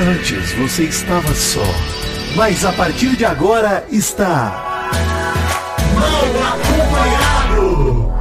[0.00, 1.64] Antes você estava só,
[2.36, 4.92] mas a partir de agora está.
[5.92, 8.12] Mal acompanhado!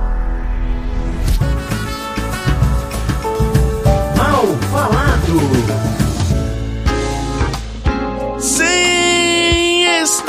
[4.18, 5.96] Mal falado!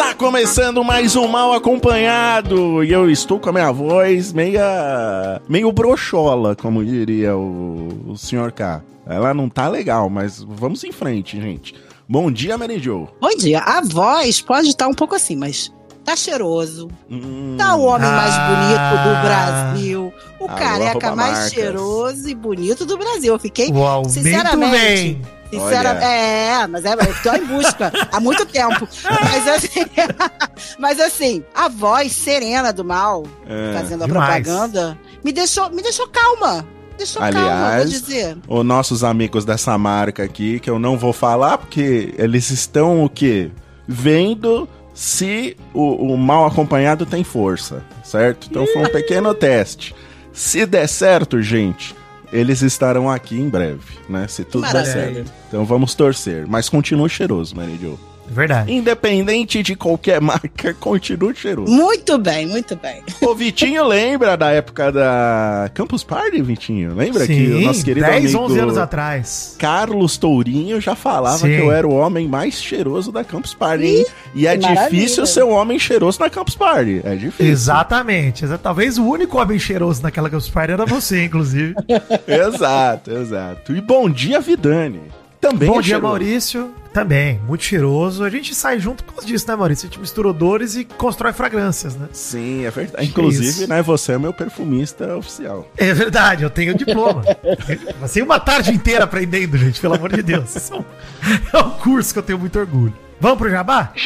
[0.00, 2.84] Está começando mais um Mal Acompanhado!
[2.84, 5.42] E eu estou com a minha voz meia.
[5.48, 8.52] meio broxola, como diria o, o Sr.
[8.52, 8.80] K.
[9.04, 11.74] Ela não tá legal, mas vamos em frente, gente.
[12.08, 13.08] Bom dia, Mary Jo.
[13.20, 13.58] Bom dia.
[13.58, 15.72] A voz pode estar um pouco assim, mas
[16.04, 16.88] tá cheiroso.
[17.10, 18.48] Hum, Tá o homem mais Ah.
[18.54, 20.12] bonito do Brasil.
[20.38, 23.34] O careca mais cheiroso e bonito do Brasil.
[23.34, 25.18] Eu fiquei, aumento sinceramente.
[25.50, 28.86] Sinceramente, é, mas é, eu tô em busca há muito tempo.
[29.04, 29.84] Mas assim,
[30.78, 34.42] mas assim, a voz serena do mal, É, fazendo a demais.
[34.46, 36.66] propaganda, me deixou, me deixou calma.
[36.96, 38.36] Deixou calma, Aliás, dizer.
[38.48, 43.08] os nossos amigos dessa marca aqui, que eu não vou falar, porque eles estão o
[43.08, 43.50] quê?
[43.86, 48.48] Vendo se o, o mal acompanhado tem força, certo?
[48.50, 49.94] Então foi um pequeno teste.
[50.32, 51.94] Se der certo, gente,
[52.32, 54.26] eles estarão aqui em breve, né?
[54.28, 55.14] Se tudo der Maravilha.
[55.14, 55.32] certo.
[55.48, 56.46] Então vamos torcer.
[56.46, 57.98] Mas continua cheiroso, Mary Jo.
[58.30, 58.72] Verdade.
[58.72, 61.72] Independente de qualquer marca, continua cheiroso.
[61.72, 63.02] Muito bem, muito bem.
[63.28, 66.94] O Vitinho lembra da época da Campus Party, Vitinho?
[66.94, 69.56] Lembra que o Sim, nosso querido 10, amigo 11 anos atrás.
[69.58, 71.48] Carlos Tourinho já falava Sim.
[71.48, 74.06] que eu era o homem mais cheiroso da Campus Party, hein?
[74.34, 74.88] E é maravilha.
[74.90, 77.00] difícil ser um homem cheiroso na Campus Party.
[77.04, 77.52] É difícil.
[77.52, 78.44] Exatamente.
[78.44, 81.74] Exa- Talvez o único homem cheiroso naquela Campus Party era você, inclusive.
[82.26, 83.74] exato, exato.
[83.76, 85.02] E bom dia, Vidani.
[85.40, 86.06] Também Bom é dia, cheiroso.
[86.06, 86.74] Maurício.
[86.92, 88.24] Também, muito cheiroso.
[88.24, 89.86] A gente sai junto por causa disso, né, Maurício?
[89.86, 92.08] A gente mistura odores e constrói fragrâncias, né?
[92.12, 93.06] Sim, é verdade.
[93.06, 93.68] Inclusive, isso.
[93.68, 95.70] né, você é meu perfumista oficial.
[95.76, 97.22] É verdade, eu tenho diploma.
[98.00, 100.70] Passei uma tarde inteira aprendendo, gente, pelo amor de Deus.
[100.70, 100.84] É um,
[101.52, 102.94] é um curso que eu tenho muito orgulho.
[103.20, 103.92] Vamos pro Jabá?
[103.94, 104.00] E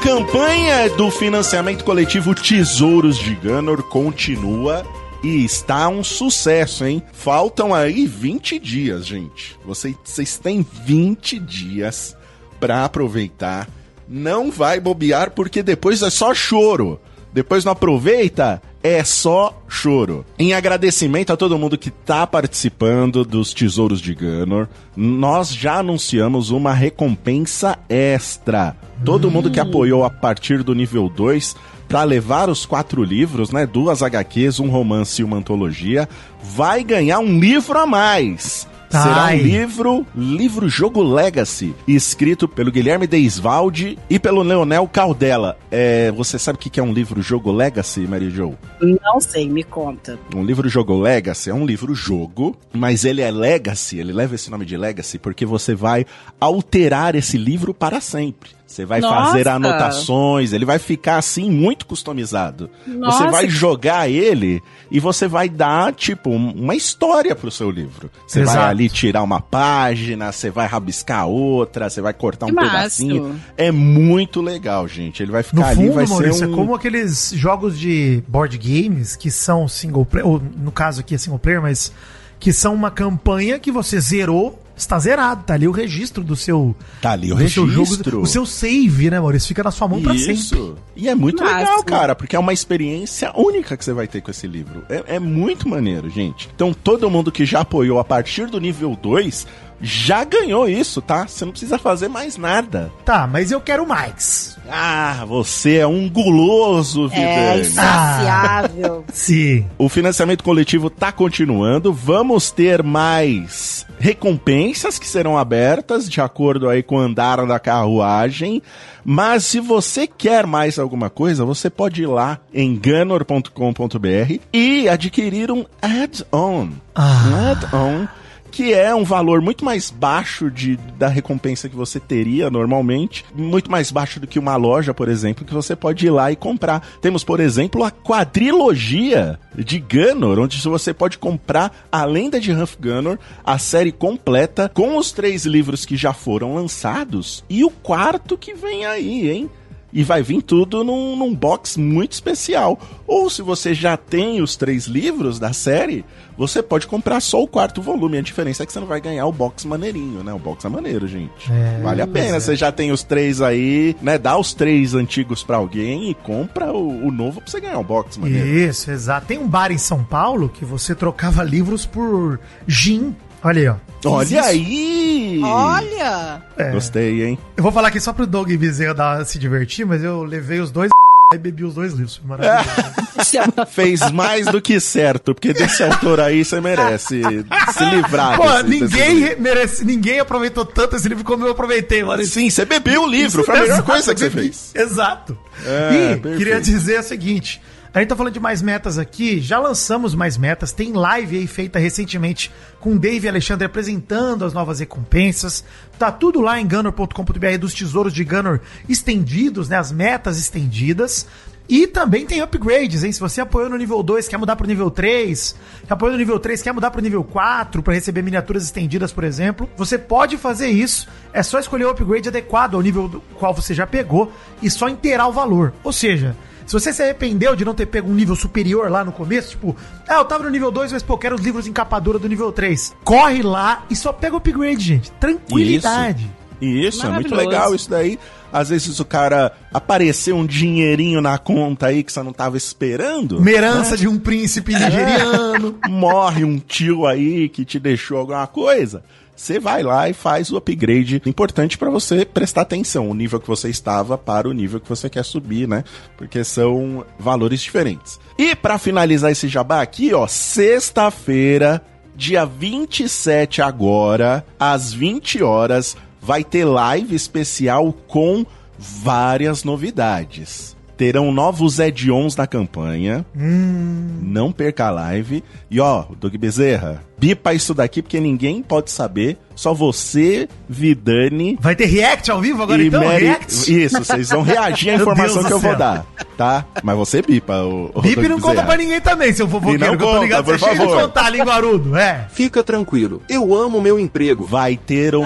[0.00, 4.82] campanha do financiamento coletivo Tesouros de Ganor continua
[5.22, 7.02] e está um sucesso, hein?
[7.12, 9.58] Faltam aí 20 dias, gente.
[9.64, 12.16] Vocês, vocês têm 20 dias
[12.58, 13.68] para aproveitar.
[14.08, 16.98] Não vai bobear porque depois é só choro.
[17.32, 20.24] Depois não aproveita, é só choro.
[20.38, 26.50] Em agradecimento a todo mundo que tá participando dos Tesouros de Ganor, nós já anunciamos
[26.50, 28.74] uma recompensa extra.
[29.04, 31.56] Todo mundo que apoiou a partir do nível 2
[31.88, 36.08] para levar os quatro livros, né, duas HQs, um romance e uma antologia,
[36.40, 38.69] vai ganhar um livro a mais.
[38.90, 45.56] Será um livro, livro Jogo Legacy, escrito pelo Guilherme Deisvalde e pelo Leonel Caldela.
[45.70, 48.54] É, você sabe o que que é um livro Jogo Legacy, Mary Jo?
[48.80, 50.18] Não sei, me conta.
[50.34, 54.50] Um livro jogo Legacy é um livro jogo, mas ele é Legacy, ele leva esse
[54.50, 56.04] nome de Legacy porque você vai
[56.40, 58.59] alterar esse livro para sempre.
[58.70, 59.32] Você vai Nossa!
[59.32, 62.70] fazer anotações, ele vai ficar assim muito customizado.
[62.86, 67.50] Você Nossa, vai que- jogar ele e você vai dar, tipo, um- uma história pro
[67.50, 68.08] seu livro.
[68.26, 68.70] Você vai Exato.
[68.70, 72.70] ali tirar uma página, você vai rabiscar outra, você vai cortar um Que massa.
[72.70, 73.40] pedacinho.
[73.56, 75.20] É muito legal, gente.
[75.20, 76.52] Ele vai No ficar ali, fundo, vai Maurício, ser um...
[76.52, 81.16] é como aqueles jogos de board games que são single player, ou no caso aqui
[81.16, 81.92] é single player, mas
[82.38, 86.74] que são uma campanha que você zerou, está zerado, tá ali o registro do seu,
[87.00, 88.10] Tá ali o seu registro.
[88.10, 89.48] jogo, o seu save, né, Maurício?
[89.48, 90.32] Fica na sua mão pra sempre.
[90.34, 90.76] Isso.
[90.96, 91.56] E é muito Massa.
[91.58, 94.82] legal, cara, porque é uma experiência única que você vai ter com esse livro.
[94.88, 96.48] É, é muito maneiro, gente.
[96.54, 99.46] Então, todo mundo que já apoiou a partir do nível 2
[99.82, 101.26] já ganhou isso, tá?
[101.26, 102.92] Você não precisa fazer mais nada.
[103.04, 104.58] Tá, mas eu quero mais.
[104.70, 107.60] Ah, você é um guloso, É Vidani.
[107.62, 109.04] insaciável.
[109.12, 109.66] Sim.
[109.78, 111.92] O financiamento coletivo tá continuando.
[111.92, 118.62] Vamos ter mais recompensas que serão abertas de acordo aí com o andar da carruagem.
[119.04, 125.50] Mas se você quer mais alguma coisa, você pode ir lá em ganor.com.br e adquirir
[125.50, 126.68] um add-on.
[126.94, 127.24] Ah.
[127.26, 128.08] Um add-on
[128.50, 133.70] que é um valor muito mais baixo de, da recompensa que você teria normalmente, muito
[133.70, 136.86] mais baixo do que uma loja, por exemplo, que você pode ir lá e comprar.
[137.00, 142.76] Temos, por exemplo, a quadrilogia de Gunor, onde você pode comprar a lenda de Humph
[142.80, 148.36] Gunor, a série completa, com os três livros que já foram lançados e o quarto
[148.36, 149.50] que vem aí, hein?
[149.92, 152.78] E vai vir tudo num, num box muito especial.
[153.06, 156.04] Ou se você já tem os três livros da série,
[156.38, 158.18] você pode comprar só o quarto volume.
[158.18, 160.32] A diferença é que você não vai ganhar o box maneirinho, né?
[160.32, 161.50] O box é maneiro, gente.
[161.50, 162.36] É, vale a pena.
[162.36, 162.40] é.
[162.40, 164.16] Você já tem os três aí, né?
[164.16, 167.84] Dá os três antigos pra alguém e compra o, o novo pra você ganhar o
[167.84, 168.46] box maneiro.
[168.46, 169.26] Isso, exato.
[169.26, 173.14] Tem um bar em São Paulo que você trocava livros por gin.
[173.42, 173.74] Olha aí, ó.
[174.10, 174.38] Olha isso.
[174.48, 175.40] aí!
[175.42, 176.42] Olha!
[176.56, 176.70] É.
[176.72, 177.38] Gostei, hein?
[177.56, 180.70] Eu vou falar aqui só pro Doug Bezerra dar, se divertir, mas eu levei os
[180.70, 180.90] dois
[181.34, 182.16] e bebi os dois livros.
[182.16, 182.70] Foi maravilhoso.
[183.20, 188.36] Isso é Fez mais do que certo, porque desse autor aí você merece se livrar
[188.36, 189.42] Pô, desse- desse ninguém livro.
[189.42, 192.24] merece, ninguém aproveitou tanto esse livro como eu aproveitei, mano.
[192.24, 194.72] Sim, você bebeu o livro, foi a melhor coisa que você fez.
[194.74, 195.36] Exato.
[195.66, 196.38] É, e perfeito.
[196.38, 197.60] queria dizer o seguinte:
[197.92, 201.46] a gente tá falando de mais metas aqui, já lançamos mais metas, tem live aí
[201.48, 205.64] feita recentemente com o Dave Alexandre apresentando as novas recompensas.
[205.98, 209.76] Tá tudo lá em gunner.com.br dos tesouros de Gunner estendidos, né?
[209.76, 211.26] As metas estendidas.
[211.68, 213.12] E também tem upgrades, hein?
[213.12, 215.54] Se você apoiou no nível 2, quer mudar pro nível 3,
[215.86, 219.22] que apoiou no nível 3, quer mudar pro nível 4 para receber miniaturas estendidas, por
[219.22, 221.08] exemplo, você pode fazer isso.
[221.32, 224.88] É só escolher o upgrade adequado ao nível do qual você já pegou e só
[224.88, 225.72] inteirar o valor.
[225.84, 226.36] Ou seja,
[226.70, 229.76] se você se arrependeu de não ter pego um nível superior lá no começo, tipo,
[230.06, 232.28] ah, eu tava no nível 2, mas pô, quero os livros em capa dura do
[232.28, 232.94] nível 3.
[233.02, 235.10] Corre lá e só pega o upgrade, gente.
[235.18, 236.30] Tranquilidade.
[236.60, 238.20] E isso, é muito legal isso daí.
[238.52, 243.38] Às vezes o cara apareceu um dinheirinho na conta aí que você não tava esperando.
[243.38, 245.76] Uma herança de um príncipe nigeriano.
[245.88, 249.02] Morre um tio aí que te deixou alguma coisa.
[249.40, 253.48] Você vai lá e faz o upgrade importante pra você prestar atenção, o nível que
[253.48, 255.82] você estava para o nível que você quer subir, né?
[256.14, 258.20] Porque são valores diferentes.
[258.36, 261.82] E pra finalizar esse jabá aqui, ó, sexta-feira,
[262.14, 268.44] dia 27 agora, às 20 horas, vai ter live especial com
[268.78, 270.76] várias novidades.
[271.00, 273.24] Terão novos add-ons na campanha.
[273.34, 275.42] Não perca a live.
[275.70, 279.38] E ó, Doug Bezerra, bipa isso daqui porque ninguém pode saber.
[279.56, 283.02] Só você, Vidani Vai ter react ao vivo agora então?
[283.02, 283.24] Mary.
[283.24, 283.82] React?
[283.82, 286.04] Isso, vocês vão reagir à Meu informação que eu vou dar,
[286.36, 286.66] tá?
[286.82, 287.90] Mas você bipa o.
[287.94, 290.22] o Bip não conta pra ninguém também, seu fofoqueiro, E não que eu tô conta,
[290.24, 290.44] ligado.
[290.44, 291.02] por Você é cheio de favor.
[291.08, 292.26] contar, linguarudo, é.
[292.30, 294.44] Fica tranquilo, eu amo meu emprego.
[294.44, 295.24] Vai ter um.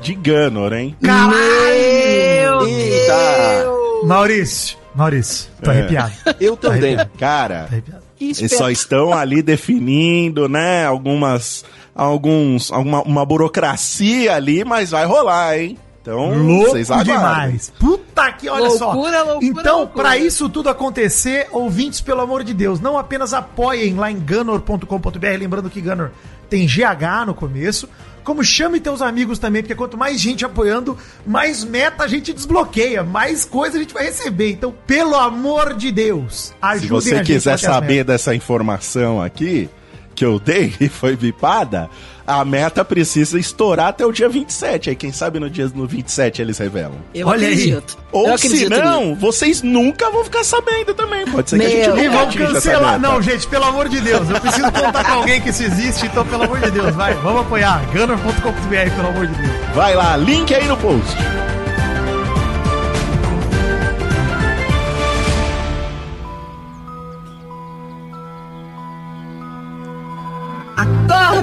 [0.00, 0.96] De Gunor, hein?
[1.02, 3.73] Meu Eita!
[4.06, 5.78] Maurício, Maurício, tô É.
[5.78, 6.12] arrepiado.
[6.40, 6.96] Eu também.
[7.18, 8.04] Cara, Tô arrepiado.
[8.20, 10.86] Eles só estão ali definindo, né?
[10.86, 11.64] Algumas.
[11.94, 12.72] Alguns.
[12.72, 15.76] Alguma uma burocracia ali, mas vai rolar, hein?
[16.00, 17.14] Então, Louco vocês aguardem.
[17.16, 17.72] demais.
[17.78, 18.92] Puta que, olha só.
[18.92, 20.02] Loucura, loucura, Então, loucura.
[20.04, 25.26] pra isso tudo acontecer, ouvintes, pelo amor de Deus, não apenas apoiem lá em gunor.com.br,
[25.38, 26.10] lembrando que Gunor
[26.50, 27.88] tem GH no começo,
[28.24, 33.04] como chame teus amigos também, porque quanto mais gente apoiando, mais meta a gente desbloqueia,
[33.04, 34.50] mais coisa a gente vai receber.
[34.50, 39.68] Então, pelo amor de Deus, Se ajudem você quiser saber dessa informação aqui,
[40.14, 41.90] que eu dei e foi bipada,
[42.26, 44.90] a meta precisa estourar até o dia 27.
[44.90, 46.94] Aí, quem sabe no dia no 27 eles revelam.
[47.14, 47.54] Eu Olha aí.
[47.54, 47.98] acredito.
[48.12, 51.26] eu Ou se não, vocês nunca vão ficar sabendo também.
[51.26, 51.96] Pode ser que a Meu.
[51.96, 53.00] gente E atinja essa cancelar.
[53.00, 54.28] Não, gente, pelo amor de Deus.
[54.28, 57.14] Eu preciso contar com alguém que isso existe, então, pelo amor de Deus, vai.
[57.14, 57.84] Vamos apoiar.
[57.92, 59.52] Gunner.com.br, pelo amor de Deus.
[59.74, 61.14] Vai lá, link aí no post.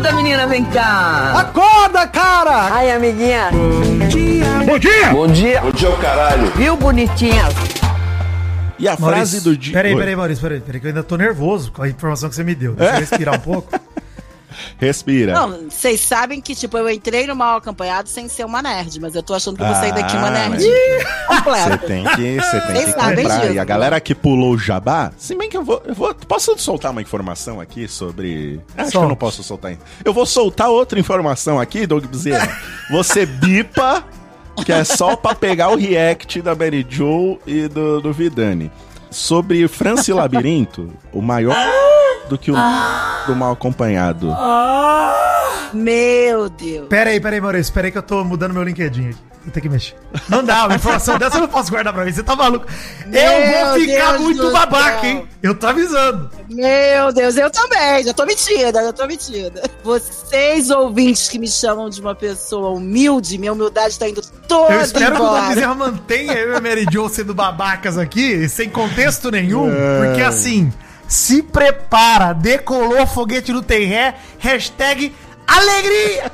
[0.01, 1.39] Acorda, menina, vem cá.
[1.39, 2.74] Acorda, cara!
[2.74, 3.51] Ai, amiguinha.
[4.65, 5.12] Bom dia!
[5.12, 5.62] Bom dia.
[5.62, 6.51] Bom dia, o caralho.
[6.56, 7.44] Viu, bonitinha?
[8.80, 9.74] E a frase do dia.
[9.74, 12.43] Peraí, peraí, Maurício, peraí, peraí, que eu ainda tô nervoso com a informação que você
[12.43, 12.74] me deu.
[12.74, 13.70] Deixa eu respirar um pouco.
[14.77, 15.34] Respira.
[15.34, 19.15] Não, vocês sabem que, tipo, eu entrei no mal acompanhado sem ser uma nerd, mas
[19.15, 21.77] eu tô achando que eu vou sair daqui uma Ah, nerd mas- Você completa.
[21.79, 23.15] tem que, você tem Vocês que comprar.
[23.41, 23.53] disso.
[23.53, 26.13] E a galera que pulou o jabá, se bem que eu vou, eu vou.
[26.13, 28.60] Posso soltar uma informação aqui sobre.
[28.77, 29.08] Acho que eu Solte.
[29.10, 29.84] não posso soltar ainda.
[30.03, 32.58] Eu vou soltar outra informação aqui, Doug Bezerra.
[32.91, 34.03] Você bipa,
[34.65, 38.72] que é só pra pegar o react da Mary Jo e do, do Vidani.
[39.12, 41.56] Sobre Franci Labirinto, o maior
[42.30, 42.56] do que o
[43.27, 44.34] do mal acompanhado.
[45.74, 46.88] Meu Deus.
[46.88, 49.18] Peraí, peraí, Maurício, peraí que eu tô mudando meu LinkedIn aqui.
[49.44, 49.96] Vou ter que mexer.
[50.30, 52.12] Não dá, uma informação dessa eu não posso guardar pra mim.
[52.12, 52.68] Você tá maluco?
[53.06, 55.10] eu Meu vou ficar Deus muito babaca, céu.
[55.10, 55.27] hein?
[55.41, 56.30] Eu tô avisando.
[56.51, 58.03] Meu Deus, eu também.
[58.03, 59.63] Já tô metida, já tô metida.
[59.84, 64.81] Vocês, ouvintes que me chamam de uma pessoa humilde, minha humildade tá indo toda Eu
[64.81, 65.50] espero que o embora.
[65.50, 69.70] Bezerra mantenha eu e a Mary Jo sendo babacas aqui, sem contexto nenhum,
[70.05, 70.72] porque assim,
[71.08, 75.13] se prepara, decolou foguete no tem ré, hashtag
[75.48, 76.31] Alegria!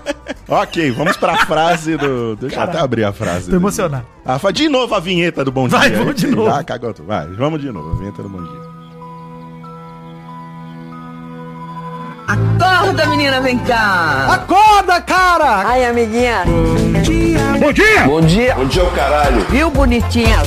[0.48, 2.36] Ok, vamos pra frase do.
[2.36, 3.50] Deixa eu até abrir a frase.
[3.50, 4.06] Tô emocionado.
[4.24, 5.98] Ah, de novo a vinheta do Bom Vai, Dia.
[5.98, 6.50] vamos de Ih, novo.
[6.52, 7.08] Ah, cagou tudo.
[7.08, 7.94] Vai, vamos de novo.
[7.94, 8.67] A vinheta do Bom Dia.
[12.28, 14.28] Acorda, menina, vem cá.
[14.34, 15.66] Acorda, cara!
[15.66, 16.44] Ai, amiguinha.
[17.58, 18.04] Bom dia!
[18.06, 18.54] Bom dia.
[18.56, 19.46] Bom dia, o caralho.
[19.50, 20.40] Viu, bonitinha?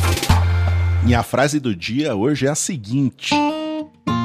[1.06, 3.34] E a frase do dia hoje é a seguinte: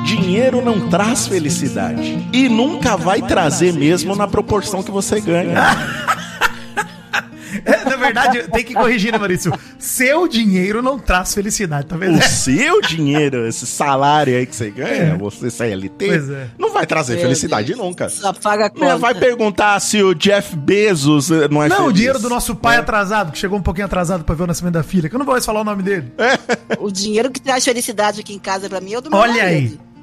[0.04, 2.28] Dinheiro não traz felicidade.
[2.34, 5.56] E nunca vai trazer mesmo na proporção que você ganha.
[7.64, 9.54] É, na verdade, tem que corrigir, né, Maurício?
[9.80, 12.18] Seu dinheiro não traz felicidade, tá vendo?
[12.18, 16.48] O seu dinheiro, esse salário aí que você ganha, você CLT, Pois é.
[16.58, 17.80] não vai trazer Meu felicidade Deus.
[17.80, 18.10] nunca.
[18.10, 18.98] Só paga conta.
[18.98, 21.94] vai perguntar se o Jeff Bezos eh, não é Não, o feliz.
[21.96, 24.84] dinheiro do nosso pai atrasado, que chegou um pouquinho atrasado pra ver o nascimento da
[24.84, 26.12] filha, que eu não vou mais falar o nome dele.
[26.80, 29.44] O dinheiro que traz felicidade aqui em casa pra mim é o do meu Olha
[29.44, 29.54] aí.
[29.62, 29.80] marido.
[29.80, 29.95] O- o-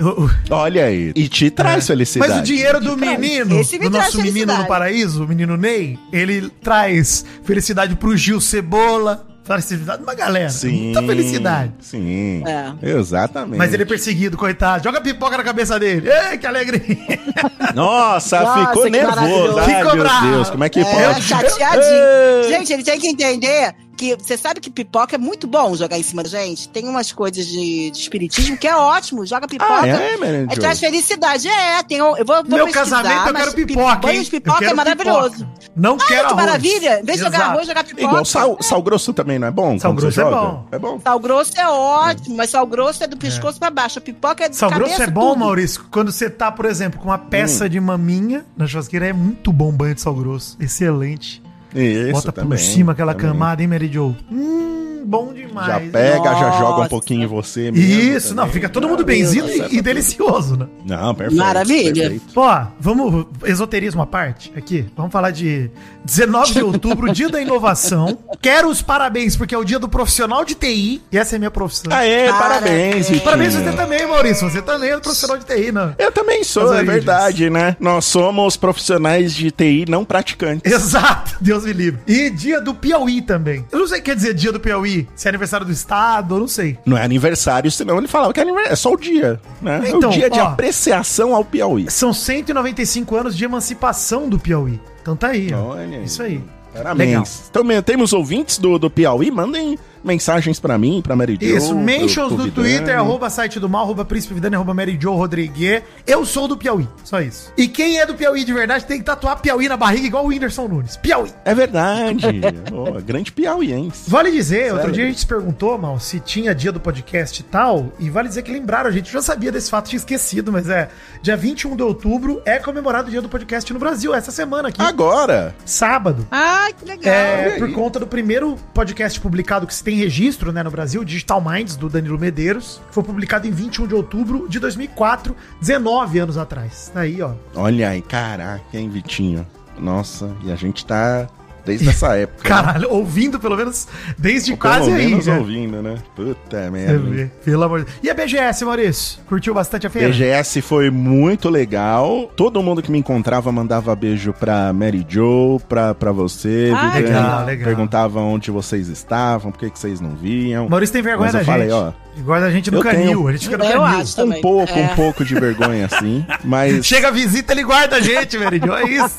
[0.50, 1.12] Olha aí.
[1.14, 2.30] E te traz felicidade.
[2.32, 6.50] Mas o dinheiro do menino, me do nosso menino no paraíso, o menino Ney, ele
[6.62, 10.50] traz felicidade pro Gil Cebola, traz felicidade pra uma galera.
[10.50, 10.85] Sim.
[10.85, 11.73] Muita felicidade.
[11.80, 12.42] Sim.
[12.47, 12.90] É.
[12.90, 13.59] Exatamente.
[13.59, 14.85] Mas ele é perseguido, coitado.
[14.85, 16.09] Joga pipoca na cabeça dele.
[16.11, 16.97] Ei, que alegria.
[17.75, 19.59] Nossa, Nossa, ficou que nervoso.
[19.59, 20.30] Ai, Ficou meu bravo.
[20.30, 21.23] Deus, como é que É, pode?
[21.23, 22.49] chateadinho.
[22.49, 26.02] Gente, ele tem que entender que você sabe que pipoca é muito bom jogar em
[26.02, 26.68] cima da gente.
[26.68, 29.25] Tem umas coisas de, de espiritismo que é ótimo.
[29.25, 29.73] Joga pipoca.
[29.73, 30.61] Ah, é, É, Jo?
[30.61, 31.47] traz felicidade.
[31.49, 34.23] É, tem, um- eu vou, vou Meu casamento eu quero pi- pipoca, Banho hein?
[34.25, 35.37] de pipoca é maravilhoso.
[35.47, 35.71] pipoca.
[35.76, 36.37] Não Ah, quero que arroz.
[36.47, 37.00] maravilha.
[37.00, 38.02] Em vez de jogar arroz, jogar pipoca.
[38.04, 39.78] Igual sal, sal grosso também, não é bom?
[39.78, 40.66] Sal grosso é bom.
[40.73, 41.00] É bom.
[41.00, 43.99] Sal grosso é ótimo, mas sal grosso é do pescoço pra baixo.
[43.99, 45.38] A pipoca é de Sal cabeça grosso é bom, tudo.
[45.40, 47.26] Maurício, quando você tá, por exemplo, com uma Hum.
[47.30, 50.56] peça de maminha na churrasqueira, é muito bom banho de sal grosso.
[50.61, 51.41] Excelente.
[51.75, 53.31] Isso Bota também, por cima aquela também.
[53.31, 54.14] camada, hein, Mary Jo?
[54.31, 55.66] Hum, bom demais.
[55.66, 56.59] Já pega, já Nossa.
[56.59, 58.44] joga um pouquinho em você mesmo Isso, também.
[58.44, 60.66] não, fica todo mundo benzido e, e delicioso, né?
[60.85, 61.38] Não, perfeito.
[61.42, 61.92] Maravilha.
[62.02, 62.32] perfeito.
[62.35, 62.47] Pô,
[62.78, 64.87] vamos, esoterismo à parte, aqui.
[64.97, 65.71] Vamos falar de
[66.04, 68.18] 19 de outubro, dia da inovação.
[68.40, 71.38] Quero os parabéns, porque é o dia do profissional de TI, e essa é a
[71.38, 71.92] minha profissão.
[71.92, 72.38] Aê, Parabéns.
[72.38, 73.25] parabéns, Vitinho.
[73.25, 75.94] Parabéns você também, Maurício, você também é profissional de TI, não?
[75.99, 77.76] Eu também sou, é verdade, né?
[77.78, 80.71] Nós somos profissionais de TI não praticantes.
[80.73, 82.00] Exato, Deus me livre.
[82.06, 83.64] E dia do Piauí também.
[83.71, 86.38] Eu não sei o que quer dizer dia do Piauí, se é aniversário do estado,
[86.38, 86.78] não sei.
[86.84, 88.72] Não é aniversário, senão ele falava que é aniversário.
[88.72, 89.82] É só o dia, né?
[89.87, 90.49] Então, é o dia de ó.
[90.49, 91.90] apreciação ao Piauí.
[91.90, 94.80] São 195 anos de emancipação do Piauí.
[95.00, 95.75] Então tá aí, ó.
[95.75, 96.04] Olha aí.
[96.04, 96.42] Isso aí.
[96.75, 97.50] Parabéns.
[97.52, 101.56] Também temos ouvintes do, do Piauí, mandem mensagens pra mim, pra Mary Jo.
[101.56, 102.50] Isso, mentions no.
[102.50, 105.82] Twitter, arroba site do mal, arroba príncipe Vidani, arroba Mary Jo Rodrigues.
[106.06, 107.52] Eu sou do Piauí, só isso.
[107.56, 110.28] E quem é do Piauí de verdade tem que tatuar Piauí na barriga igual o
[110.28, 110.97] Whindersson Nunes.
[110.97, 111.30] Piauí.
[111.44, 112.26] É verdade.
[112.73, 114.11] oh, grande piauiense.
[114.11, 114.94] Vale dizer, outro Sério?
[114.94, 118.28] dia a gente se perguntou, mal, se tinha dia do podcast e tal, e vale
[118.28, 120.88] dizer que lembraram, a gente já sabia desse fato, tinha esquecido, mas é,
[121.23, 124.80] dia 21 de outubro é comemorado o dia do podcast no Brasil, essa semana aqui,
[124.82, 126.26] Agora, sábado.
[126.30, 127.12] Ah, que legal.
[127.12, 131.40] É, por conta do primeiro podcast publicado que se tem registro, né, no Brasil, Digital
[131.40, 132.80] Minds, do Danilo Medeiros.
[132.90, 136.90] Foi publicado em 21 de outubro de 2004, 19 anos atrás.
[136.92, 137.32] Tá aí, ó.
[137.54, 139.46] olha aí, caraca, hein, Vitinho?
[139.78, 141.28] Nossa, e a gente tá
[141.64, 142.42] desde essa época.
[142.42, 142.49] né?
[142.62, 143.87] Caralho, ouvindo pelo menos
[144.19, 145.07] desde Ou pelo quase aí.
[145.09, 145.38] menos né?
[145.38, 145.95] ouvindo, né?
[146.14, 146.99] Puta merda.
[146.99, 147.99] vê, Pelo amor de Deus.
[148.02, 149.19] E a BGS, Maurício?
[149.26, 150.09] Curtiu bastante a feira?
[150.09, 152.31] BGS foi muito legal.
[152.37, 157.45] Todo mundo que me encontrava mandava beijo pra Mary Jo, pra, pra você, Ah, legal,
[157.47, 157.64] legal.
[157.66, 160.69] Perguntava onde vocês estavam, por que, que vocês não viam.
[160.69, 161.75] Maurício tem vergonha Mas eu da falei, gente.
[161.78, 161.92] ó,
[162.25, 163.00] Guarda a gente no eu canil.
[163.07, 164.00] tenho- A gente fica no Eu canil.
[164.00, 164.23] acho.
[164.23, 164.83] Um pouco, É.
[164.83, 166.26] um pouco de vergonha, assim.
[166.45, 168.75] Mas, Chega a visita, ele guarda a gente, velho.
[168.75, 169.19] É isso.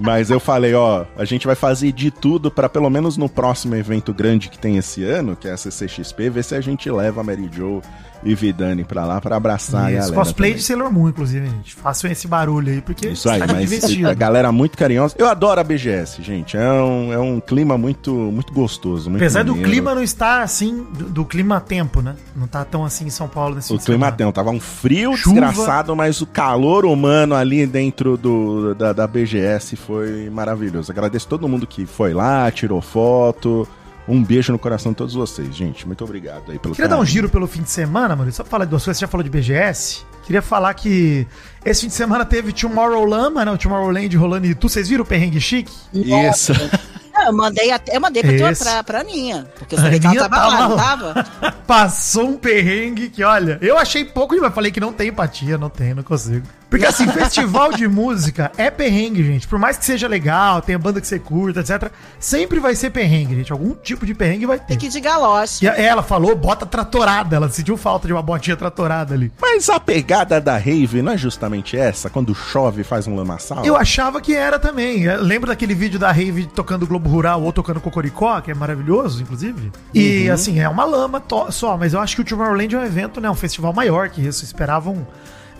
[0.00, 3.76] mas eu falei, ó, a gente vai fazer de tudo pra pelo menos no próximo
[3.76, 7.20] evento grande que tem esse ano, que é a CCXP, ver se a gente leva
[7.20, 7.82] a Mary Jo
[8.22, 10.14] e Vidani pra lá pra abraçar a Isso, galera.
[10.14, 10.60] cosplay também.
[10.60, 11.74] de Sailor Moon, inclusive, gente.
[11.74, 14.08] Façam esse barulho aí, porque Isso aí, tá mas divertido.
[14.08, 15.14] a galera muito carinhosa.
[15.18, 16.56] Eu adoro a BGS, gente.
[16.56, 19.08] É um, é um clima muito, muito gostoso.
[19.08, 19.70] Muito Apesar do maneiro.
[19.70, 22.14] clima não estar assim, do, do clima tempo, né?
[22.36, 24.12] Não tá tão assim em São Paulo nesse O clima semana.
[24.16, 25.40] tem, tava um frio Chuva.
[25.40, 30.92] desgraçado, mas o calor humano ali dentro do, da, da BGS foi maravilhoso.
[30.92, 33.66] Agradeço todo mundo que foi lá, tirou foto.
[34.10, 35.86] Um beijo no coração de todos vocês, gente.
[35.86, 37.12] Muito obrigado aí pelo Queria dar um carinho.
[37.12, 38.32] giro pelo fim de semana, mano.
[38.32, 38.98] Só pra falar de duas coisas.
[38.98, 40.04] Você já falou de BGS.
[40.24, 41.26] Queria falar que
[41.64, 44.68] esse fim de semana teve Tomorrowland, mas não, Tomorrowland rolando em Itu.
[44.68, 45.72] Vocês viram o perrengue chique?
[45.92, 46.52] Isso.
[47.12, 49.46] Não, eu mandei até, eu mandei pra, tua, pra, pra Aninha.
[49.58, 50.82] Porque eu sabia que ela tava, tava lá, não lá.
[50.82, 51.52] tava?
[51.66, 54.54] Passou um perrengue que, olha, eu achei pouco demais.
[54.54, 56.46] Falei que não tem empatia, não tem, não consigo.
[56.70, 59.48] Porque assim, festival de música é perrengue, gente.
[59.48, 61.90] Por mais que seja legal, tenha banda que você curta, etc.
[62.18, 63.50] Sempre vai ser perrengue, gente.
[63.52, 64.66] Algum tipo de perrengue vai ter.
[64.66, 65.64] Tem que ir de galoche.
[65.64, 67.34] E a- ela falou bota tratorada.
[67.34, 69.32] Ela sentiu falta de uma botinha tratorada ali.
[69.40, 72.08] Mas a pegada da rave não é justamente essa?
[72.08, 73.64] Quando chove faz um lamaçal?
[73.66, 75.02] Eu achava que era também.
[75.02, 79.22] Eu Lembro daquele vídeo da Rave tocando Globo Rural ou tocando Cocoricó, que é maravilhoso,
[79.22, 79.72] inclusive.
[79.92, 83.20] E assim, é uma lama só, mas eu acho que o Tomorrowland é um evento,
[83.20, 83.28] né?
[83.28, 84.44] Um festival maior que isso.
[84.44, 85.06] Esperavam.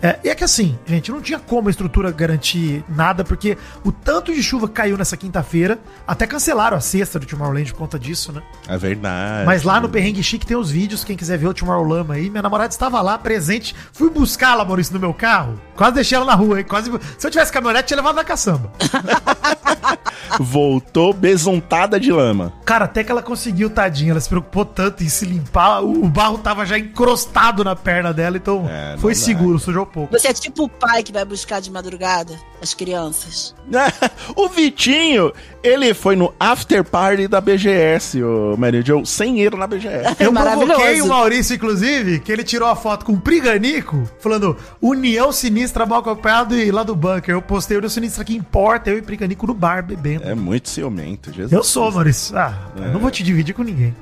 [0.01, 3.91] É, e é que assim, gente, não tinha como a estrutura garantir nada, porque o
[3.91, 7.99] tanto de chuva que caiu nessa quinta-feira, até cancelaram a sexta do Tomorrowland por conta
[7.99, 8.41] disso, né?
[8.67, 9.45] É verdade.
[9.45, 12.29] Mas lá no Perrengue Chique tem os vídeos, quem quiser ver o Tomorrowland aí.
[12.29, 13.75] Minha namorada estava lá, presente.
[13.93, 15.59] Fui buscá-la, Maurício, no meu carro.
[15.75, 16.65] Quase deixei ela na rua, hein?
[16.67, 16.91] Quase...
[17.17, 18.71] Se eu tivesse caminhonete, tinha levado na caçamba.
[20.39, 22.53] Voltou besuntada de lama.
[22.65, 24.11] Cara, até que ela conseguiu, tadinha.
[24.11, 25.83] Ela se preocupou tanto em se limpar.
[25.83, 29.19] O, barro tava já encrostado na perna dela, então É, foi dá.
[29.19, 30.11] seguro, sujou pouco.
[30.17, 33.55] Você é tipo o pai que vai buscar de madrugada as crianças.
[34.35, 35.33] o Vitinho,
[35.63, 40.17] ele foi no after party da BGS, o Mary Jo, sem ir na BGS.
[40.19, 40.67] Eu Maravilhoso.
[40.67, 45.85] provoquei o Maurício, inclusive, que ele tirou a foto com o Priganico, falando União Sinistra
[45.85, 47.33] mal acompanhado e lá do bunker.
[47.33, 50.27] Eu postei União Sinistra que importa, eu e Priganico no bar bebendo.
[50.27, 51.51] É muito ciumento, Jesus.
[51.51, 52.37] Eu sou, Maurício.
[52.37, 53.95] Ah, eu não vou te dividir com ninguém.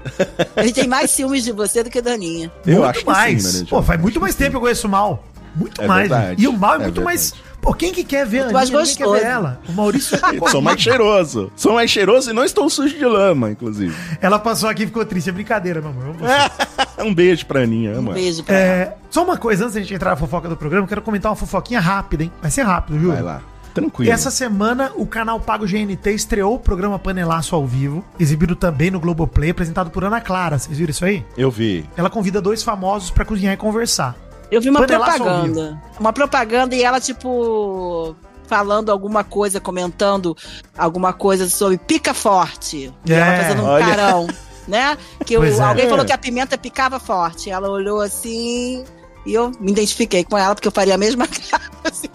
[0.57, 2.51] Ele tem mais ciúmes de você do que da Aninha.
[2.65, 3.43] Eu muito acho que mais.
[3.43, 3.69] sim, Mary Jo.
[3.69, 5.23] Pô, faz muito que mais tempo que eu conheço o mal.
[5.59, 6.09] Muito É mais.
[6.09, 6.41] verdade.
[6.43, 7.31] E o mal é, É muito mais.
[7.31, 7.49] verdade.
[7.61, 8.81] Pô, quem que quer ver a Muito mais Aninha?
[8.83, 9.25] Ninguém quer ver gostoso.
[9.25, 9.59] ela.
[9.67, 11.51] O Maurício é Eu Sou mais cheiroso.
[11.57, 13.93] Sou mais cheiroso e não estou sujo de lama, inclusive.
[14.21, 15.29] Ela passou aqui e ficou triste.
[15.29, 16.05] É brincadeira, meu amor.
[17.05, 18.83] Um beijo pra Aninha, Um beijo pra ela.
[18.83, 21.29] É, só uma coisa, antes da gente entrar na fofoca do programa, eu quero comentar
[21.31, 22.31] uma fofoquinha rápida, hein?
[22.41, 23.11] Vai ser rápido, viu?
[23.11, 23.41] Vai lá.
[23.73, 24.11] Tranquilo.
[24.11, 28.99] Essa semana, o canal Pago GNT estreou o programa Panelaço ao vivo, exibido também no
[28.99, 30.57] Globoplay, apresentado por Ana Clara.
[30.59, 31.23] Vocês viram isso aí?
[31.37, 31.85] Eu vi.
[31.95, 34.15] Ela convida dois famosos pra cozinhar e conversar.
[34.51, 35.81] Eu vi uma Panelaço propaganda.
[35.99, 38.15] Uma propaganda e ela, tipo,
[38.47, 40.35] falando alguma coisa, comentando
[40.77, 42.91] alguma coisa sobre pica forte.
[43.07, 43.85] É, ela fazendo um olha.
[43.85, 44.27] carão,
[44.67, 44.97] né?
[45.25, 45.59] Que o- é.
[45.61, 45.89] alguém É.
[45.89, 47.49] falou que a pimenta picava forte.
[47.51, 48.83] Ela olhou assim
[49.25, 51.63] e eu me identifiquei com ela, porque eu faria a mesma cara.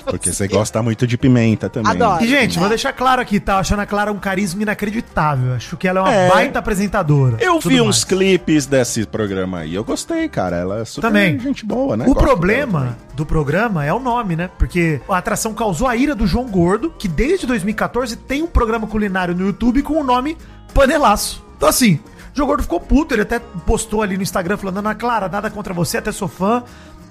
[0.05, 1.91] Porque você gosta muito de pimenta também.
[1.93, 2.23] Adoro.
[2.25, 2.61] E, gente, É.
[2.61, 3.59] vou deixar claro aqui, tá?
[3.59, 5.55] Achando a Clara um carisma inacreditável.
[5.55, 6.29] Acho que ela é uma É.
[6.29, 7.37] baita apresentadora.
[7.41, 7.89] Eu vi mais.
[7.89, 9.75] uns clipes desse programa aí.
[9.75, 10.57] Eu gostei, cara.
[10.57, 11.39] Ela é super Também.
[11.39, 12.05] gente boa, né?
[12.05, 14.51] O Gosto problema do programa é o nome, né?
[14.59, 18.87] Porque a atração causou a ira do João Gordo, que desde 2014 tem um programa
[18.87, 20.37] culinário no YouTube com o nome
[20.73, 21.43] Panelaço.
[21.57, 21.95] Então, assim,
[22.33, 25.49] o João Gordo ficou puto, ele até postou ali no Instagram falando: Ana Clara, nada
[25.51, 26.63] contra você, até sou fã.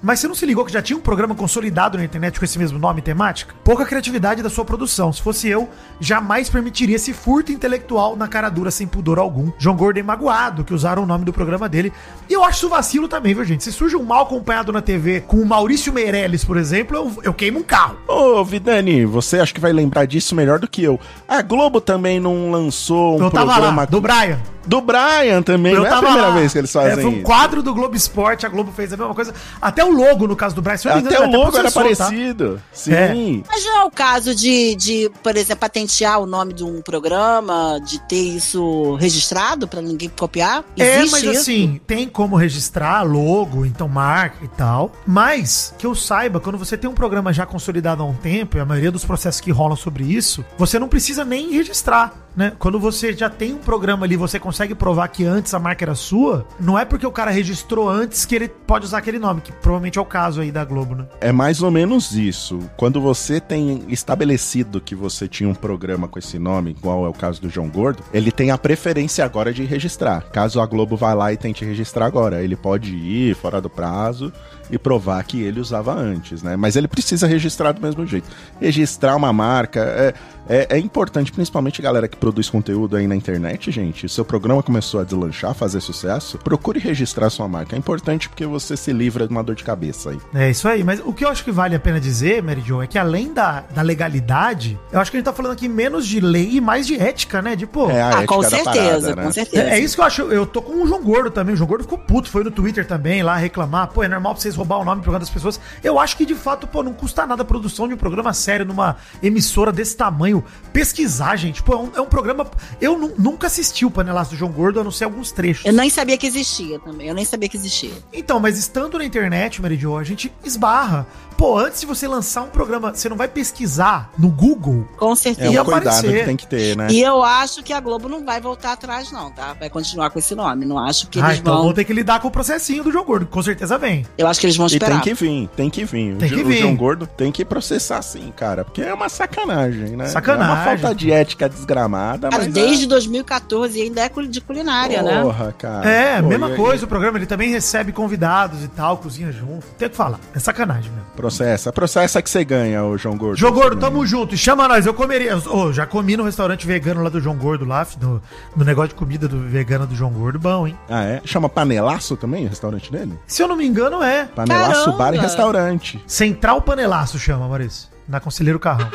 [0.04, 2.60] Mas você não se ligou que já tinha um programa consolidado na internet com esse
[2.60, 3.56] mesmo nome e temática?
[3.64, 5.14] Pouca criatividade da sua produção.
[5.14, 9.52] Se fosse eu, jamais permitiria esse furto intelectual na cara dura sem pudor algum.
[9.58, 11.94] João Gordo é magoado que usaram o nome do programa dele.
[12.30, 13.64] E eu acho isso vacilo também, viu, gente?
[13.64, 17.34] Se surge um mal acompanhado na TV com o Maurício Meirelles, por exemplo, eu, eu
[17.34, 17.98] queimo um carro.
[18.08, 21.00] Ô, Vidani, você acho que vai lembrar disso melhor do que eu.
[21.28, 24.40] A Globo também não lançou um eu tava programa lá, do Brian.
[24.66, 25.74] Do Brian também.
[25.74, 26.36] Eu não é a primeira lá.
[26.36, 27.24] vez que eles fazem É, foi um isso.
[27.24, 29.34] quadro do Globo Esporte, a Globo fez a mesma coisa.
[29.62, 30.78] Até o logo, no caso do Brian.
[30.78, 32.06] se Até engano, o logo era processou, tá?
[32.06, 32.62] parecido.
[32.72, 32.94] Sim.
[32.94, 33.14] É.
[33.48, 37.80] Mas não é o caso de, de, por exemplo, patentear o nome de um programa,
[37.86, 40.64] de ter isso registrado pra ninguém copiar?
[40.78, 41.42] É, Existe mas isso?
[41.42, 44.92] assim, tem como registrar logo, então marca e tal.
[45.06, 48.60] Mas, que eu saiba, quando você tem um programa já consolidado há um tempo, e
[48.60, 52.54] a maioria dos processos que rolam sobre isso, você não precisa nem registrar, né?
[52.58, 55.96] Quando você já tem um programa ali, você consegue provar que antes a marca era
[55.96, 59.52] sua, não é porque o cara registrou antes que ele pode usar aquele nome, que
[59.52, 61.06] provavelmente é o caso aí da Globo, né?
[61.22, 62.60] É mais ou menos isso.
[62.78, 67.14] Quando você tem estabelecido que você tinha um programa com esse nome, igual é o
[67.14, 70.22] caso do João Gordo, ele tem a preferência agora de registrar.
[70.32, 74.32] Caso a Globo vá lá e tente registrar agora, ele pode ir fora do prazo
[74.72, 76.56] e provar que ele usava antes, né?
[76.56, 78.28] Mas ele precisa registrar do mesmo jeito.
[78.60, 80.14] Registrar uma marca é,
[80.48, 84.08] é, é importante, principalmente a galera que produz conteúdo aí na internet, gente.
[84.10, 87.76] Seu programa começou a deslanchar, fazer sucesso, procure registrar sua marca.
[87.76, 90.20] É importante porque você se livra de uma dor de cabeça aí.
[90.34, 92.82] É isso aí, mas o que eu acho que vale a pena dizer, Mary Jo,
[92.82, 96.06] é que além da, da legalidade, eu acho que a gente tá falando aqui menos
[96.08, 97.56] de lei e mais de ética, né?
[97.56, 99.24] De, pô, É a Ah, com certeza, parada, né?
[99.24, 99.64] com certeza.
[99.64, 100.22] É, é isso que eu acho.
[100.24, 101.54] Eu tô com o João Gordo também.
[101.54, 102.30] O João Gordo ficou puto.
[102.30, 103.88] Foi no Twitter também lá reclamar.
[103.88, 105.60] Pô, é normal pra vocês roubar o nome do programa das pessoas.
[105.84, 108.66] Eu acho que de fato, pô, não custa nada a produção de um programa sério
[108.66, 110.33] numa emissora desse tamanho.
[110.72, 111.62] Pesquisar, gente.
[111.62, 112.50] Pô, é um, é um programa.
[112.82, 115.66] Eu nu- nunca assisti o Panelaço do João Gordo, a não ser alguns trechos.
[115.66, 117.08] Eu nem sabia que existia também.
[117.08, 117.92] Eu nem sabia que existia.
[118.12, 121.06] Então, mas estando na internet, Mary Jo, a gente esbarra.
[121.44, 124.88] Pô, antes de você lançar um programa, você não vai pesquisar no Google?
[124.96, 125.52] Com É certeza.
[125.52, 126.20] Ia um cuidado aparecer.
[126.20, 126.88] que tem que ter, né?
[126.90, 129.54] E eu acho que a Globo não vai voltar atrás, não, tá?
[129.60, 130.66] Vai continuar com esse nome.
[130.66, 131.64] Não acho que ah, eles então vão.
[131.66, 133.26] vou ter que lidar com o processinho do João Gordo.
[133.26, 134.06] Com certeza vem.
[134.18, 135.02] Eu acho que eles vão E tem esperar.
[135.02, 136.16] que vir, tem que vir.
[136.16, 136.60] Tem o, que vir.
[136.60, 138.64] o João Gordo tem que processar sim, cara.
[138.64, 140.06] Porque é uma sacanagem, né?
[140.06, 140.50] Sacanagem.
[140.50, 142.30] É uma falta de ética desgramada.
[142.30, 145.22] Cara, mas desde 2014 ainda é de culinária, né?
[145.22, 145.90] Porra, cara.
[145.90, 149.66] É, Pô, mesma coisa, o programa ele também recebe convidados e tal, cozinha junto.
[149.78, 150.22] Tem o que falar.
[150.34, 151.33] É sacanagem mesmo.
[151.38, 153.38] Processa, processa que você ganha, o João Gordo.
[153.38, 153.82] João Gordo, ganha.
[153.82, 154.36] tamo junto.
[154.36, 155.38] E chama nós, eu comeria.
[155.38, 158.22] Ô, já comi no restaurante vegano lá do João Gordo, lá, no,
[158.56, 160.40] no negócio de comida do vegano do João Gordo.
[160.40, 160.78] Bom, hein?
[160.90, 161.22] Ah, é?
[161.26, 163.18] Chama Panelaço também o restaurante dele?
[163.28, 164.26] Se eu não me engano, é.
[164.26, 164.98] Panelaço Caramba!
[164.98, 166.04] Bar e Restaurante.
[166.08, 167.90] Central Panelaço chama, Maurício.
[168.08, 168.90] Na Conselheiro Carrão.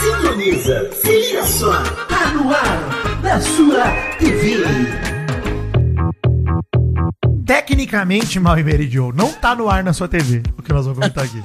[0.00, 1.72] Sintoniza, se liga só,
[2.08, 3.84] tá no ar, na sua
[4.18, 5.15] TV.
[7.46, 10.84] Tecnicamente, Mal e Mary Jo, não tá no ar na sua TV, o que nós
[10.84, 11.40] vamos comentar aqui.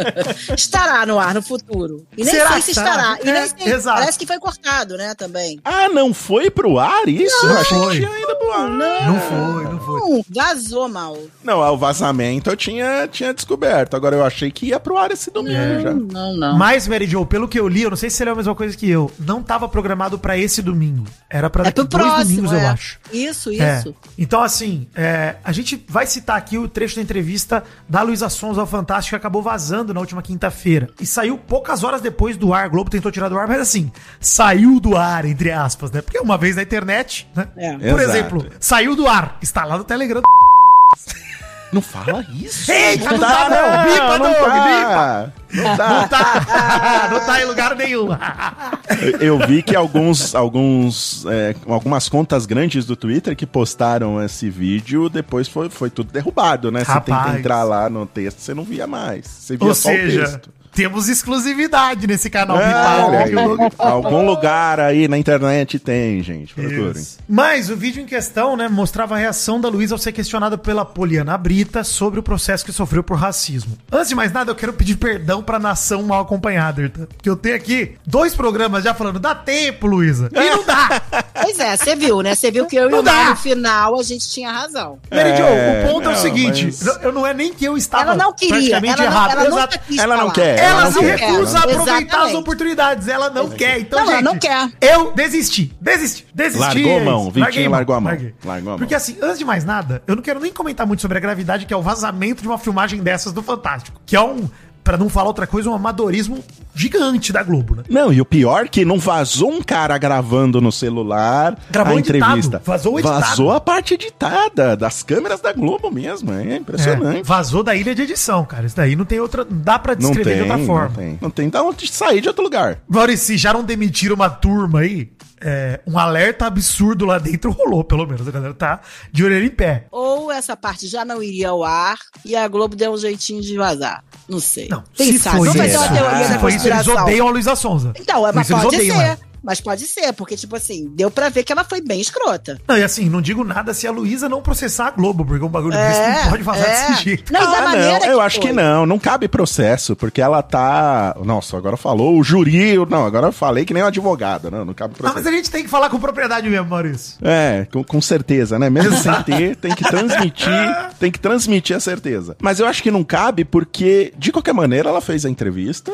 [0.56, 2.06] Estará no ar no futuro.
[2.16, 2.90] E nem Será sei se estará?
[2.90, 3.18] estará.
[3.22, 3.72] E É, nem sei.
[3.74, 3.98] exato.
[4.00, 5.60] Parece que foi cortado, né, também.
[5.62, 7.44] Ah, não foi pro ar isso?
[7.46, 8.00] eu achei foi.
[8.00, 8.68] que tinha ido pro ar.
[8.70, 10.00] Não foi, não foi.
[10.00, 11.18] Hum, vazou mal.
[11.44, 13.94] Não, o vazamento eu tinha, tinha descoberto.
[13.94, 15.92] Agora eu achei que ia pro ar esse domingo já.
[15.92, 16.56] Não, não.
[16.56, 18.54] Mas, Mary Jo, pelo que eu li, eu não sei se ele é a mesma
[18.54, 21.04] coisa que eu, não tava programado pra esse domingo.
[21.28, 22.64] Era pra É daqui dois próximo, domingos, é.
[22.64, 22.98] eu acho.
[23.12, 23.78] Isso, É.
[23.78, 23.94] isso.
[24.18, 28.58] Então, assim, é, a gente vai citar aqui o trecho da entrevista da Luísa Sons
[28.58, 30.88] ao Fantástico que acabou vazando na última quinta-feira.
[31.00, 32.64] E saiu poucas horas depois do ar.
[32.64, 36.00] A Globo tentou tirar do ar, mas assim, saiu do ar, entre aspas, né?
[36.00, 37.48] Porque uma vez na internet, né?
[37.56, 37.72] É.
[37.76, 38.02] Por Exato.
[38.02, 39.38] exemplo, saiu do ar.
[39.42, 40.22] Está lá no Telegram.
[41.72, 42.70] Não fala isso.
[42.70, 43.92] Eita, não tá, não.
[43.92, 45.32] Bipa, não Doug, tá.
[45.52, 47.08] Não Não tá.
[47.10, 48.08] não tá em lugar nenhum.
[49.20, 55.08] Eu- vi que alguns, alguns, é, algumas contas grandes do Twitter que postaram esse vídeo,
[55.08, 56.84] depois foi, foi tudo derrubado, né?
[56.84, 57.24] Você Rapaz.
[57.24, 59.26] tenta entrar lá no texto, você não via mais.
[59.26, 60.50] Você via Ou só o seja, texto.
[60.74, 63.32] Temos exclusividade nesse canal É, olha aí.
[63.78, 66.54] Algum lugar aí na internet tem, gente.
[66.54, 66.92] Procurem.
[66.92, 67.18] Isso.
[67.28, 70.84] Mas o vídeo em questão, né, mostrava a reação da Luísa ao ser questionada pela
[70.84, 73.76] Poliana Brita sobre o processo que sofreu por racismo.
[73.90, 76.90] Antes de mais nada, eu quero pedir perdão pra nação mal acompanhada?
[76.90, 80.28] Porque eu tenho aqui dois programas já falando, dá tempo, Luísa.
[80.32, 81.02] E não dá.
[81.42, 82.36] Pois é, você viu, né?
[82.36, 83.30] Você viu que eu e Não o Mar dá.
[83.30, 84.98] no final a gente tinha razão.
[85.10, 87.64] Mary Jo, É, o ponto é o não, seguinte, mas- eu, não é nem que
[87.64, 88.54] eu estava Ela não queria.
[88.54, 89.30] praticamente Ela, não, errado.
[89.32, 89.60] ela Exato.
[89.60, 91.18] nunca quis Ela não quer, Ela, Ela se quer.
[91.18, 92.36] recusa a aproveitar as Exatamente.
[92.36, 93.08] oportunidades.
[93.08, 93.78] Ela não quer.
[93.80, 94.70] Então, Não, gente, ela não quer.
[94.80, 95.72] Eu desisti.
[95.80, 96.26] Desisti.
[96.34, 96.60] Desisti.
[96.60, 97.30] Largou a mão.
[97.30, 98.10] Vitinho largou a mão.
[98.12, 98.34] Larguei.
[98.44, 98.78] Largou a mão.
[98.78, 101.66] Porque assim, antes de mais nada, eu não quero nem comentar muito sobre a gravidade
[101.66, 104.00] que é o vazamento de uma filmagem dessas do Fantástico.
[104.06, 104.48] Que é um,
[104.82, 106.42] pra não falar outra coisa, um amadorismo
[106.74, 107.82] gigante da Globo, né?
[107.88, 112.00] Não, e o pior é que não vazou um cara gravando no celular Gravou a
[112.00, 112.62] editado, entrevista.
[112.64, 113.20] vazou editado.
[113.20, 116.32] Vazou a parte editada das câmeras da Globo mesmo.
[116.32, 117.22] É É, impressionante.
[117.26, 118.66] vazou da ilha de edição, cara.
[118.66, 119.44] Isso daí não tem outra.
[119.48, 120.96] Não dá pra Não descrever tem, de outra não forma.
[120.96, 121.18] tem.
[121.20, 121.48] Não tem.
[121.48, 122.78] Dá onde sair de outro lugar.
[122.88, 125.10] Maurício, já não demitiram uma turma aí?
[125.44, 128.26] É, um alerta absurdo lá dentro rolou, pelo menos.
[128.26, 129.86] A galera tá de orelha em pé.
[129.90, 133.56] Ou essa parte já não iria ao ar e a Globo deu um jeitinho de
[133.56, 134.04] vazar.
[134.28, 134.68] Não sei.
[134.68, 135.38] Não, Quem se sabe?
[135.38, 137.02] foi Vamos isso, fazer uma teoria se da foi isso, eles conspiração.
[137.04, 137.92] odeiam a Luísa Sonza.
[137.98, 139.02] Então, é, mas pode odeiam ser.
[139.02, 139.18] ela.
[139.42, 142.60] Mas pode ser, porque, tipo assim, deu pra ver que ela foi bem escrota.
[142.66, 145.48] Não, e assim, não digo nada se a Luísa não processar a Globo, porque um
[145.48, 146.88] bagulho É, desse não pode vazar é.
[146.90, 147.32] desse jeito.
[147.32, 148.46] Não, e da ah, maneira não, eu acho foi.
[148.46, 148.86] que não.
[148.86, 151.16] Não cabe processo, porque ela tá.
[151.24, 152.76] Nossa, agora falou o juri.
[152.88, 154.50] Não, agora eu falei que nem um advogado.
[154.50, 155.24] Não, não cabe Não, processo.
[155.24, 157.16] mas a gente tem que falar com propriedade mesmo, Maurício.
[157.22, 158.70] É, com, com certeza, né?
[158.70, 162.36] Mesmo sem ter, tem que transmitir, tem que transmitir a certeza.
[162.40, 165.92] Mas eu acho que não cabe porque, de qualquer maneira, ela fez a entrevista.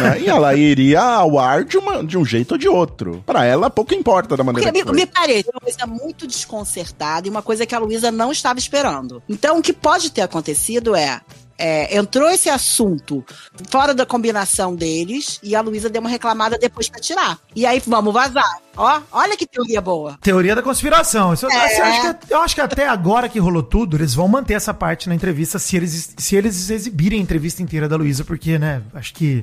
[0.00, 0.20] Né?
[0.22, 3.22] E ela iria ao ar de, uma, de um jeito ou de outro.
[3.24, 5.04] Pra ela, pouco importa da maneira Porque que me, foi.
[5.04, 9.22] me parece uma coisa muito desconcertada e uma coisa que a Luísa não estava esperando.
[9.28, 11.20] Então, o que pode ter acontecido é.
[11.58, 13.24] é, entrou esse assunto
[13.70, 17.38] fora da combinação deles e a Luísa deu uma reclamada depois pra tirar.
[17.54, 18.58] E aí, vamos vazar.
[18.76, 20.18] Ó, olha que teoria boa.
[20.20, 21.32] Teoria da conspiração.
[21.32, 21.64] Isso, É.
[21.64, 24.74] assim, acho que- eu acho que até agora que rolou tudo, eles vão manter essa
[24.74, 28.82] parte na entrevista se eles, se eles exibirem a entrevista inteira da Luísa, porque, né,
[28.92, 29.42] acho que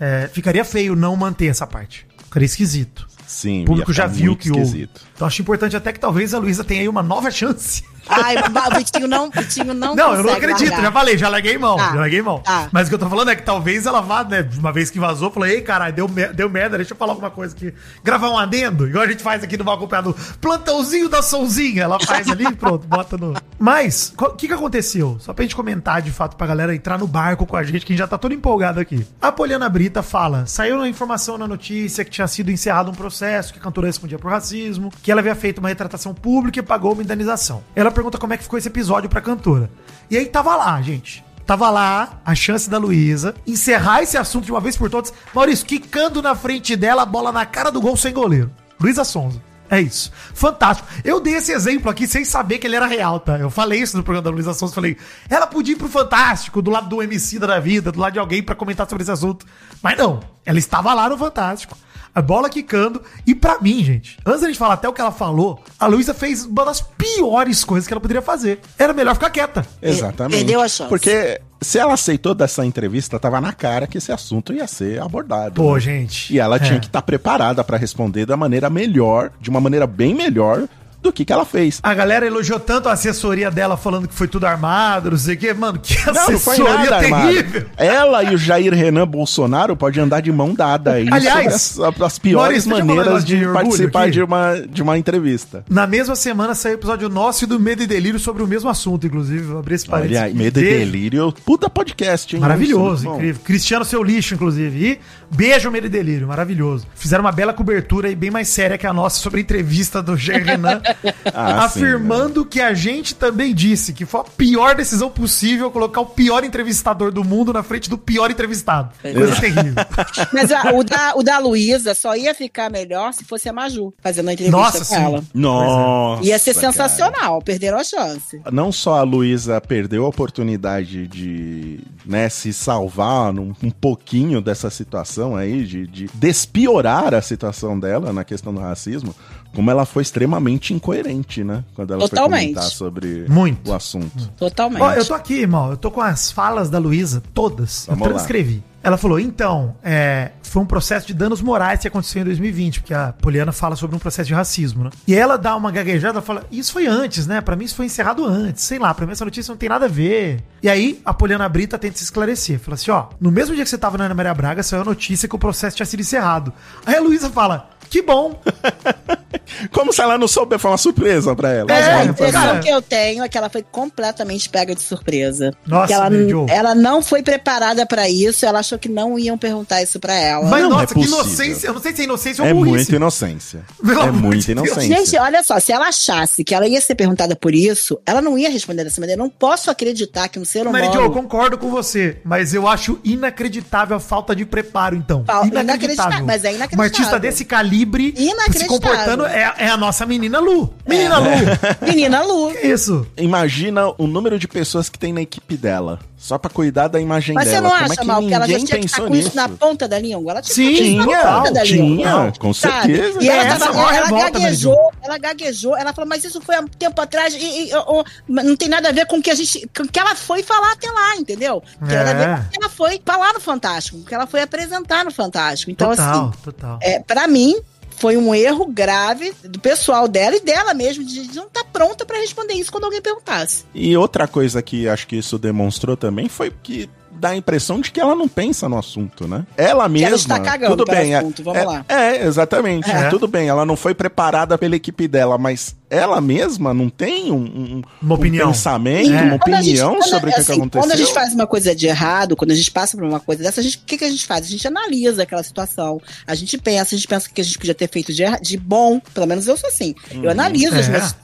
[0.00, 2.06] é, ficaria feio não manter essa parte.
[2.24, 3.06] Ficaria esquisito.
[3.26, 4.88] Sim, O público já viu que houve.
[5.22, 7.84] Então acho importante até que talvez a Luísa tenha aí uma nova chance.
[8.08, 10.82] Ai, o Vitinho não, Vitinho não Não, eu não acredito, largar.
[10.82, 12.40] já falei, já larguei mão, Tá, já larguei mão.
[12.40, 12.68] tá.
[12.72, 14.98] Mas o que eu tô falando é que talvez ela vá, né, uma vez que
[14.98, 17.72] vazou, falou, ei, caralho, deu, deu merda, deixa eu falar alguma coisa aqui.
[18.02, 22.00] Gravar um adendo, igual a gente faz aqui no Mal Acompanhado, plantãozinho da Sonzinha, ela
[22.04, 23.34] faz ali e pronto, bota no...
[23.56, 25.16] Mas, o que que aconteceu?
[25.20, 27.92] Só pra gente comentar, de fato, pra galera entrar no barco com a gente, que
[27.92, 29.06] a gente já tá todo empolgado aqui.
[29.20, 33.52] A Poliana Brita fala, saiu uma informação na notícia que tinha sido encerrado um processo,
[33.52, 36.92] que a cantora respondia por racismo, que ela havia feito uma retratação pública e pagou
[36.92, 37.62] uma indenização.
[37.74, 39.70] Ela pergunta como é que ficou esse episódio pra cantora.
[40.10, 41.24] E aí tava lá, gente.
[41.46, 45.12] Tava lá a chance da Luísa encerrar esse assunto de uma vez por todas.
[45.34, 48.50] Maurício, quicando na frente dela, a bola na cara do gol sem goleiro.
[48.80, 49.42] Luísa Sonza.
[49.68, 50.12] É isso.
[50.34, 50.86] Fantástico.
[51.02, 53.38] Eu dei esse exemplo aqui sem saber que ele era real, tá?
[53.38, 54.74] Eu falei isso no programa da Luísa Sonza.
[54.74, 54.98] Falei,
[55.30, 58.42] ela podia ir pro Fantástico, do lado do MC da vida, do lado de alguém
[58.42, 59.46] pra comentar sobre esse assunto.
[59.82, 60.20] Mas não.
[60.44, 61.76] Ela estava lá no Fantástico.
[62.14, 63.00] A bola quicando.
[63.26, 66.12] E pra mim, gente, antes da gente falar até o que ela falou, a Luísa
[66.12, 68.60] fez uma das piores coisas que ela poderia fazer.
[68.78, 69.66] Era melhor ficar quieta.
[69.80, 70.36] Exatamente.
[70.38, 70.88] Perdeu a chance.
[70.90, 75.54] Porque se ela aceitou dessa entrevista, tava na cara que esse assunto ia ser abordado.
[75.54, 75.80] Pô, né?
[75.80, 76.32] gente.
[76.34, 76.58] E ela É.
[76.58, 80.68] tinha que estar preparada pra responder da maneira melhor, de uma maneira bem melhor
[81.02, 81.80] do que que ela fez.
[81.82, 85.38] A galera elogiou tanto a assessoria dela falando que foi tudo armado, não sei o
[85.38, 85.52] quê.
[85.52, 87.26] Mano, que Não, não assessoria nada armado.
[87.32, 87.66] terrível.
[87.76, 92.12] Ela e o Jair Renan Bolsonaro podem andar de mão dada aí Aliás, sobre as,
[92.12, 94.10] as piores Maurício, maneiras de, de participar aqui.
[94.12, 95.64] de uma, de uma entrevista.
[95.68, 98.70] Na mesma semana saiu o episódio nosso e do Medo e Delírio sobre o mesmo
[98.70, 99.42] assunto, inclusive.
[99.42, 100.16] Vou abrir esse parênteses.
[100.18, 100.38] Olha aí, aqui.
[100.38, 100.62] Medo e.
[100.64, 102.40] Delírio, puta podcast, hein?
[102.40, 103.14] Maravilhoso, Isso, muito bom.
[103.16, 103.42] incrível.
[103.44, 104.84] Cristiano Seu Lixo, inclusive.
[104.86, 105.00] E
[105.34, 106.86] beijo, Medo e Delírio, maravilhoso.
[106.94, 110.16] Fizeram uma bela cobertura e bem mais séria que a nossa sobre a entrevista do
[110.16, 110.80] Jair Renan,
[111.34, 116.00] Ah, sim, afirmando que a gente também disse que foi a pior decisão possível colocar
[116.00, 118.90] o pior entrevistador do mundo na frente do pior entrevistado.
[119.00, 119.74] Coisa terrível.
[120.32, 123.92] Mas a- o da, o da Luísa só ia ficar melhor se fosse a Maju
[124.02, 124.94] fazendo a entrevista Nossa, com sim.
[124.96, 125.24] ela.
[125.34, 126.24] Nossa.
[126.24, 126.66] Ia ser cara.
[126.66, 128.40] sensacional, perderam a chance.
[128.50, 134.70] Não só a Luísa perdeu a oportunidade de né, se salvar num, um pouquinho dessa
[134.70, 139.14] situação aí, de, de despiorar a situação dela na questão do racismo,
[139.54, 141.64] como ela foi extremamente incoerente, né?
[141.74, 142.54] Quando ela foi Totalmente.
[142.54, 143.70] comentar sobre Muito.
[143.70, 144.28] o assunto.
[144.36, 144.82] Totalmente.
[144.82, 145.70] Ó, eu tô aqui, irmão.
[145.70, 147.86] Eu tô com as falas da Luísa, todas.
[147.88, 148.18] Vamos eu lá.
[148.18, 148.62] transcrevi.
[148.84, 152.92] Ela falou, então, é, foi um processo de danos morais que aconteceu em 2020, porque
[152.92, 154.90] a Poliana fala sobre um processo de racismo, né?
[155.06, 157.40] E ela dá uma gaguejada e fala, isso foi antes, né?
[157.40, 159.84] Pra mim isso foi encerrado antes, sei lá, pra mim essa notícia não tem nada
[159.84, 160.42] a ver.
[160.60, 162.58] E aí a Poliana Brita tenta se esclarecer.
[162.58, 164.84] Fala assim, ó, no mesmo dia que você tava na Ana Maria Braga, saiu a
[164.84, 166.52] notícia que o processo tinha sido encerrado.
[166.84, 168.40] Aí a Luísa fala, que bom.
[169.70, 171.70] Como se ela não soube, foi uma surpresa pra ela.
[171.70, 175.52] É, a impressão que eu tenho é que ela foi completamente pega de surpresa.
[175.66, 176.08] Nossa, que ela,
[176.48, 180.46] ela não foi preparada pra isso, ela achou que não iam perguntar isso pra ela.
[180.48, 181.18] Mas Não nossa, é que possível.
[181.18, 181.66] inocência.
[181.66, 182.76] Eu não sei se é inocência ou É burrice.
[182.76, 183.60] muita inocência.
[183.84, 184.82] Pelo é muita inocência.
[184.82, 188.38] Gente, olha só, se ela achasse que ela ia ser perguntada por isso, ela não
[188.38, 189.20] ia responder dessa maneira.
[189.20, 190.78] Eu não posso acreditar que um ser humano.
[190.86, 195.24] Mary Jo, eu concordo com você, mas eu acho inacreditável a falta de preparo, então.
[195.26, 196.78] Fal- inacreditável, mas é inacreditável.
[196.78, 198.68] Uma artista desse calibre se Inacreditável.
[198.68, 200.72] comportando é, é a nossa menina Lu.
[200.88, 201.28] Menina Lu.
[201.86, 202.52] Menina Lu.
[202.52, 203.06] Que isso?
[203.16, 205.98] Imagina o número de pessoas que tem na equipe dela.
[206.16, 207.62] Só pra cuidar da imagem Mas você dela.
[207.68, 209.48] não Como acha, é que mal, que ela já tinha que estar com isso na
[209.48, 210.30] ponta da língua?
[210.30, 212.32] Ela tinha Sim, que estar com isso tinha, na ponta da tinha, língua.
[212.38, 212.94] com sabe?
[212.94, 213.22] certeza.
[213.24, 216.54] E ela, É, tava, é ela revolta, gaguejou, ela gaguejou, ela falou, mas isso foi
[216.54, 217.38] há um tempo atrás e,
[217.70, 219.88] e, ó, ó, não tem nada a ver com o que a gente, com o
[219.88, 221.60] que ela foi falar até lá, entendeu?
[221.88, 222.36] Tem nada a ver É.
[222.36, 225.10] com o que ela foi falar no Fantástico, com o que ela foi apresentar no
[225.10, 225.72] Fantástico.
[225.72, 226.78] Então, total, assim, total.
[226.82, 227.56] é, para mim,
[227.96, 232.18] foi um erro grave do pessoal dela e dela mesmo, de não estar pronta pra
[232.18, 233.64] responder isso quando alguém perguntasse.
[233.74, 236.88] E outra coisa que acho que isso demonstrou também foi que
[237.22, 239.46] dá a impressão de que ela não pensa no assunto, né?
[239.56, 240.08] Ela mesma.
[240.08, 241.84] ela está cagando tudo para o bem, é- assunto, vamos é, lá.
[241.88, 242.90] É, exatamente.
[242.90, 243.08] É.
[243.10, 247.36] Tudo bem, ela não foi preparada pela equipe dela, mas ela mesma não tem um,
[247.36, 248.48] um- Uma um opinião.
[248.48, 249.22] pensamento, É.
[249.22, 250.82] uma gente- opinião quando- sobre o que, assim, que aconteceu.
[250.82, 253.42] Quando a gente faz uma coisa de errado, quando a gente passa por uma coisa
[253.42, 254.46] dessa, a gente- o que, que a gente faz?
[254.46, 256.00] A gente analisa aquela situação.
[256.26, 258.56] A gente pensa, a gente pensa o que a gente podia ter feito de, de
[258.56, 258.98] bom.
[259.12, 259.94] Pelo menos eu sou assim.
[260.10, 260.88] Eu analiso as É.
[260.88, 261.14] minhas.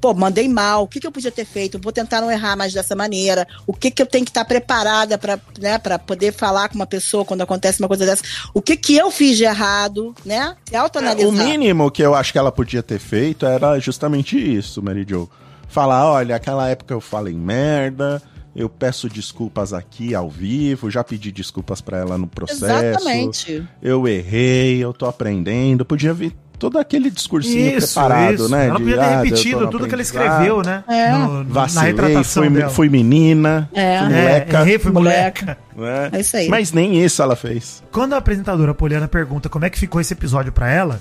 [0.00, 0.84] Pô, mandei mal.
[0.84, 1.80] O que, que eu podia ter feito?
[1.82, 3.46] Vou tentar não errar mais dessa maneira.
[3.66, 6.86] O que, que eu tenho que estar preparada para né, pra poder falar com uma
[6.86, 8.22] pessoa quando acontece uma coisa dessa?
[8.54, 10.54] O que, que eu fiz de errado, né?
[10.68, 11.28] Se É, autoanalisar.
[11.28, 14.03] o mínimo que eu acho que ela podia ter feito era justamente
[14.36, 15.28] isso, Mary Jo.
[15.68, 18.22] Falar, olha, aquela época eu falei merda,
[18.54, 22.64] eu peço desculpas aqui ao vivo, já pedi desculpas pra ela no processo.
[22.64, 23.66] Exatamente.
[23.82, 25.84] Eu errei, eu tô aprendendo.
[25.84, 28.48] Podia vir todo aquele discursinho Isso, preparado, isso.
[28.48, 28.68] né?
[28.68, 30.84] Ela podia ter ah, repetido no tudo que ela escreveu, né?
[30.88, 31.10] É.
[31.12, 32.70] No- na Vacilei, retratação fui, dela.
[32.70, 33.98] fui menina, É.
[33.98, 34.60] fui É, moleca.
[34.60, 35.58] errei, fui Moleca.
[35.76, 36.02] moleca.
[36.10, 36.10] né?
[36.12, 36.48] É isso aí.
[36.48, 37.82] Mas nem isso ela fez.
[37.90, 41.00] Quando a apresentadora Poliana pergunta como é que ficou esse episódio pra ela,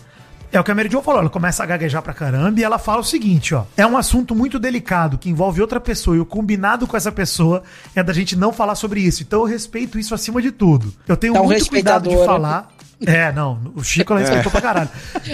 [0.54, 2.78] é o que a Mary Jo falou, ela começa a gaguejar pra caramba e ela
[2.78, 3.64] fala o seguinte, ó.
[3.76, 7.64] É um assunto muito delicado que envolve outra pessoa e o combinado com essa pessoa
[7.96, 9.24] é da gente não falar sobre isso.
[9.24, 10.94] Então eu respeito isso acima de tudo.
[11.08, 12.70] Eu tenho um muito cuidado de falar.
[13.06, 14.90] É, não, o Chico ela respeitou pra caralho.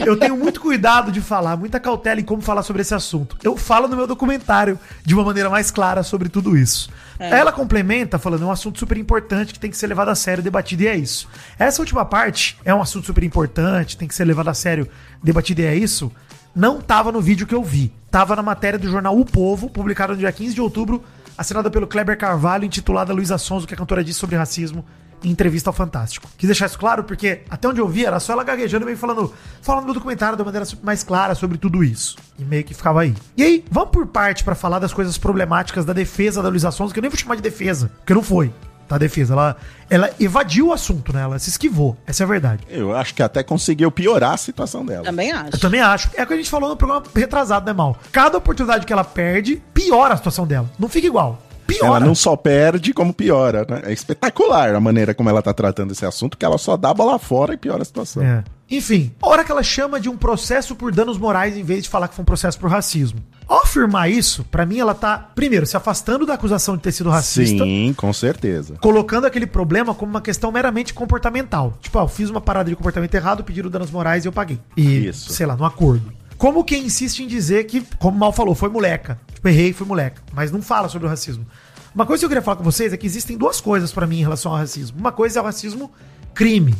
[0.06, 3.38] Eu tenho muito cuidado de falar, muita cautela em como falar sobre esse assunto.
[3.44, 6.90] Eu falo no meu documentário de uma maneira mais clara sobre tudo isso.
[7.20, 10.42] Ela complementa falando, é um assunto super importante que tem que ser levado a sério,
[10.42, 11.28] debatido e é isso.
[11.58, 14.88] Essa última parte é um assunto super importante, tem que ser levado a sério,
[15.22, 16.12] debatido e é isso.
[16.56, 17.94] Não tava no vídeo que eu vi.
[18.10, 21.04] Tava na matéria do jornal O Povo, publicado no dia 15 de outubro,
[21.38, 24.84] assinada pelo Kleber Carvalho, intitulada Luísa Sons, o que a cantora disse sobre racismo
[25.24, 26.28] em entrevista ao Fantástico.
[26.38, 28.98] Quis deixar isso claro porque, até onde eu vi, era só ela gaguejando e meio
[28.98, 32.18] falando, falando no documentário da maneira mais clara sobre tudo isso.
[32.38, 33.16] E meio que ficava aí.
[33.36, 36.92] E aí, vamos por parte pra falar das coisas problemáticas da defesa da Luísa Sons,
[36.92, 38.52] que eu nem vou chamar de defesa, porque não foi.
[38.90, 39.34] Tá, defesa.
[39.34, 41.22] Ela, ela evadiu o assunto, né?
[41.22, 41.96] Ela se esquivou.
[42.08, 42.64] Essa é a verdade.
[42.68, 45.04] Eu acho que até conseguiu piorar a situação dela.
[45.04, 45.50] Também acho.
[45.54, 46.10] Eu também acho.
[46.16, 47.96] É o que a gente falou no programa retrasado, né, Mal?
[48.12, 50.68] Cada oportunidade que ela perde, piora a situação dela.
[50.80, 51.40] Não fica igual.
[51.78, 51.98] Piora.
[51.98, 53.82] Ela não só perde, como piora, né?
[53.86, 57.18] É espetacular a maneira como ela tá tratando esse assunto, que ela só dá bola
[57.20, 58.24] fora e piora a situação.
[58.24, 58.44] É.
[58.72, 61.90] Enfim, a hora que ela chama de um processo por danos morais em vez de
[61.90, 63.20] falar que foi um processo por racismo.
[63.48, 67.10] Ao afirmar isso, pra mim ela tá, primeiro, se afastando da acusação de ter sido
[67.10, 67.64] racista.
[67.64, 68.76] Sim, com certeza.
[68.80, 71.74] Colocando aquele problema como uma questão meramente comportamental.
[71.82, 74.60] Tipo, ah, eu fiz uma parada de comportamento errado, pediram danos morais e eu paguei.
[74.78, 75.34] E, Isso.
[75.34, 76.14] sei lá, no acordo.
[76.40, 79.20] Como quem insiste em dizer que, como mal falou, foi moleca.
[79.34, 80.24] Tipo, errei, foi moleca.
[80.32, 81.46] Mas não fala sobre o racismo.
[81.94, 84.20] Uma coisa que eu queria falar com vocês é que existem duas coisas pra mim
[84.20, 84.98] em relação ao racismo.
[84.98, 85.92] Uma coisa é o racismo
[86.34, 86.74] crime.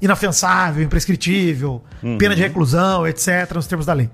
[0.00, 1.82] Inafensável, imprescritível,
[2.18, 4.08] pena de reclusão, etc., nos termos da lei.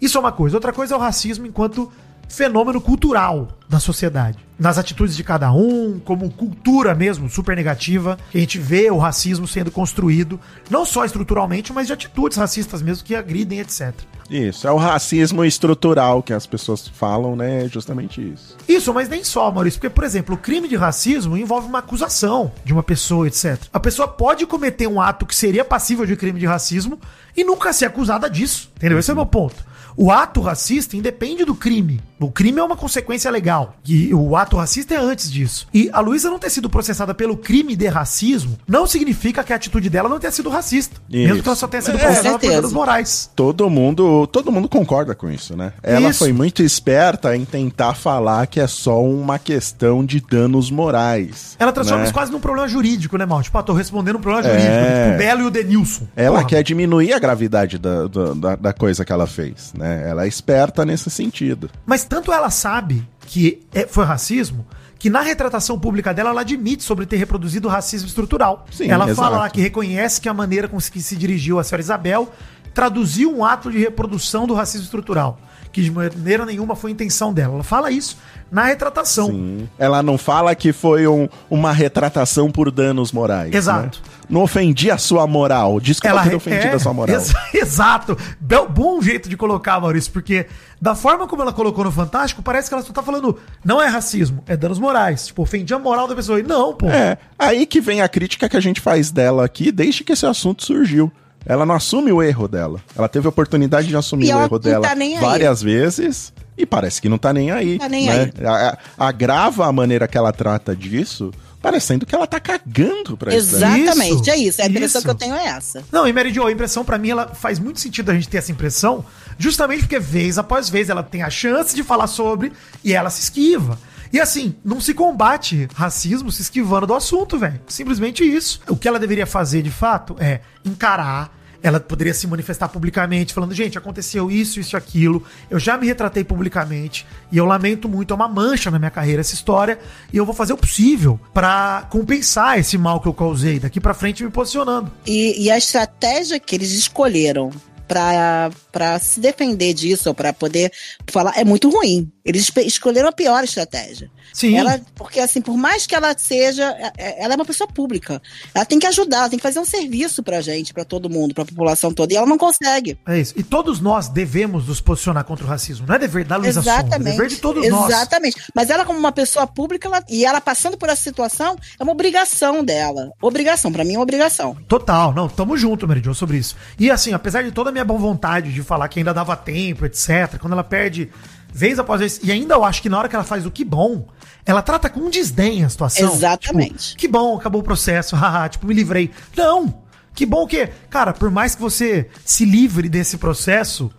[0.00, 0.56] Isso é uma coisa.
[0.56, 1.90] Outra coisa é o racismo enquanto
[2.28, 4.38] fenômeno cultural da sociedade.
[4.58, 8.96] Nas atitudes de cada um, como cultura mesmo, super negativa, que a gente vê o
[8.96, 13.92] racismo sendo construído, não só estruturalmente, mas de atitudes racistas mesmo que agridem, etc.
[14.30, 17.64] Isso, é o racismo estrutural que as pessoas falam, né?
[17.64, 18.56] É justamente isso.
[18.66, 22.50] Isso, mas nem só, Maurício, porque, por exemplo, o crime de racismo envolve uma acusação
[22.64, 23.58] de uma pessoa, etc.
[23.72, 26.98] A pessoa pode cometer um ato que seria passível de crime de racismo
[27.36, 28.70] e nunca ser acusada disso.
[28.76, 28.98] Entendeu?
[28.98, 29.75] Esse é o meu ponto.
[29.96, 32.00] O ato racista independe do crime.
[32.18, 33.76] O crime é uma consequência legal.
[33.84, 35.66] E o ato racista é antes disso.
[35.72, 39.56] E a Luísa não ter sido processada pelo crime de racismo não significa que a
[39.56, 40.96] atitude dela não tenha sido racista.
[41.08, 41.42] Mesmo Isso.
[41.42, 42.54] que ela só tenha sido É, processada por certeza.
[42.56, 43.30] danos morais.
[43.36, 45.72] Todo mundo, todo mundo concorda com isso, né?
[45.82, 46.18] Ela Isso.
[46.20, 51.54] foi muito esperta em tentar falar que é só uma questão de danos morais.
[51.58, 52.04] Ela transforma né?
[52.04, 53.42] isso quase num problema jurídico, né, Mal?
[53.42, 54.50] Tipo, ah, tô respondendo um problema É.
[54.50, 54.74] jurídico.
[55.02, 56.06] Tipo, o Belo e o Denilson.
[56.16, 56.48] Ela Porra.
[56.48, 59.85] quer diminuir a gravidade da, da, da- da coisa que ela fez, né?
[59.86, 61.70] Ela é esperta nesse sentido.
[61.84, 64.66] Mas tanto ela sabe que é- foi racismo,
[64.98, 68.66] que na retratação pública dela, ela admite sobre ter reproduzido racismo estrutural.
[68.70, 69.16] Sim, ela exato.
[69.20, 72.32] fala lá que reconhece que a maneira com que se dirigiu a senhora Isabel
[72.72, 75.40] traduziu um ato de reprodução do racismo estrutural.
[75.76, 77.52] Que de maneira nenhuma foi intenção dela.
[77.52, 78.16] Ela fala isso
[78.50, 79.26] na retratação.
[79.26, 79.68] Sim.
[79.78, 83.54] Ela não fala que foi um- uma retratação por danos morais.
[83.54, 84.00] Exato.
[84.02, 84.10] né?
[84.30, 85.78] Não ofendi a sua moral.
[85.78, 87.14] Desculpa ter ofendido a sua moral.
[87.14, 88.16] é, ex- exato.
[88.40, 90.46] Bel- bom jeito de colocar, Maurício, porque
[90.80, 93.86] da forma como ela colocou no Fantástico, parece que ela só tá falando, não é
[93.86, 95.26] racismo, é danos morais.
[95.26, 96.40] Tipo, ofendi a moral da pessoa.
[96.40, 96.88] E não, pô.
[96.88, 100.24] É, aí que vem a crítica que a gente faz dela aqui desde que esse
[100.24, 101.12] assunto surgiu.
[101.46, 102.80] Ela não assume o erro dela.
[102.96, 105.16] Ela teve a oportunidade de assumir E o erro não dela tá aí.
[105.20, 107.78] várias vezes e parece que não tá nem aí.
[107.78, 108.30] Tá nem né?
[108.44, 111.30] A- a- Agrava a maneira que ela trata disso,
[111.62, 113.32] parecendo que ela tá cagando pra.
[113.34, 114.62] Exatamente, Isso, é isso.
[114.62, 115.02] A impressão isso.
[115.06, 115.84] que eu tenho é essa.
[115.92, 118.38] Não, e Mary Jo, a impressão pra mim, ela faz muito sentido a gente ter
[118.38, 119.04] essa impressão,
[119.38, 123.20] justamente porque vez após vez ela tem a chance de falar sobre e ela se
[123.22, 123.78] esquiva.
[124.12, 127.60] E assim, não se combate racismo se esquivando do assunto, velho.
[127.66, 128.60] Simplesmente isso.
[128.68, 131.35] O que ela deveria fazer de fato é encarar.
[131.62, 135.22] Ela poderia se manifestar publicamente, falando: gente, aconteceu isso, isso aquilo.
[135.50, 138.12] Eu já me retratei publicamente e eu lamento muito.
[138.12, 139.78] É uma mancha na minha carreira essa história.
[140.12, 143.94] E eu vou fazer o possível pra compensar esse mal que eu causei daqui pra
[143.94, 144.90] frente me posicionando.
[145.06, 147.50] E, e a estratégia que eles escolheram
[147.86, 150.72] pra se defender disso, ou pra poder
[151.10, 152.10] falar, é muito ruim.
[152.24, 154.10] Eles escolheram a pior estratégia.
[154.32, 154.56] Sim.
[154.56, 158.20] Ela, porque assim, por mais que ela seja, é- é- ela é uma pessoa pública.
[158.52, 161.32] Ela tem que ajudar, ela tem que fazer um serviço pra gente, pra todo mundo,
[161.34, 162.12] pra população toda.
[162.12, 162.98] E ela não consegue.
[163.06, 163.32] É isso.
[163.36, 165.86] E todos nós devemos nos posicionar contra o racismo.
[165.86, 167.16] Não é dever da Luísa Sonza, é Exatamente.
[167.16, 167.88] dever de todos nós.
[167.88, 168.36] Exatamente.
[168.54, 171.92] Mas ela, como uma pessoa pública, ela- e ela passando por essa situação, é uma
[171.92, 173.10] obrigação dela.
[173.22, 174.56] Obrigação, pra mim é uma obrigação.
[174.68, 176.56] Total, não, tamo junto, Meridion, sobre isso.
[176.78, 179.84] E assim, apesar de toda a minha boa vontade de falar que ainda dava tempo,
[179.84, 181.10] etc., quando ela perde
[181.52, 183.64] vez após vez, e ainda eu acho que na hora que ela faz o que
[183.64, 184.08] bom,
[184.44, 186.12] ela trata com desdém a situação.
[186.12, 186.88] Exatamente.
[186.90, 189.10] Tipo, que bom, acabou o processo, haha, tipo, me livrei.
[189.36, 189.82] Não!
[190.14, 193.92] Que bom que, cara, por mais que você se livre desse processo,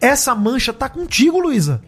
[0.00, 1.80] essa mancha tá contigo, Luísa.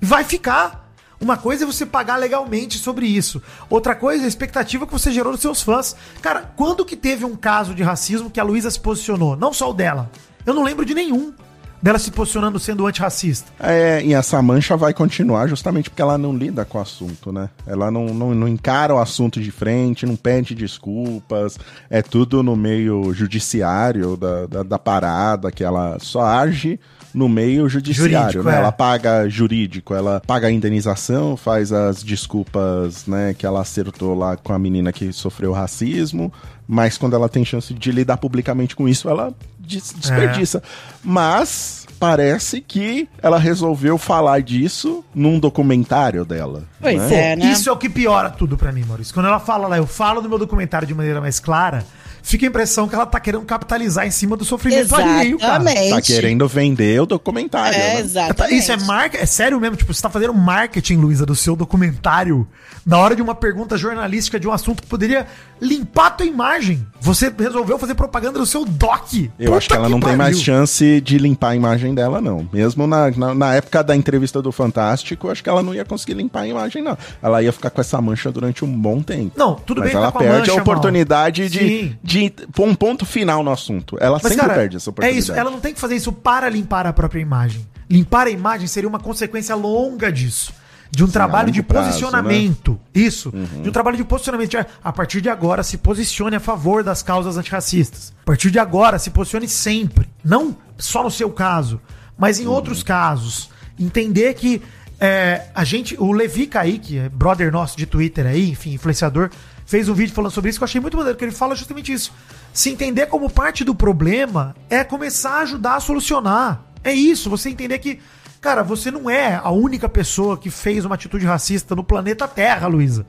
[0.00, 0.88] Vai ficar.
[1.20, 3.42] Uma coisa é você pagar legalmente sobre isso.
[3.68, 5.94] Outra coisa é a expectativa que você gerou nos seus fãs.
[6.22, 9.36] Cara, quando que teve um caso de racismo que a Luísa se posicionou?
[9.36, 10.10] Não só o dela.
[10.44, 11.32] Eu não lembro de nenhum.
[11.80, 13.52] Dela se posicionando sendo antirracista.
[13.60, 17.48] É, e essa mancha vai continuar justamente porque ela não lida com o assunto, né?
[17.64, 21.56] Ela não, não, não encara o assunto de frente, não pede desculpas,
[21.88, 26.80] é tudo no meio judiciário da, da, da parada, que ela só age
[27.14, 28.56] no meio judiciário, Jurídico, né?
[28.56, 28.58] é.
[28.58, 34.36] Ela paga jurídico, ela paga a indenização, faz as desculpas, né, que ela acertou lá
[34.36, 36.32] com a menina que sofreu racismo,
[36.68, 40.62] mas quando ela tem chance de lidar publicamente com isso, ela des- desperdiça.
[41.02, 46.64] Mas parece que ela resolveu falar disso num documentário dela.
[46.80, 47.32] Pois né?
[47.32, 47.52] é, né?
[47.52, 49.12] Isso é o que piora tudo pra mim, Maurício.
[49.12, 51.84] Quando ela fala lá, eu falo no meu documentário de maneira mais clara,
[52.22, 55.62] fica a impressão que ela tá querendo capitalizar em cima do sofrimento alheio, cara.
[55.62, 55.90] Exatamente.
[55.90, 57.76] Tá querendo vender o documentário.
[57.76, 58.00] É, né?
[58.00, 58.58] exatamente.
[58.58, 62.46] Isso é marca, é sério mesmo, tipo, você tá fazendo marketing, Luísa, do seu documentário
[62.84, 65.26] na hora de uma pergunta jornalística de um assunto que poderia
[65.60, 66.86] limpar a tua imagem.
[67.00, 69.12] Você resolveu fazer propaganda do seu doc.
[69.38, 70.44] Eu acho que ela não tem mais pariu.
[70.44, 72.48] chance de limpar a imagem dela, não.
[72.52, 76.14] Mesmo na, na, na época da entrevista do Fantástico, acho que ela não ia conseguir
[76.14, 76.96] limpar a imagem, não.
[77.22, 79.32] Ela ia ficar com essa mancha durante um bom tempo.
[79.36, 81.50] Não, tudo Mas bem ela ficar com a perde mancha, a oportunidade Mal.
[81.50, 81.98] de, Sim.
[82.02, 83.96] de pôr um ponto final no assunto.
[84.00, 85.18] Ela Mas, sempre cara, perde essa é oportunidade.
[85.22, 87.66] isso, ela não tem que fazer isso para limpar a própria imagem.
[87.90, 90.52] Limpar a imagem seria uma consequência longa disso.
[90.90, 91.86] De um trabalho a de prazo, né?
[91.86, 91.92] Uhum.
[92.00, 92.80] posicionamento.
[92.94, 93.30] Isso.
[93.62, 94.50] De um trabalho de posicionamento.
[94.50, 98.12] De, A partir de agora, se posicione a favor das causas antirracistas.
[98.22, 100.08] A partir de agora, se posicione sempre.
[100.24, 101.80] Não só no seu caso,
[102.16, 102.52] mas em Uhum.
[102.52, 103.50] outros casos.
[103.78, 104.62] Entender que
[105.00, 105.94] é, a gente.
[105.98, 109.30] O Levi Kaique, é brother nosso de Twitter aí, enfim, influenciador,
[109.64, 111.92] fez um vídeo falando sobre isso que eu achei muito maneiro, que ele fala justamente
[111.92, 112.12] isso.
[112.52, 116.62] Se entender como parte do problema é começar a ajudar a solucionar.
[116.82, 118.00] É isso, você entender que,
[118.40, 122.66] cara, você não é a única pessoa que fez uma atitude racista no planeta Terra,
[122.66, 123.06] Luísa.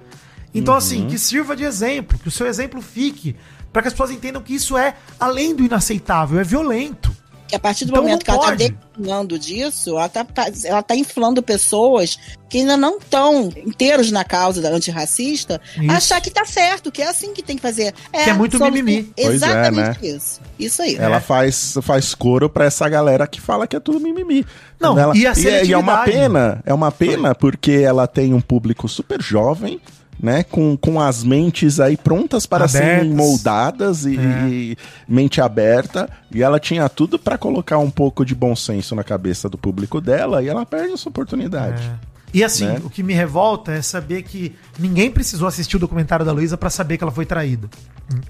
[0.53, 3.35] Então, assim, que sirva de exemplo, que o seu exemplo fique,
[3.71, 7.15] para que as pessoas entendam que isso é além do inaceitável, é violento.
[7.49, 8.69] Que a partir do Então momento que ela tá pode.
[8.69, 12.15] declinando disso, ela tá, tá- ela tá inflando pessoas
[12.47, 15.91] que ainda não estão inteiros na causa da antirracista, Isso.
[15.91, 17.91] achar que tá certo, que é assim que tem que fazer.
[18.13, 19.11] Que é muito somos- mimimi.
[19.15, 20.07] Pois é, Exatamente né?
[20.15, 20.39] isso.
[20.59, 20.95] Isso aí.
[20.95, 24.45] Ela faz, faz coro pra essa galera que fala que é tudo mimimi.
[24.79, 28.31] Não, ela, e a é, e é uma pena, é uma pena porque ela tem
[28.33, 29.81] um público super jovem,
[30.21, 33.15] né, com, com as mentes aí prontas para serem Abertas.
[33.15, 34.47] moldadas e, É.
[34.49, 39.03] e mente aberta, e ela tinha tudo pra colocar um pouco de bom senso na
[39.03, 41.81] cabeça do público dela, e ela perde essa oportunidade.
[41.83, 42.09] É.
[42.31, 42.79] E assim, Né?
[42.83, 46.69] o que me revolta é saber que ninguém precisou assistir o documentário da Luísa pra
[46.69, 47.67] saber que ela foi traída.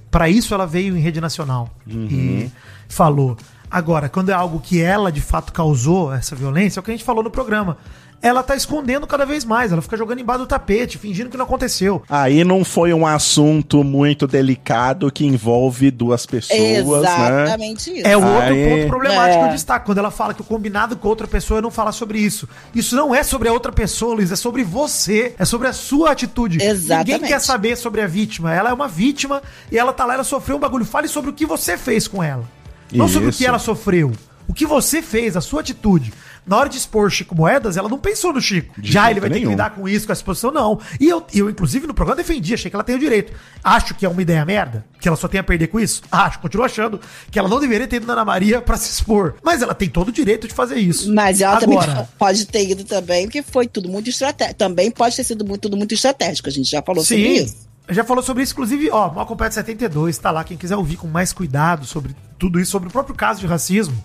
[0.09, 2.49] Pra isso ela veio em rede nacional e
[2.87, 3.35] falou.
[3.69, 6.93] Agora, quando é algo que ela de fato causou essa violência, é o que a
[6.93, 7.77] gente falou no programa.
[8.21, 11.45] Ela tá escondendo cada vez mais, ela fica jogando embaixo do tapete, fingindo que não
[11.45, 12.03] aconteceu.
[12.09, 17.43] Aí não foi um assunto muito delicado que envolve duas pessoas, né?
[17.43, 18.05] Exatamente isso.
[18.07, 19.41] É o outro Aí- ponto problemático É.
[19.43, 21.93] que eu destaco, quando ela fala que o combinado com outra pessoa é não falar
[21.93, 22.47] sobre isso.
[22.75, 26.11] Isso não é sobre a outra pessoa, Luiz, é sobre você, é sobre a sua
[26.11, 26.61] atitude.
[26.61, 27.13] Exatamente.
[27.13, 28.53] Ninguém quer saber sobre a vítima.
[28.53, 29.41] Ela é uma vítima
[29.71, 30.83] e ela tá lá, ela sofreu um bagulho.
[30.83, 32.43] Fale sobre o que você fez com ela.
[32.91, 33.37] Não sobre o Isso.
[33.37, 34.11] que ela sofreu.
[34.49, 36.11] O que você fez, a sua atitude.
[36.43, 38.81] Na hora de expor Chico Moedas, ela não pensou no Chico.
[38.81, 39.51] De Já ele vai ter que nenhum.
[39.51, 40.79] lidar com isso, com essa exposição, não.
[40.99, 43.31] E eu, eu, inclusive, no programa defendi, achei que ela tem o direito.
[43.63, 46.01] Acho que é uma ideia merda, que ela só tem a perder com isso.
[46.11, 49.35] Acho, continuo achando que ela não deveria ter ido na Ana Maria pra se expor.
[49.43, 51.13] Mas ela tem todo o direito de fazer isso.
[51.13, 54.57] Mas ela Agora, também pode ter ido também, porque foi tudo muito estratégico.
[54.57, 56.49] Também pode ter sido muito, tudo muito estratégico.
[56.49, 57.43] A gente já falou sobre Sim.
[57.43, 57.69] isso.
[57.89, 60.43] Já falou sobre isso, inclusive, ó, Mal Completo 72, tá lá.
[60.43, 63.95] Quem quiser ouvir com mais cuidado sobre tudo isso, sobre o próprio caso de racismo.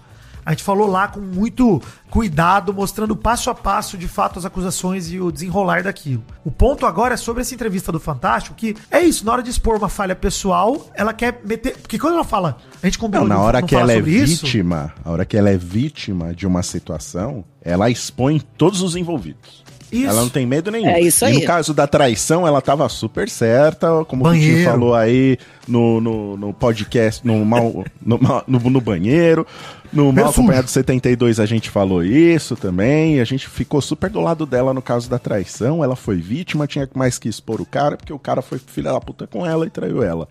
[0.45, 1.81] A gente falou lá com muito
[2.11, 6.23] cuidado, mostrando passo a passo, de fato, as acusações e o desenrolar daquilo.
[6.45, 9.51] O ponto agora é sobre essa entrevista do Fantástico, que é isso, na hora de
[9.51, 11.77] expor uma falha pessoal, ela quer meter.
[11.79, 14.13] Porque quando ela fala, a gente combinou Não, na hora não que ela é sobre
[14.13, 18.95] isso, vítima, a hora que ela é vítima de uma situação, ela expõe todos os
[18.95, 19.64] envolvidos.
[19.95, 20.09] Isso.
[20.09, 20.89] Ela não tem medo nenhum.
[20.89, 21.35] É isso E aí.
[21.35, 24.57] no caso da traição, ela tava super certa, como o Banheiro.
[24.57, 25.39] Vitinho falou aí
[25.69, 29.47] no, no, no podcast, no, mal, no, no, no banheiro.
[29.93, 30.31] No Mal.
[30.31, 33.21] Acompanhado 72 a gente falou isso também.
[33.21, 35.85] A gente ficou super do lado dela no caso da traição.
[35.85, 39.01] Ela foi vítima, tinha mais que expor o cara, porque o cara foi filha da
[39.01, 40.27] puta com ela e traiu ela.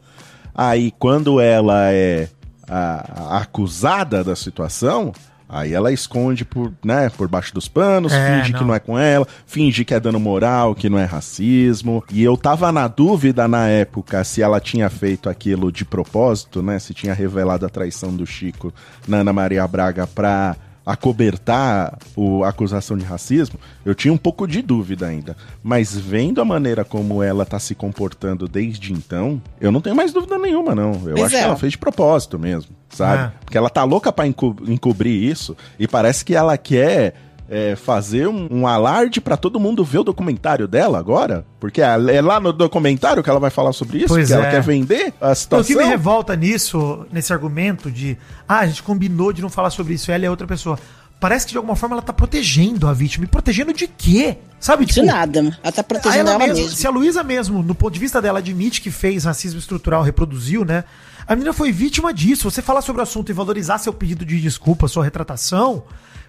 [0.53, 2.27] Aí, quando ela é
[2.67, 5.13] a, a acusada da situação,
[5.53, 8.67] aí ela esconde por, né, por baixo dos panos, É, finge que não.
[8.67, 12.03] não é com ela, finge que é dano moral, que não é racismo.
[12.11, 16.79] E eu tava na dúvida na época se ela tinha feito aquilo de propósito, né?
[16.79, 18.73] Se tinha revelado a traição do Chico
[19.07, 20.55] na Ana Maria Braga pra
[20.85, 25.35] acobertar o, a acusação de racismo, eu tinha um pouco de dúvida ainda.
[25.61, 30.11] Mas vendo a maneira como ela tá se comportando desde então, eu não tenho mais
[30.13, 30.93] dúvida nenhuma, não.
[31.05, 31.39] Eu Pois acho é.
[31.39, 33.23] que ela fez de propósito mesmo, sabe?
[33.23, 33.31] É.
[33.45, 37.13] Porque ela tá louca pra enco- encobrir isso e parece que ela quer
[37.49, 41.45] é, fazer um, um alarde pra todo mundo ver o documentário dela agora.
[41.59, 41.85] Porque é
[42.15, 44.51] é lá no documentário que ela vai falar sobre isso, Pois que ela é.
[44.51, 45.63] quer vender a Então, o situação.
[45.67, 48.17] que me revolta nisso, nesse argumento de
[48.47, 50.77] ah, a gente combinou de não falar sobre isso, ela é outra pessoa.
[51.19, 53.23] Parece que de alguma forma ela tá protegendo a vítima.
[53.23, 54.37] E protegendo de quê?
[54.59, 54.85] Sabe?
[54.85, 55.57] De nada.
[55.63, 56.75] Ela tá protegendo ela ela, mesma- mesma.
[56.75, 60.65] Se a Luísa mesmo, no ponto de vista dela, admite que fez racismo estrutural, reproduziu,
[60.65, 60.83] né?
[61.25, 62.51] A menina foi vítima disso.
[62.51, 65.83] Você falar sobre o assunto e valorizar seu pedido de desculpa, sua retratação,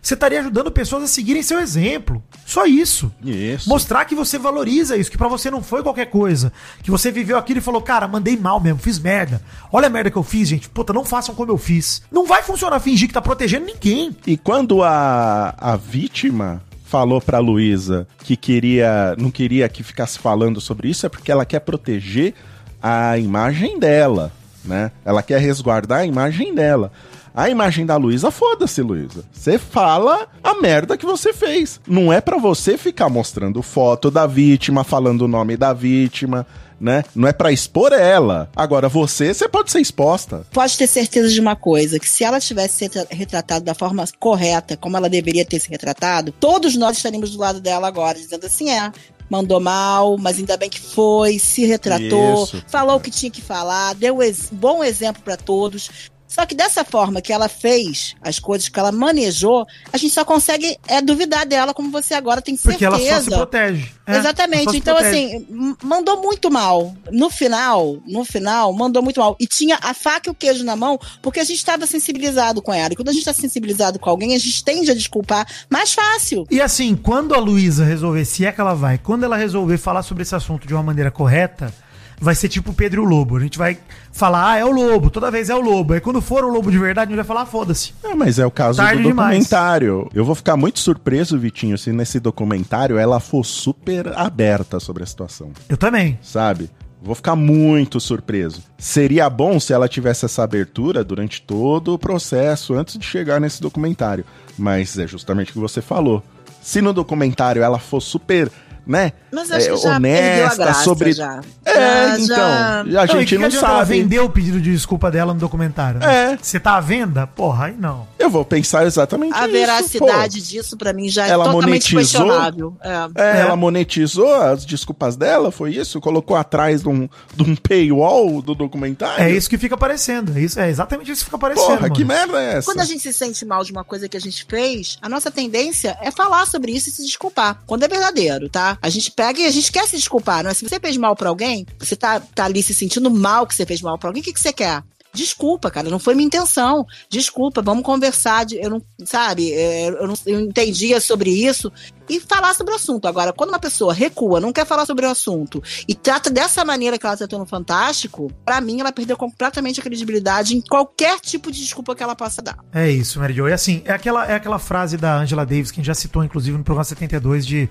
[0.04, 2.22] você estaria ajudando pessoas a seguirem seu exemplo.
[2.44, 3.10] Só isso.
[3.24, 3.70] Isso.
[3.70, 6.52] Mostrar que você valoriza isso, que pra você não foi qualquer coisa.
[6.82, 9.40] Que você viveu aquilo e falou, cara, mandei mal mesmo, fiz merda.
[9.72, 10.68] Olha a merda que eu fiz, gente.
[10.68, 12.02] Puta, não façam como eu fiz.
[12.12, 14.14] Não vai funcionar fingir que tá protegendo ninguém.
[14.26, 20.60] E quando a, a vítima falou pra Luísa que queria, não queria que ficasse falando
[20.60, 22.34] sobre isso, é porque ela quer proteger
[22.82, 24.30] a imagem dela,
[24.62, 24.92] né?
[25.02, 26.92] Ela quer resguardar a imagem dela.
[27.34, 29.24] A imagem da Luísa, foda-se, Luísa.
[29.32, 31.80] Você fala a merda que você fez.
[31.86, 36.46] Não é pra você ficar mostrando foto da vítima, falando o nome da vítima,
[36.80, 37.02] né?
[37.12, 38.48] Não é pra expor ela.
[38.54, 40.46] Agora, você, você pode ser exposta.
[40.52, 44.04] Pode ter certeza de uma coisa, que se ela tivesse se retra- retratado da forma
[44.20, 48.46] correta, como ela deveria ter se retratado, todos nós estaríamos do lado dela agora, dizendo
[48.46, 48.92] assim, é,
[49.28, 52.62] mandou mal, mas ainda bem que foi, se retratou, Isso.
[52.68, 55.90] falou o que tinha que falar, deu ex- bom exemplo pra todos.
[56.34, 60.24] Só que dessa forma que ela fez as coisas que ela manejou, a gente só
[60.24, 63.08] consegue é, duvidar dela, como você agora tem Porque certeza.
[63.08, 63.92] ela só se protege.
[64.04, 64.70] É, Exatamente.
[64.72, 65.36] se Então, protege.
[65.36, 66.92] assim, mandou muito mal.
[67.12, 69.36] No final, no final, mandou muito mal.
[69.38, 72.74] E tinha a faca e o queijo na mão, porque a gente estava sensibilizado com
[72.74, 72.92] ela.
[72.92, 76.44] E quando a gente está sensibilizado com alguém, a gente tende a desculpar mais fácil.
[76.50, 80.02] E assim, quando a Luísa resolver, se é que ela vai, quando ela resolver falar
[80.02, 81.72] sobre esse assunto de uma maneira correta,
[82.20, 83.36] vai ser tipo o Pedro e o Lobo.
[83.36, 83.78] A gente vai
[84.12, 85.94] falar, ah, é o Lobo, toda vez é o Lobo.
[85.94, 87.92] Aí quando for o Lobo de verdade, a gente vai falar, ah, foda-se.
[88.02, 89.30] É, mas é o caso Tarde do demais.
[89.30, 90.08] documentário.
[90.14, 95.06] Eu vou ficar muito surpreso, Vitinho, se nesse documentário ela for super aberta sobre a
[95.06, 96.18] situação, Eu também.
[96.22, 96.70] sabe?
[97.02, 98.62] Vou ficar muito surpreso.
[98.78, 103.60] Seria bom se ela tivesse essa abertura durante todo o processo, antes de chegar nesse
[103.60, 104.24] documentário.
[104.56, 106.22] Mas é justamente o que você falou.
[106.62, 108.50] Se no documentário ela for super,
[108.86, 109.12] né?
[109.34, 111.12] Mas acho é, que já perdeu a honesta graça, sobre.
[111.12, 111.40] já.
[111.64, 112.26] É, Já- então.
[112.36, 113.98] já- A Não, gente que não adianta Ela sabe.
[113.98, 116.00] vender o pedido de desculpa dela no documentário.
[116.00, 116.32] né?
[116.32, 116.38] É.
[116.40, 117.26] Você tá à venda?
[117.26, 118.06] Porra, aí não.
[118.18, 121.98] Eu vou pensar exatamente A isso, veracidade disso, pra mim, já é Ela totalmente monetizou?
[122.00, 122.76] questionável.
[122.80, 123.08] É.
[123.08, 123.12] pô.
[123.20, 123.40] É, É.
[123.40, 126.00] ela monetizou as desculpas dela, foi isso?
[126.00, 129.22] Colocou atrás de um, de um paywall do documentário?
[129.24, 130.36] É isso que fica aparecendo.
[130.36, 131.66] É, isso, é exatamente isso que fica aparecendo.
[131.78, 132.20] Porra, que mano.
[132.32, 132.70] merda é essa?
[132.70, 135.30] Quando a gente se sente mal de uma coisa que a gente fez, a nossa
[135.30, 137.58] tendência é falar sobre isso e se desculpar.
[137.66, 138.78] Quando é verdadeiro, tá?
[138.80, 140.54] A gente pega e a gente quer se desculpar, não é?
[140.54, 143.64] Se você fez mal pra alguém, você tá, tá ali se sentindo mal que você
[143.66, 144.82] fez mal pra alguém, o que, que você quer?
[145.12, 146.84] Desculpa, cara, não foi minha intenção.
[147.08, 148.44] Desculpa, vamos conversar.
[148.44, 151.70] de- eu não, sabe, é, eu não eu entendia sobre isso
[152.08, 153.06] e falar sobre o assunto.
[153.06, 156.98] Agora, quando uma pessoa recua, não quer falar sobre o assunto e trata dessa maneira
[156.98, 161.52] que ela tratou no Fantástico, pra mim ela perdeu completamente a credibilidade em qualquer tipo
[161.52, 162.58] de desculpa que ela possa dar.
[162.72, 163.46] É isso, Mary Jo.
[163.48, 166.24] E assim, é aquela, é aquela frase da Angela Davis que a gente já citou,
[166.24, 167.68] inclusive, no programa 72, de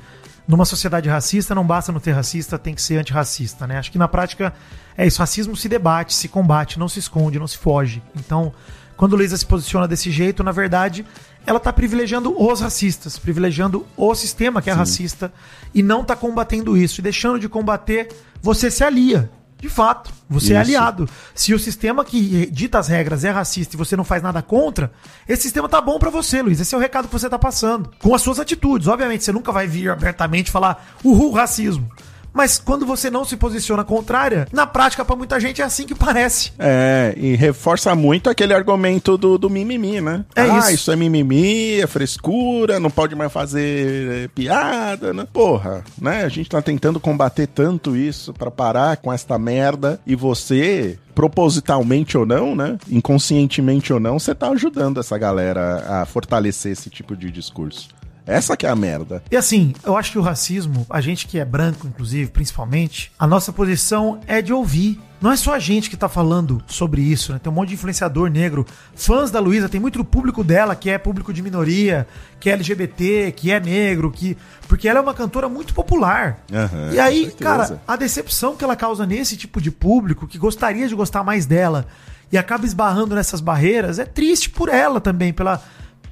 [0.47, 3.77] numa sociedade racista, não basta não ter racista, tem que ser antirracista, né?
[3.77, 4.53] Acho que na prática
[4.97, 5.19] é isso.
[5.19, 8.01] Racismo se debate, se combate, não se esconde, não se foge.
[8.15, 8.53] Então,
[8.97, 11.05] quando Luísa se posiciona desse jeito, na verdade,
[11.45, 15.31] ela tá privilegiando os racistas, privilegiando o sistema que é racista
[15.73, 16.99] e não tá combatendo isso.
[16.99, 18.09] E deixando de combater,
[18.41, 19.29] você se alia.
[19.63, 20.71] De fato, você é Isso.
[20.71, 21.09] aliado.
[21.33, 24.91] Se o sistema que dita as regras é racista e você não faz nada contra,
[25.25, 26.59] esse sistema tá bom pra você, Luiz.
[26.59, 27.89] Esse é o recado que você tá passando.
[27.97, 28.89] Com as suas atitudes.
[28.89, 31.89] Obviamente, você nunca vai vir abertamente falar uhul, racismo.
[32.33, 35.93] Mas quando você não se posiciona contrária, na prática, pra muita gente, é assim que
[35.93, 36.51] parece.
[36.57, 40.25] É, e reforça muito aquele argumento do, do mimimi, né?
[40.35, 40.71] É ah, isso.
[40.71, 45.27] isso é mimimi, é frescura, não pode mais fazer é, piada, né?
[45.31, 46.23] Porra, né?
[46.23, 52.17] A gente tá tentando combater tanto isso pra parar com esta merda e você, propositalmente
[52.17, 52.77] ou não, né?
[52.89, 57.89] Inconscientemente ou não, você tá ajudando essa galera a fortalecer esse tipo de discurso.
[58.25, 59.21] Essa que é a merda.
[59.29, 63.27] E assim, eu acho que o racismo, a gente que é branco, inclusive, principalmente, a
[63.27, 64.99] nossa posição é de ouvir.
[65.21, 67.39] Não é só a gente que tá falando sobre isso, né?
[67.39, 70.89] Tem um monte de influenciador negro, fãs da Luísa, tem muito do público dela que
[70.89, 72.05] é público de minoria,
[72.41, 74.37] que é LGBT, que é negro, que.
[74.67, 76.39] Porque ela é uma cantora muito popular.
[76.51, 80.87] Aham, e aí, cara, a decepção que ela causa nesse tipo de público, que gostaria
[80.87, 81.87] de gostar mais dela
[82.29, 85.61] e acaba esbarrando nessas barreiras, é triste por ela também, pela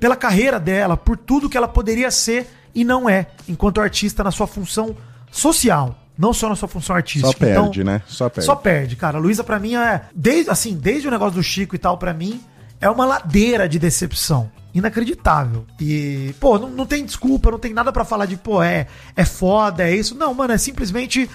[0.01, 4.31] pela carreira dela, por tudo que ela poderia ser e não é, enquanto artista na
[4.31, 4.97] sua função
[5.31, 5.95] social.
[6.17, 7.31] Não só na sua função artística.
[7.31, 8.01] Só perde, né?
[8.07, 8.45] Só perde.
[8.45, 9.17] Só perde, cara.
[9.17, 10.01] A Luísa, pra mim, é.
[10.13, 12.41] Desde, assim, desde o negócio do Chico e tal, pra mim,
[12.79, 14.51] é uma ladeira de decepção.
[14.73, 15.65] Inacreditável.
[15.79, 19.23] E, pô, não, não tem desculpa, não tem nada pra falar de, pô, é, é
[19.23, 20.15] foda, é isso.
[20.15, 21.29] Não, mano, é simplesmente.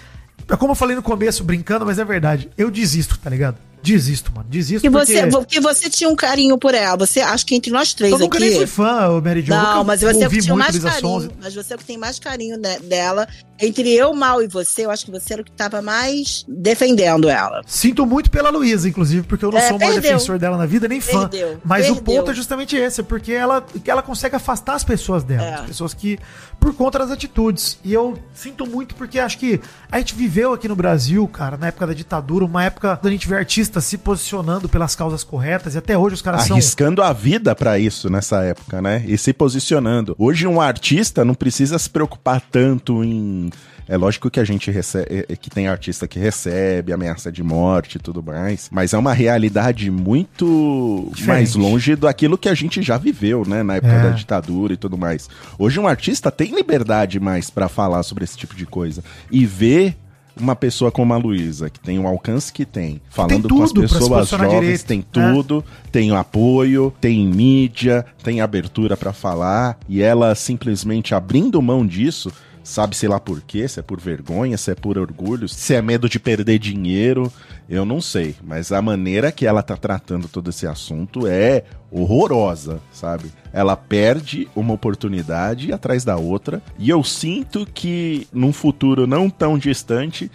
[0.49, 2.51] É como eu falei no começo, brincando, mas é verdade.
[2.57, 3.57] Eu desisto, tá ligado?
[3.83, 4.49] Desisto, mano.
[4.49, 5.31] Desisto Que você, porque...
[5.31, 6.97] porque você tinha um carinho por ela.
[6.97, 8.49] Você acho que entre nós três Eu nunca aqui.
[8.49, 9.51] nem fui fã, Mary Jo.
[9.51, 11.31] Não, mas você é que tinha mais carinho.
[11.41, 13.29] Mas você é o que tem mais carinho né, dela.
[13.59, 17.29] Entre eu, Mal e você, eu acho que você era o que tava mais defendendo
[17.29, 17.63] ela.
[17.67, 20.67] Sinto muito pela Luísa, inclusive, porque eu não É, sou o maior defensor dela na
[20.67, 21.27] vida, nem fã.
[21.29, 22.17] Perdeu, Mas o perdeu.
[22.17, 25.43] ponto é justamente esse, porque ela, ela consegue afastar as pessoas dela.
[25.43, 25.55] É.
[25.55, 26.19] As pessoas que,
[26.61, 27.79] por conta das atitudes.
[27.83, 29.59] E eu sinto muito porque acho que
[29.91, 33.27] a gente viveu aqui no Brasil, cara, na época da ditadura, uma época da gente
[33.27, 36.57] ver artistas se posicionando pelas causas corretas, e até hoje os caras são.
[36.57, 39.05] Arriscando a vida pra isso nessa época, né?
[39.07, 40.15] E se posicionando.
[40.19, 43.51] Hoje um artista não precisa se preocupar tanto em
[43.89, 47.99] é lógico que a gente recebe, que tem artista que recebe ameaça de morte e
[48.01, 51.27] tudo mais, mas é uma realidade muito Diferente.
[51.29, 54.03] mais longe daquilo que a gente já viveu, né, na época É.
[54.03, 55.29] da ditadura e tudo mais.
[55.57, 59.97] Hoje um artista tem liberdade mais pra falar sobre esse tipo de coisa e ver
[60.39, 64.29] uma pessoa como a Luísa, que tem o alcance que tem, falando com as pessoas
[64.29, 65.05] jovens, direito, tem né?
[65.13, 71.87] tudo, tem o apoio, tem mídia, tem abertura pra falar, e ela simplesmente abrindo mão
[71.87, 72.31] disso,
[72.67, 75.81] sabe sei lá por quê, se é por vergonha, se é por orgulho, se é
[75.81, 77.33] medo de perder dinheiro,
[77.69, 81.63] eu não sei, mas a maneira que ela tá tratando todo esse assunto é
[81.93, 83.31] horrorosa, sabe?
[83.53, 89.57] Ela perde uma oportunidade atrás da outra, e eu sinto que num futuro não tão
[89.57, 90.29] distante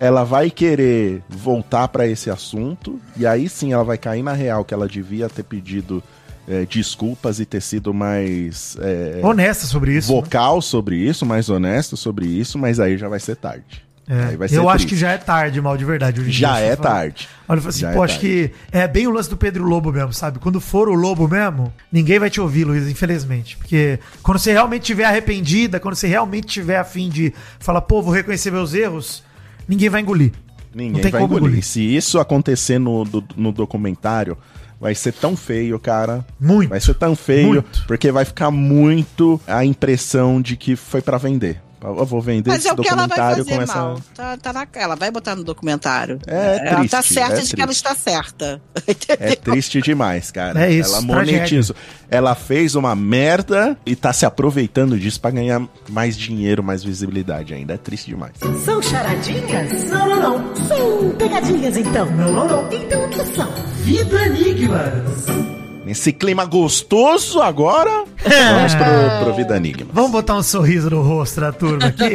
[0.00, 4.62] ela vai querer voltar pra esse assunto e aí sim ela vai cair na real
[4.62, 6.02] que ela devia ter pedido
[6.48, 10.12] eh, desculpas e ter sido mais eh, Honesta sobre isso.
[10.14, 10.20] né?
[10.20, 13.84] vocal sobre isso, mais honesto sobre isso, mas aí já vai ser tarde.
[14.08, 14.86] É, eu ser acho triste.
[14.86, 16.30] que já é tarde, mal de verdade.
[16.30, 16.88] Já é fala.
[16.90, 17.28] tarde.
[17.48, 18.28] Olha, eu assim, Já é pô, acho tarde.
[18.28, 20.38] que é bem o lance do Pedro Lobo mesmo, sabe?
[20.38, 23.56] Quando for o Lobo mesmo, ninguém vai te ouvir, Luiz, infelizmente.
[23.56, 28.12] Porque quando você realmente estiver arrependida, quando você realmente tiver afim de falar, pô, vou
[28.14, 29.24] reconhecer meus erros,
[29.66, 30.30] ninguém vai engolir.
[30.72, 31.48] Ninguém Não tem vai como engolir.
[31.54, 31.64] engolir.
[31.64, 33.02] Se isso acontecer no,
[33.36, 34.38] no documentário,
[34.80, 36.24] vai ser tão feio, cara.
[36.38, 36.68] Muito.
[36.70, 37.84] Vai ser tão feio, Muito.
[37.86, 41.60] porque vai ficar muito a impressão de que foi pra vender.
[41.82, 43.74] Eu vou vender Mas esse é o que ela vai documentário fazer com essa.
[43.76, 44.00] mal.
[44.14, 46.18] Tá, tá na, ela vai botar no documentário.
[46.26, 48.60] É ela triste, tá certa é de que ela está certa.
[49.20, 50.64] É triste demais, cara.
[50.66, 51.36] É isso, Ela tragédia.
[51.38, 51.76] monetizou.
[52.10, 57.52] Ela fez uma merda e tá se aproveitando disso pra ganhar mais dinheiro, mais visibilidade
[57.54, 57.74] ainda.
[57.74, 58.32] É triste demais.
[58.64, 59.84] São charadinhas?
[59.90, 60.56] Não, não, não.
[60.66, 62.06] São pegadinhas então?
[62.12, 62.72] Não, não, não.
[62.72, 63.48] Então o que são?
[63.82, 65.65] Vida Enigmas.
[65.86, 69.88] Nesse clima gostoso agora, vamos pro, pro Vida Enigma.
[69.92, 72.10] Vamos botar um sorriso no rosto da turma aqui?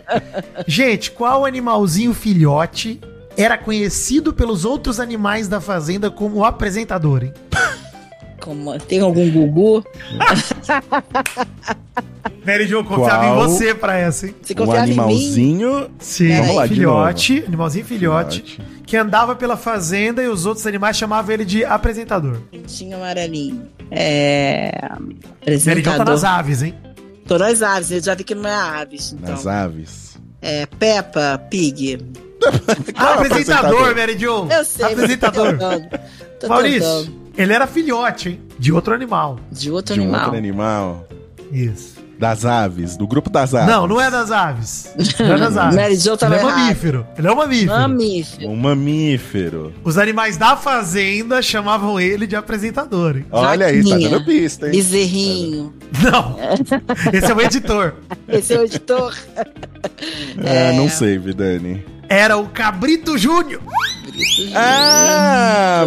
[0.66, 2.98] Gente, qual animalzinho filhote
[3.36, 7.34] era conhecido pelos outros animais da fazenda como apresentador, hein?
[8.44, 9.82] Como, tem algum Gugu?
[12.46, 13.32] Mary Jo, confiava Qual?
[13.32, 14.34] em você pra essa, hein?
[14.42, 14.98] Você Um confiava em mim?
[15.00, 15.90] animalzinho.
[15.98, 16.36] Sim.
[16.36, 18.62] Vamos lá, filhote, animalzinho filhote, Filhote.
[18.86, 22.38] que andava pela fazenda e os outros animais chamavam ele de apresentador.
[22.66, 23.66] Tinha amarelinho.
[23.90, 24.72] É.
[24.90, 26.06] Mary Jo tá Apresentador.
[26.06, 26.74] nas aves, hein?
[27.26, 29.14] Tô nas aves, eu já vi que não é aves.
[29.14, 29.30] Então.
[29.30, 30.18] Nas aves.
[30.42, 31.98] É Peppa Pig.
[32.94, 33.96] Ah, apresentador, apresentador?
[33.96, 34.46] Mary Jo.
[34.50, 35.56] Eu sei, Apresentador.
[36.46, 37.23] Maurício, tentando.
[37.36, 38.40] Ele era filhote, hein?
[38.58, 39.38] De outro animal.
[39.50, 40.20] De outro De animal.
[40.22, 41.08] outro animal.
[41.52, 41.94] Isso.
[42.16, 43.66] Das aves, do grupo das aves.
[43.68, 44.88] Não, não é das aves.
[45.18, 45.74] Não é das aves.
[45.76, 46.60] Mary Jo tava ele é errado.
[46.60, 47.06] mamífero.
[47.18, 47.72] Ele é um mamífero.
[47.72, 48.48] Mamífero.
[48.50, 49.72] Um mamífero.
[49.82, 53.16] Os animais da fazenda chamavam ele de apresentador.
[53.16, 53.26] hein?
[53.32, 54.72] Olha aí, tá dando pista, hein?
[54.72, 55.74] Bezerrinho.
[56.02, 56.36] Não.
[57.12, 57.94] Esse é o editor.
[58.28, 59.14] Esse é o editor.
[60.42, 61.84] É, não sei, Vidani.
[62.08, 63.60] Era o Cabrito Júnior.
[64.54, 65.84] Ah,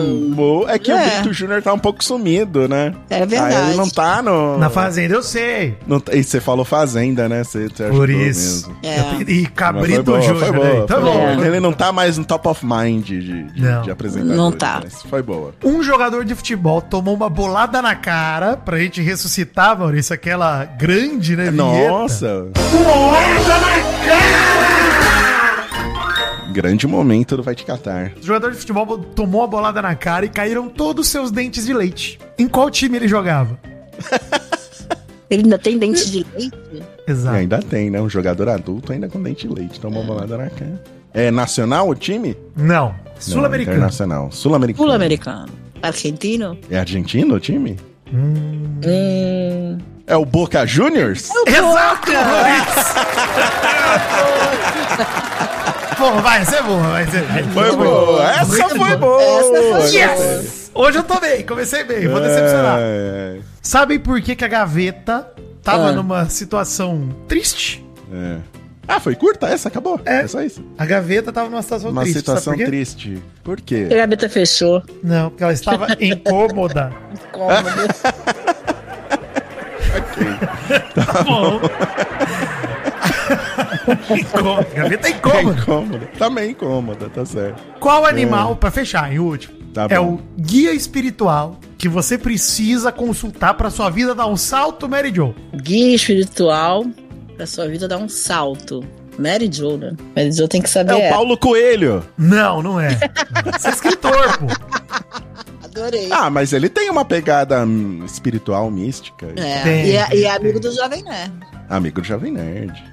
[0.69, 1.09] é que o É.
[1.19, 2.93] Brito Júnior tá um pouco sumido, né?
[3.09, 3.55] É verdade.
[3.55, 4.57] Ah, ele não tá no.
[4.57, 5.77] Na fazenda, eu sei.
[5.87, 7.43] não e você falou Fazenda, né?
[7.43, 8.69] Você, você Por isso.
[8.83, 9.27] mesmo.
[9.27, 9.31] É.
[9.31, 10.65] E Cabrito Júnior.
[10.65, 10.85] aí.
[10.87, 11.43] Tá bom.
[11.43, 13.81] Ele não tá mais no top of mind de, de, Não.
[13.83, 14.35] de apresentador.
[14.35, 14.81] Não tá.
[14.83, 15.53] mas Foi boa.
[15.63, 21.35] Um jogador de futebol tomou uma bolada na cara pra gente ressuscitar, Maurício, aquela grande,
[21.35, 21.89] né, vinheta.
[21.89, 22.47] Nossa!
[26.57, 28.13] Grande momento do Vai Te Catar.
[28.19, 31.67] O jogador de futebol tomou a bolada na cara e caíram todos os seus dentes
[31.67, 32.19] de leite.
[32.35, 33.59] Em qual time ele jogava?
[35.29, 36.57] Ele ainda tem dente de leite?
[36.71, 36.81] E
[37.11, 37.35] Exato.
[37.35, 38.01] ainda tem, né?
[38.01, 39.77] Um jogador adulto ainda com dente de leite.
[39.77, 40.81] Toma uma bolada na cara.
[41.13, 42.35] É nacional o time?
[42.55, 42.95] Não.
[43.19, 43.75] Sul-americano.
[43.75, 44.31] Internacional.
[44.31, 44.87] Sul-americano.
[44.87, 45.49] Sul-americano.
[45.83, 46.57] Argentino?
[46.71, 47.77] É argentino o time?
[48.11, 48.79] Hum.
[50.07, 51.29] É o Boca Juniors?
[51.45, 52.11] Exato!
[55.99, 57.23] Bom, vai ser bom, vai ser.
[57.53, 58.31] Foi boa.
[58.31, 59.21] Essa foi boa.
[59.21, 60.71] Essa foi Yes!
[60.73, 62.77] Hoje eu tô bem, comecei bem, vou decepcionar.
[62.79, 65.27] É, Sabem por que, que a gaveta
[65.63, 65.91] tava Ah.
[65.91, 67.83] numa situação triste?
[68.13, 68.37] é.
[68.89, 69.67] Ah, foi curta essa?
[69.67, 69.99] Acabou?
[70.05, 70.21] É.
[70.21, 70.63] É, só isso.
[70.77, 72.19] A gaveta tava numa situação Uma triste.
[72.19, 72.71] situação sabe por quê?
[72.71, 73.21] triste.
[73.43, 73.87] Por quê?
[73.91, 74.81] A gaveta fechou.
[75.03, 76.93] Não, porque ela estava incômoda.
[77.31, 77.65] Cômodo.
[80.95, 81.59] Tá bom.
[84.09, 84.67] Incômoda.
[84.75, 85.61] Gaveta é É incômoda.
[85.61, 86.09] incômoda.
[86.17, 87.61] Também incômoda, tá certo.
[87.79, 90.13] Qual animal, pra fechar, em último, Tá é bom.
[90.15, 95.33] o guia espiritual que você precisa consultar pra sua vida dar um salto, Mary Jo?
[95.55, 96.85] Guia espiritual
[97.35, 98.83] pra sua vida dar um salto.
[99.19, 99.95] Mary Jo, né?
[100.15, 100.93] Mary Jo tem que saber.
[100.99, 101.13] É o.
[101.13, 102.03] Paulo Coelho.
[102.17, 102.89] Não, não é.
[103.57, 104.45] Você é escritor, pô.
[105.63, 106.09] Adorei.
[106.11, 109.27] Ah, mas ele tem uma pegada hum, espiritual, mística.
[109.35, 110.29] É, Tem, e, é, e é tem.
[110.29, 111.33] amigo do Jovem Nerd.
[111.69, 112.83] Amigo do Jovem Nerd.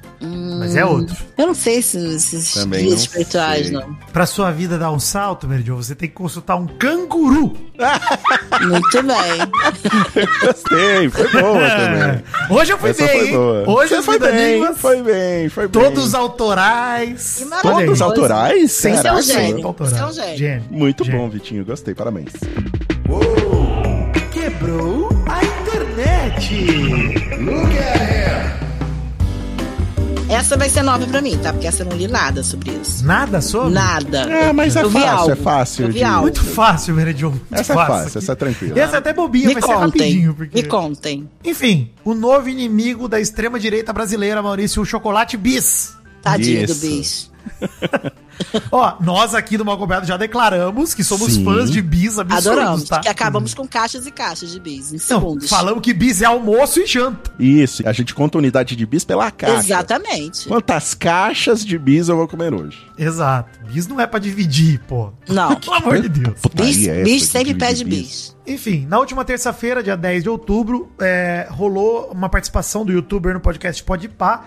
[0.59, 1.17] Mas é outro.
[1.37, 3.77] Eu não sei se esses Também guias não espirituais, sei.
[3.77, 3.95] não.
[4.13, 7.53] Pra sua vida dar um salto, Jo, você tem que consultar um canguru.
[8.63, 10.33] Muito bem.
[10.41, 12.25] Gostei, foi boa também.
[12.51, 13.65] Hoje eu fui Essa bem, foi.
[13.67, 15.83] Hoje Você eu fui bem, foi bem, foi bem.
[15.83, 17.37] Todos autorais.
[17.39, 17.87] Que maravilha.
[17.87, 18.73] Todos autorais?
[18.73, 19.75] Sem é um gênio.
[20.23, 20.65] é gênio.
[20.71, 21.21] Muito Gênio.
[21.21, 21.65] bom, Vitinho.
[21.65, 22.33] Gostei, parabéns.
[24.33, 26.55] Quebrou a internet.
[30.35, 31.53] Essa vai ser nova pra mim, tá?
[31.53, 33.05] Porque essa eu não li nada sobre isso.
[33.07, 33.73] Nada sobre?
[33.73, 34.23] Nada.
[34.23, 35.31] É, mas é Eu fácil, algo.
[35.33, 36.23] é fácil Eu vi de- algo.
[36.23, 37.31] Muito fácil, Mary Jo.
[37.31, 38.77] muito Essa é fácil, essa é tranquila.
[38.77, 40.01] E essa é até bobinha, Me vai ser contem.
[40.03, 40.35] rapidinho.
[40.35, 40.63] Porque...
[40.63, 41.29] Me contem.
[41.45, 45.95] Enfim, o novo inimigo da extrema-direita brasileira, Maurício, o Chocolate Bis.
[46.23, 46.75] Tadinho Isso.
[46.75, 47.34] do bicho.
[48.71, 51.45] Ó, nós aqui do Malcoberto já declaramos que somos Sim.
[51.45, 52.85] fãs de bis absurdos, Adoramos.
[52.85, 52.97] tá?
[52.97, 55.49] Porque acabamos com caixas e caixas de bis em Não, segundos.
[55.49, 57.33] falamos que bis é almoço e janta.
[57.39, 59.59] Isso, a gente conta unidade de bis pela caixa.
[59.59, 60.49] Exatamente.
[60.49, 62.79] Quantas caixas de bis eu vou comer hoje?
[62.99, 63.59] Exato.
[63.73, 65.13] Bis não é pra dividir, pô.
[65.29, 65.55] Não.
[65.61, 66.41] Pelo amor de Deus.
[66.55, 68.37] Bis, é bis de sempre pede bis.
[68.47, 73.41] Enfim, na última terça-feira, dia 10 de outubro, é, rolou uma participação do youtuber no
[73.41, 74.45] podcast Podpah,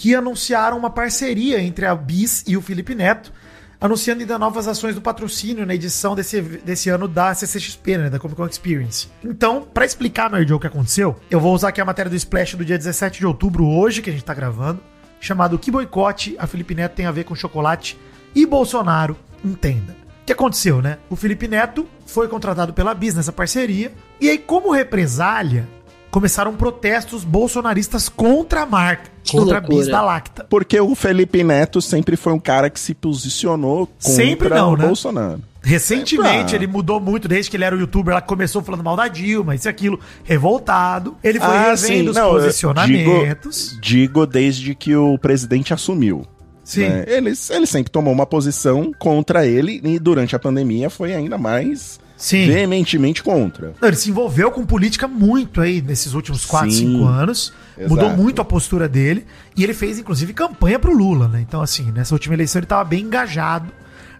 [0.00, 3.30] que anunciaram uma parceria entre a Bis e o Felipe Neto,
[3.78, 8.18] anunciando ainda novas ações do patrocínio na edição desse, desse ano da CCXP, né, da
[8.18, 9.08] Comic Con Experience.
[9.22, 12.54] Então, pra explicar, Jo, o que aconteceu, eu vou usar aqui a matéria do Splash
[12.54, 14.80] do dia 17 de outubro, hoje, que a gente tá gravando,
[15.20, 17.98] chamado Que Boicote a Felipe Neto tem a ver com chocolate
[18.34, 19.94] e Bolsonaro, entenda.
[20.22, 20.96] O que aconteceu, né?
[21.10, 23.92] O Felipe Neto foi contratado pela Bis nessa parceria.
[24.18, 25.68] E aí, como represália,
[26.10, 29.60] começaram protestos bolsonaristas contra a marca, Que contra a.
[29.60, 30.44] Bis da Lacta.
[30.50, 34.76] Porque o Felipe Neto sempre foi um cara que se posicionou contra Sempre não, o
[34.76, 34.86] né?
[34.86, 35.40] Bolsonaro.
[35.62, 36.56] Recentemente, Epa.
[36.56, 39.08] ele mudou muito, desde que ele era o youtuber lá que começou falando mal da
[39.08, 41.16] Dilma, isso e aquilo, revoltado.
[41.22, 43.70] Ele foi Ah, revendo os não, posicionamentos.
[43.72, 46.26] Digo, digo desde que o presidente assumiu.
[46.64, 46.88] Sim.
[46.88, 47.04] né?
[47.06, 51.98] Ele, ele sempre tomou uma posição contra ele e durante a pandemia foi ainda mais
[52.20, 52.46] Sim.
[52.46, 53.72] veementemente contra.
[53.82, 57.52] Ele se envolveu com política muito aí nesses últimos 4, Sim, 5 anos.
[57.78, 57.94] exato.
[57.94, 59.24] Mudou muito a postura dele.
[59.56, 61.40] E ele fez, inclusive, campanha pro Lula, né?
[61.40, 63.72] Então, assim, nessa última eleição ele tava bem engajado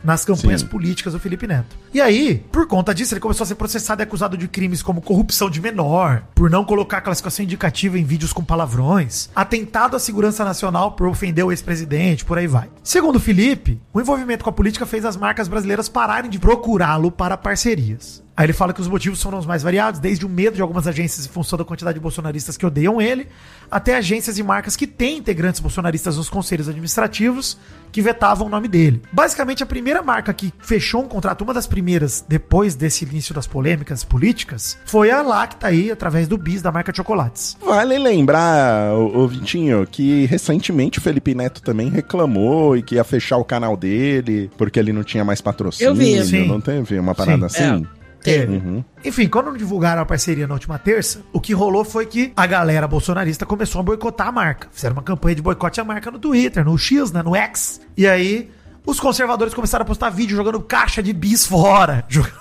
[0.03, 0.67] nas campanhas Sim.
[0.67, 1.77] políticas do Felipe Neto.
[1.93, 5.01] E aí, por conta disso, ele começou a ser processado e acusado de crimes como
[5.01, 10.45] corrupção de menor, por não colocar classificação indicativa em vídeos com palavrões, atentado à segurança
[10.45, 12.69] nacional por ofender o ex-presidente, por aí vai.
[12.83, 17.11] Segundo o Felipe, o envolvimento com a política fez as marcas brasileiras pararem de procurá-lo
[17.11, 18.23] para parcerias.
[18.41, 20.87] Aí ele fala que os motivos foram os mais variados, desde o medo de algumas
[20.87, 23.27] agências em função da quantidade de bolsonaristas que odeiam ele,
[23.71, 27.59] até agências e marcas que têm integrantes bolsonaristas nos conselhos administrativos
[27.93, 29.03] que vetavam o nome dele.
[29.13, 33.47] Basicamente, a primeira marca que fechou um contrato, uma das primeiras depois desse início das
[33.47, 37.59] polêmicas políticas, foi a Lacta aí, através do BIS da marca de chocolates.
[37.63, 43.05] Vale lembrar, ô, ô Vitinho, que recentemente o Felipe Neto também reclamou e que ia
[43.05, 45.91] fechar o canal dele porque ele não tinha mais patrocínio.
[45.91, 46.25] Eu vi.
[46.25, 46.49] Sim.
[46.49, 47.65] Não teve uma parada Sim.
[47.65, 48.00] assim?
[48.23, 48.57] Teve.
[48.57, 48.85] Uhum.
[49.05, 52.87] Enfim, quando divulgaram a parceria na última terça, o que rolou foi que a galera
[52.87, 54.69] bolsonarista começou a boicotar a marca.
[54.73, 57.81] Fizeram uma campanha de boicote à marca no Twitter, no X, né, no X.
[57.97, 58.51] E aí,
[58.85, 62.41] os conservadores começaram a postar vídeo jogando caixa de bis fora, jogando-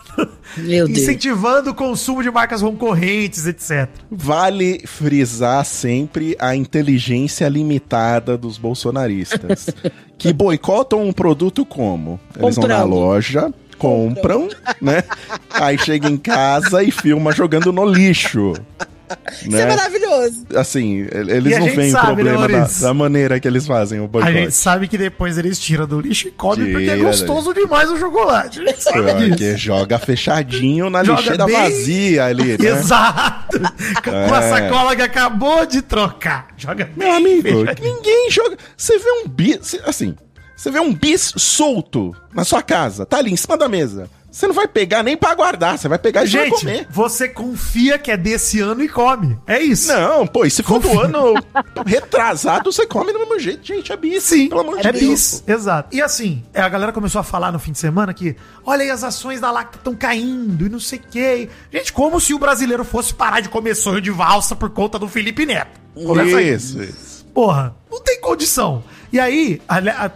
[0.58, 1.00] Meu Deus.
[1.00, 3.88] incentivando o consumo de marcas concorrentes, etc.
[4.12, 9.68] Vale frisar sempre a inteligência limitada dos bolsonaristas.
[10.18, 12.20] que boicotam um produto como?
[12.38, 14.48] Eles vão na loja, compram,
[14.82, 15.04] né?
[15.50, 18.54] Aí chega em casa e filma jogando no lixo.
[19.42, 19.76] Isso é né?
[19.76, 20.46] maravilhoso.
[20.56, 23.66] Assim, E eles a não veem o sabe, problema né, da, da maneira que eles
[23.66, 24.34] fazem o A boicote.
[24.34, 27.98] gente sabe que depois eles tiram do lixo e comem porque é gostoso demais o
[27.98, 28.60] chocolate.
[28.60, 28.64] A
[29.28, 32.70] Porque joga fechadinho na Joga lixeira bem- vazia ali, né?
[32.70, 33.60] Exato.
[34.04, 34.50] Com a É.
[34.50, 36.50] sacola que acabou de trocar.
[36.56, 37.96] Joga Meu bem amigo, fechadinho.
[37.96, 38.58] ninguém joga.
[38.78, 39.76] Você vê um bis.
[39.88, 40.16] Assim,
[40.60, 44.10] você vê um bis solto na sua casa, tá ali em cima da mesa.
[44.30, 46.88] Você não vai pegar nem pra guardar, você vai pegar e já vai Gente, comer.
[46.92, 49.40] você confia que é desse ano e come.
[49.48, 49.88] É isso.
[49.88, 51.34] Não, pô, e se for do ano
[51.88, 53.90] retrasado, você come do mesmo jeito, gente.
[53.94, 55.04] É bis, Sim, pelo amor de é Deus.
[55.06, 55.96] bis, exato.
[55.96, 58.36] E assim, é, a galera começou a falar no fim de semana que,
[58.66, 61.48] olha aí, as ações da Lacta estão caindo e não sei o quê.
[61.72, 65.08] Gente, como se o brasileiro fosse parar de comer sonho de valsa por conta do
[65.08, 65.80] Felipe Neto.
[65.96, 66.54] Começa aí.
[66.54, 67.26] Isso, isso.
[67.34, 68.84] Porra, não tem condição.
[69.12, 69.62] E aí,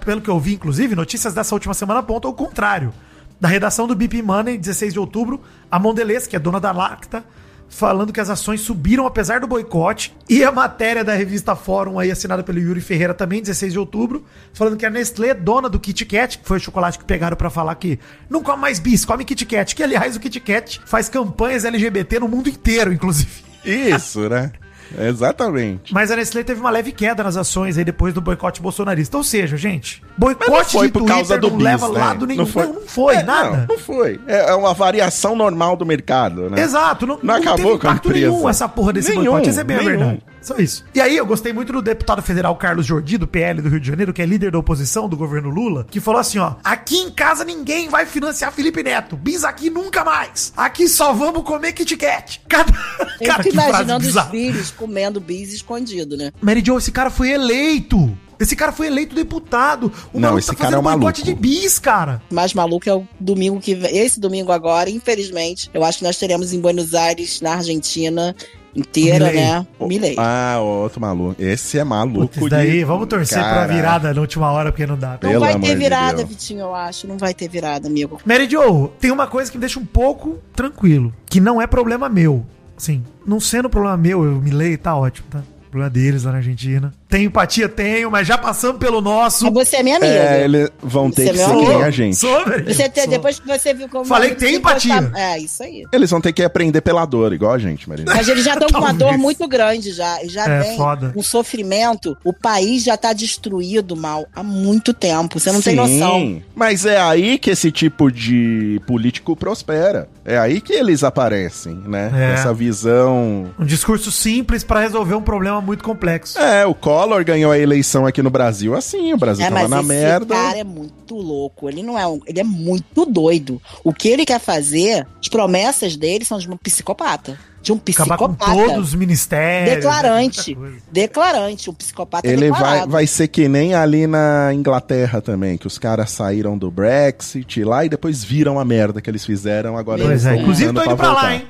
[0.05, 2.93] pelo que eu vi, inclusive, notícias dessa última semana apontam o contrário.
[3.39, 7.25] Da redação do BP Money, 16 de outubro, a Mondelez, que é dona da Lacta,
[7.67, 10.15] falando que as ações subiram apesar do boicote.
[10.29, 14.23] E a matéria da revista Fórum, aí assinada pelo Yuri Ferreira, também, 16 de outubro,
[14.53, 17.49] falando que a Nestlé, dona do Kit Kat, que foi o chocolate que pegaram pra
[17.49, 19.75] falar que não come mais bis, come Kit Kat.
[19.75, 23.43] Que, aliás, o Kit Kat faz campanhas LGBT no mundo inteiro, inclusive.
[23.65, 24.51] Isso, né?
[24.97, 25.93] Exatamente.
[25.93, 29.17] Mas a Nestlé teve uma leve queda nas ações aí depois do boicote bolsonarista.
[29.17, 31.99] Ou seja, gente, não boicote foi de por causa do não bis, leva né?
[31.99, 32.39] lado nenhum.
[32.41, 33.57] Não foi, não, foi É, nada.
[33.57, 34.19] Não, não foi.
[34.27, 36.61] É é uma variação normal do mercado, né?
[36.61, 38.27] Exato, não, Não acabou com a empresa.
[38.27, 39.49] nenhum essa porra desse Nenhum, boicote.
[39.49, 40.21] Essa é bem a verdade.
[40.43, 40.83] Só isso.
[40.93, 43.87] E aí, eu gostei muito do deputado federal Carlos Jordi, do PL do Rio de
[43.87, 47.09] Janeiro, que é líder da oposição do governo Lula, que falou assim: ó, aqui em
[47.09, 49.15] casa ninguém vai financiar Felipe Neto.
[49.15, 50.51] Bis aqui nunca mais.
[50.57, 52.41] Aqui só vamos comer Kit Kat.
[52.47, 52.73] Cada...
[53.21, 56.31] Eu Cara, fico imaginando os filhos comendo bis escondido, né?
[56.41, 58.17] Mary Jo, esse cara foi eleito.
[58.39, 59.91] Esse cara foi eleito deputado.
[60.11, 61.13] O Não, esse cara é um maluco.
[61.13, 62.21] de bis, cara.
[62.29, 63.95] Mais maluco é o domingo que vem.
[63.97, 68.35] Esse domingo agora, infelizmente, eu acho que nós teremos em Buenos Aires, na Argentina
[68.75, 69.41] inteira, Milei.
[69.41, 69.67] né?
[69.81, 70.15] Milei.
[70.17, 71.35] Ah, outro maluco.
[71.41, 72.27] Esse é maluco.
[72.39, 73.73] Putz, daí, de- vamos torcer pra Caraca.
[73.73, 75.11] virada na última hora, porque não dá.
[75.11, 76.29] Não pelo vai ter de virada, Deus.
[76.29, 77.07] Vitinho, eu acho.
[77.07, 78.19] Não vai ter virada, amigo.
[78.25, 82.09] Mary Jo, tem uma coisa que me deixa um pouco tranquilo, que não é problema
[82.09, 82.45] meu.
[82.77, 85.41] Assim, não sendo problema meu, eu me leio, tá ótimo, tá?
[85.69, 86.93] Problema deles lá na Argentina.
[87.13, 87.69] Tenho empatia?
[87.69, 89.45] Tenho, mas já passamos pelo nosso.
[89.45, 90.11] Mas você é minha amiga.
[90.13, 91.83] É, eles vão ter Você que é nem amor.
[91.83, 92.19] a gente.
[92.19, 92.27] Jo,
[92.65, 94.03] Você tem- depois que você viu como.
[94.05, 94.99] Falei que tem empatia.
[94.99, 95.83] gostar- É, isso aí.
[95.91, 98.11] Eles vão ter que aprender pela dor, igual a gente, Marina.
[98.15, 100.23] Mas eles já estão com uma dor muito grande já.
[100.23, 101.13] E já É, vem foda.
[101.15, 102.17] um sofrimento.
[102.23, 105.39] O país já tá destruído mal há muito tempo.
[105.39, 106.41] Você não tem noção.
[106.55, 110.09] Mas é aí que esse tipo de político prospera.
[110.25, 112.09] É aí que eles aparecem, né?
[112.15, 112.33] É.
[112.33, 113.51] Essa visão.
[113.59, 116.39] Um discurso simples pra resolver um problema muito complexo.
[116.39, 119.13] É, o Collor ganhou a eleição aqui no Brasil assim.
[119.13, 120.33] O Brasil É, tava mas na esse merda.
[120.35, 121.69] cara é muito louco.
[121.69, 122.19] Ele não é um.
[122.25, 123.61] Ele é muito doido.
[123.83, 127.37] O que ele quer fazer, as promessas dele são de um psicopata.
[127.61, 128.57] De um Acabar com psicopata.
[128.73, 129.75] todos os ministérios.
[129.75, 130.53] Declarante.
[130.53, 130.77] coisa.
[130.91, 131.69] Declarante.
[131.69, 132.91] Um psicopata Ele vai, declarado.
[132.91, 137.85] vai ser que nem ali na Inglaterra também, que os caras saíram do Brexit lá
[137.85, 139.77] e depois viram a merda que eles fizeram.
[139.77, 141.35] Agora Pois é, inclusive tô indo pra lá, voltar.
[141.35, 141.47] hein?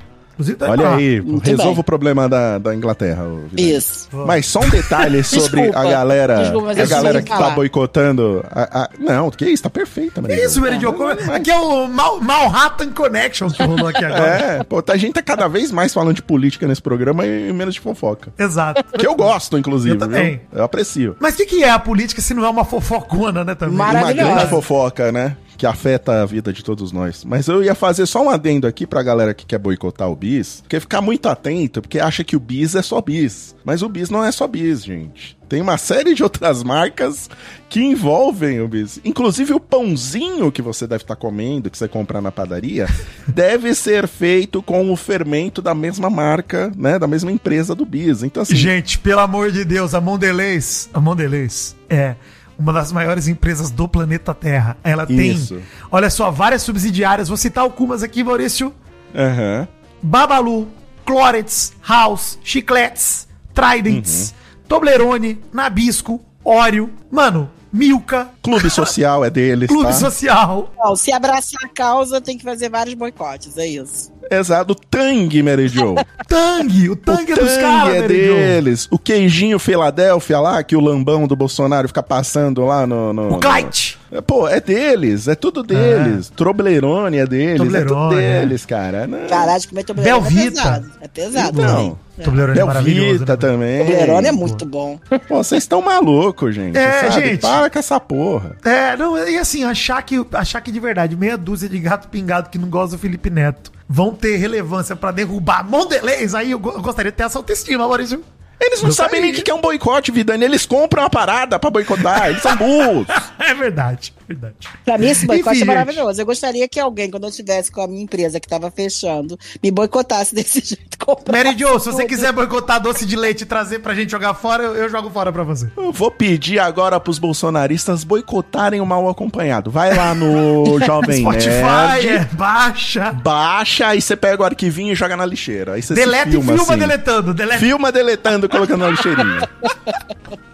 [0.57, 0.95] Pra Olha lá.
[0.95, 1.79] aí, Muito resolva bem.
[1.79, 3.23] o problema da, da Inglaterra.
[3.55, 4.09] Isso.
[4.25, 5.79] Mas só um detalhe sobre Desculpa.
[5.79, 7.55] a galera, Desculpa, a galera que tá falar.
[7.55, 8.43] boicotando.
[8.49, 10.35] a- a- Não, que isso, tá perfeita, Maria.
[10.37, 10.93] Que isso, Jo?
[10.93, 14.23] Como- Aqui é o Mal- Manhattan Connection que rolou aqui agora.
[14.59, 17.75] É, pô, a gente tá cada vez mais falando de política nesse programa e menos
[17.75, 18.33] de fofoca.
[18.39, 18.83] Exato.
[18.97, 19.95] Que eu gosto, inclusive.
[19.95, 20.29] Eu também.
[20.31, 20.39] viu?
[20.59, 21.15] Eu aprecio.
[21.19, 23.75] Mas o que, que é a política se não é uma fofocona, né, também?
[23.75, 25.37] Uma grande fofoca, né?
[25.57, 27.23] Que afeta a vida de todos nós.
[27.23, 30.61] Mas eu ia fazer só um adendo aqui pra galera que quer boicotar o bis,
[30.61, 33.55] porque ficar muito atento, porque acha que o bis é só bis.
[33.63, 35.37] Mas o bis não é só bis, gente.
[35.47, 37.29] Tem uma série de outras marcas
[37.69, 38.99] que envolvem o bis.
[39.05, 42.87] Inclusive o pãozinho que você deve estar comendo, que você compra na padaria,
[43.27, 46.97] deve ser feito com o fermento da mesma marca, né?
[46.97, 48.23] Da mesma empresa do bis.
[48.23, 48.55] Então, assim.
[48.55, 52.15] Gente, pelo amor de Deus, a Mondelez, a Mondelez é
[52.57, 54.77] uma das maiores empresas do planeta Terra.
[54.83, 55.55] Ela Isso.
[55.55, 57.27] tem, olha só, várias subsidiárias.
[57.27, 58.73] Vou citar algumas aqui, Maurício.
[59.15, 59.67] Aham.
[60.01, 60.67] Babalu,
[61.05, 64.63] Clorets, House, Chicletes, Tridents, Uhum.
[64.67, 69.93] Toblerone, Nabisco, Oreo, mano, Milka, Clube social é deles, Clube tá?
[69.93, 70.71] Social.
[70.77, 74.13] Não, se abraçar a causa, tem que fazer vários boicotes, é isso.
[74.29, 74.75] Exato.
[74.75, 75.95] Tang, Mary Jo.
[76.29, 78.33] Tang, o Tang é o dos Tang caras, é Mary Jo.
[78.35, 78.87] deles.
[78.91, 83.11] O queijinho Filadélfia lá, que o lambão do Bolsonaro fica passando lá no...
[83.11, 83.97] no O Clyde.
[84.13, 85.27] No- Pô, é deles.
[85.27, 86.29] É tudo deles.
[86.29, 87.55] Toblerone é deles.
[87.55, 88.39] é tudo Toblerone, é.
[88.39, 89.07] deles, cara.
[89.07, 89.19] Não.
[89.57, 90.51] De comer Toblerone é Belvita.
[90.51, 90.91] pesado.
[91.01, 91.67] É pesado Não.
[91.67, 91.95] também.
[92.23, 93.25] Toblerone é maravilhoso.
[93.25, 93.37] Belvita né?
[93.37, 93.85] também.
[93.85, 94.99] Toblerone é muito bom.
[95.27, 96.77] Pô, vocês estão malucos, gente.
[96.77, 97.27] É, sabe?
[97.27, 97.41] gente.
[97.41, 98.55] Para com essa porra.
[98.63, 102.49] É, não, e assim, achar que, achar que de verdade, meia dúzia de gato pingado
[102.49, 106.81] que não gosta do Felipe Neto vão ter relevância pra derrubar Mondelez, aí eu, eu
[106.81, 108.23] gostaria de ter essa autoestima, Maurício.
[108.65, 110.45] Eles não Eu sabem nem o que é um boicote, Vidani.
[110.45, 112.29] Eles compram a parada pra boicotar.
[112.29, 113.07] Eles são burros.
[113.39, 114.55] É verdade, verdade.
[114.83, 116.21] Pra mim, esse boicote Enfim, é maravilhoso.
[116.21, 119.71] Eu gostaria que alguém, quando eu estivesse com a minha empresa que tava fechando, me
[119.71, 120.83] boicotasse desse jeito.
[121.31, 124.63] Mary Jo, se você quiser boicotar doce de leite e trazer pra gente jogar fora,
[124.63, 125.69] eu, eu jogo fora pra você.
[125.75, 129.69] Eu vou pedir agora pros bolsonaristas boicotarem o mal acompanhado.
[129.69, 132.07] Vai lá no Jovem Spotify, Nerd.
[132.07, 133.11] é, baixa.
[133.11, 135.73] Baixa, aí você pega o arquivinho e joga na lixeira.
[135.73, 136.79] Aí você Deleta se e filma, filma assim.
[136.79, 137.33] deletando.
[137.33, 137.59] Deleta.
[137.59, 139.49] Filma deletando, colocando na lixeirinha.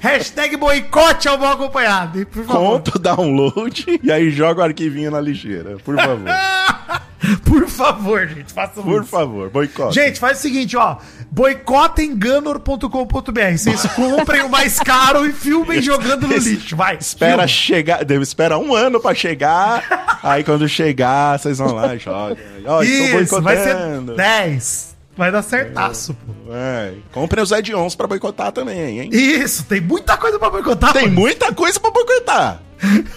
[0.00, 2.18] Hashtag boicote ao mal acompanhado.
[2.18, 2.60] hein, Por favor.
[2.60, 5.76] Conta o download e aí joga o arquivinho na lixeira.
[5.84, 6.26] Por favor.
[7.44, 9.10] Por favor, gente, façam Por isso.
[9.10, 9.94] favor, boicote.
[9.94, 10.96] Gente, faz o seguinte, ó.
[11.30, 13.56] Boicotemganor.com.br.
[13.56, 16.76] Vocês comprem o mais caro e filmem jogando no lixo.
[16.76, 16.96] Vai.
[16.96, 17.48] Espera filma.
[17.48, 20.18] chegar, deve esperar um ano pra chegar.
[20.22, 22.36] aí quando chegar, vocês vão lá e jogam.
[22.66, 24.14] Ó, estou Isso, vai ser boicotando.
[24.14, 24.95] 10.
[25.16, 26.52] Vai dar certaço, pô.
[26.52, 29.08] É, comprem os Ed-Ons pra boicotar também, hein?
[29.12, 30.92] Isso, tem muita coisa pra boicotar.
[30.92, 31.14] Tem mano.
[31.20, 32.60] muita coisa pra boicotar.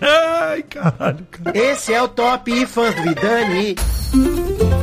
[0.00, 1.56] Ai, caralho, cara.
[1.58, 3.74] Esse é o Top Fãs do Vidani.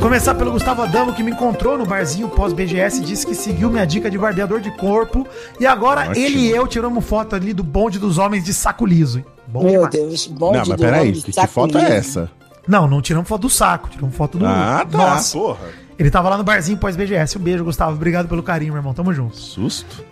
[0.00, 3.86] Começar pelo Gustavo Adamo, que me encontrou no barzinho pós-BGS e disse que seguiu minha
[3.86, 5.26] dica de barbeador de corpo.
[5.58, 6.16] E agora Ótimo.
[6.26, 9.18] ele e eu tiramos foto ali do bonde dos homens de saco liso.
[9.18, 9.24] hein?
[9.48, 9.90] Bom Meu demais.
[9.90, 11.92] Deus, bom Não, mas peraí, que, que foto é liso.
[11.94, 12.30] essa?
[12.68, 14.46] Não, não tiramos foto do saco, tiramos foto do.
[14.46, 15.36] Ah, tá, Nossa.
[15.38, 15.83] porra.
[15.98, 17.38] Ele tava lá no barzinho pós-BGS.
[17.38, 17.94] Um beijo, Gustavo.
[17.94, 18.94] Obrigado pelo carinho, meu irmão.
[18.94, 19.36] Tamo junto.
[19.36, 20.04] Susto.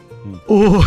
[0.47, 0.80] O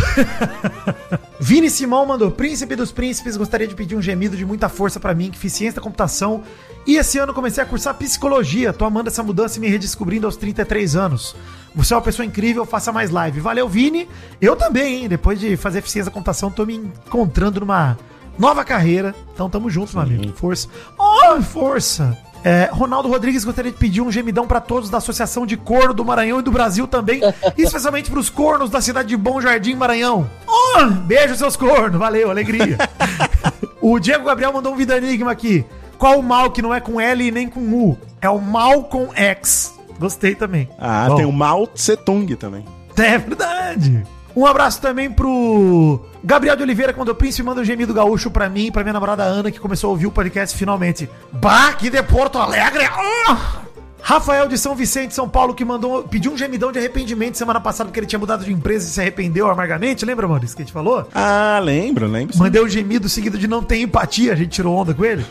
[1.38, 5.14] Vini Simão mandou: Príncipe dos Príncipes, gostaria de pedir um gemido de muita força pra
[5.14, 6.42] mim, que fiz ciência da computação.
[6.86, 8.72] E esse ano comecei a cursar psicologia.
[8.72, 11.36] Tô amando essa mudança e me redescobrindo aos 33 anos.
[11.74, 13.40] Você é uma pessoa incrível, faça mais live.
[13.40, 14.08] Valeu, Vini.
[14.40, 15.08] Eu também, hein?
[15.08, 17.98] Depois de fazer ciência da computação, tô me encontrando numa
[18.38, 19.14] nova carreira.
[19.34, 20.32] Então tamo junto, meu amigo.
[20.34, 20.68] Força.
[20.98, 22.16] Oh, força!
[22.46, 26.04] É, Ronaldo Rodrigues gostaria de pedir um gemidão pra todos da Associação de Corno do
[26.04, 27.20] Maranhão e do Brasil também,
[27.58, 30.30] especialmente pros cornos da cidade de Bom Jardim, Maranhão.
[30.46, 32.78] Oh, beijo, seus cornos, valeu, alegria.
[33.82, 35.64] o Diego Gabriel mandou um vida enigma aqui.
[35.98, 37.98] Qual o mal que não é com L e nem com U?
[38.20, 39.74] É o mal com X.
[39.98, 40.68] Gostei também.
[40.78, 41.16] Ah, Bom.
[41.16, 42.64] tem o Mao Tse Tung também.
[42.96, 44.06] É verdade.
[44.36, 48.48] Um abraço também pro Gabriel de Oliveira, que mandou príncipe, manda um gemido gaúcho pra
[48.48, 51.08] mim, pra minha namorada Ana, que começou a ouvir o podcast finalmente.
[51.30, 52.84] Bah, que de Porto Alegre!
[52.84, 53.60] Ah!
[54.02, 57.88] Rafael de São Vicente, São Paulo, que mandou pediu um gemidão de arrependimento semana passada
[57.88, 60.04] porque ele tinha mudado de empresa e se arrependeu amargamente.
[60.04, 61.08] Lembra, mano, isso que a gente falou?
[61.14, 62.32] Ah, lembro, lembro.
[62.34, 62.40] sim.
[62.40, 65.24] Mandei um gemido seguido de não ter empatia, a gente tirou onda com ele.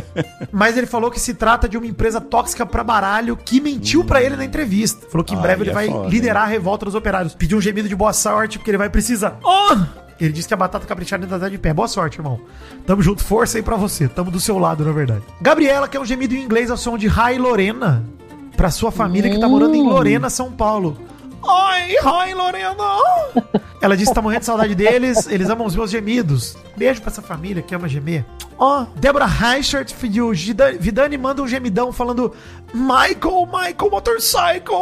[0.50, 4.22] Mas ele falou que se trata de uma empresa tóxica pra baralho que mentiu pra
[4.22, 5.06] ele na entrevista.
[5.10, 7.34] Falou que em breve ele é vai foda, liderar a revolta dos operários.
[7.34, 9.38] Pediu um gemido de boa sorte porque ele vai precisar.
[9.44, 10.07] Oh!
[10.20, 11.72] Ele disse que a batata caprichada ainda tá de pé.
[11.72, 12.40] Boa sorte, irmão.
[12.84, 14.08] Tamo junto, força aí pra você.
[14.08, 15.22] Tamo do seu lado, na verdade.
[15.40, 18.04] Gabriela quer um gemido em inglês ao som de Hi Lorena.
[18.56, 20.98] Pra sua família que tá morando em Lorena, São Paulo.
[21.40, 22.74] Oi, hi, Lorena!
[23.80, 26.56] Ela disse que tá morrendo de saudade deles, eles amam os meus gemidos.
[26.76, 28.24] Beijo pra essa família que ama gemer.
[28.58, 30.32] Ó, Débora Reichert pediu,
[30.80, 32.34] Vidani manda um gemidão falando
[32.74, 34.74] Michael, Michael Motorcycle.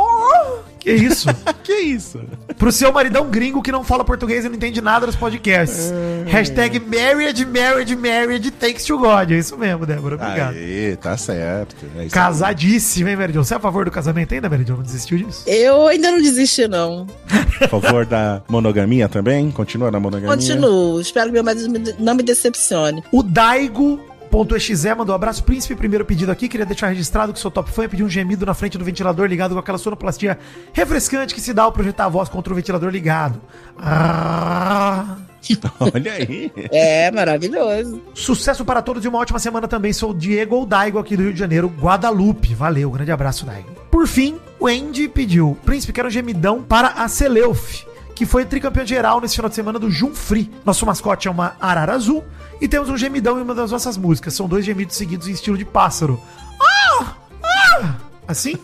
[0.80, 1.28] Que isso?
[1.62, 2.20] Que isso?
[2.58, 5.92] Pro seu maridão gringo que não fala português e não entende nada dos podcasts.
[6.26, 9.32] Hashtag married, married, married, takes to God.
[9.32, 10.14] É isso mesmo, Débora.
[10.14, 10.54] Obrigado.
[10.54, 11.74] Aê, tá certo.
[11.98, 13.42] É isso Casadíssima, hein, Meridion?
[13.42, 14.76] Você é a favor do casamento ainda, Meridion?
[14.76, 15.42] Não desistiu disso?
[15.44, 17.06] Eu ainda não desisti, não.
[17.28, 17.46] aí.
[17.60, 19.50] A favor da monogamia também?
[19.50, 20.34] Continua na monogamia?
[20.34, 21.00] Continuo.
[21.00, 23.02] Espero que meu marido não me decepcione.
[23.10, 23.22] O
[23.66, 25.74] Daigo.exe mandou um abraço, príncipe.
[25.74, 26.48] Primeiro pedido aqui.
[26.48, 29.26] Queria deixar registrado que sou top fã e pedir um gemido na frente do ventilador
[29.26, 30.38] ligado com aquela sonoplastia
[30.72, 33.40] refrescante que se dá ao projetar a voz contra o ventilador ligado.
[33.78, 35.16] Ah.
[35.78, 36.50] Olha aí.
[36.72, 38.02] É maravilhoso.
[38.14, 39.92] Sucesso para todos e uma ótima semana também.
[39.92, 42.54] Sou o Diego ou Daigo aqui do Rio de Janeiro, Guadalupe.
[42.54, 43.68] Valeu, grande abraço, Daigo.
[43.90, 47.86] Por fim, o Andy pediu: Príncipe, quero um gemidão para a Celeuf,
[48.16, 50.50] que foi tricampeã geral nesse final de semana do Junfri.
[50.64, 52.24] Nosso mascote é uma arara azul
[52.60, 54.32] e temos um gemidão em uma das nossas músicas.
[54.32, 56.18] São dois gemidos seguidos em estilo de pássaro.
[56.58, 57.14] Ah!
[57.44, 57.94] Ah!
[58.26, 58.54] Assim?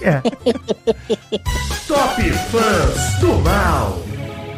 [0.00, 0.20] É.
[1.86, 3.98] Top Fãs do Mal.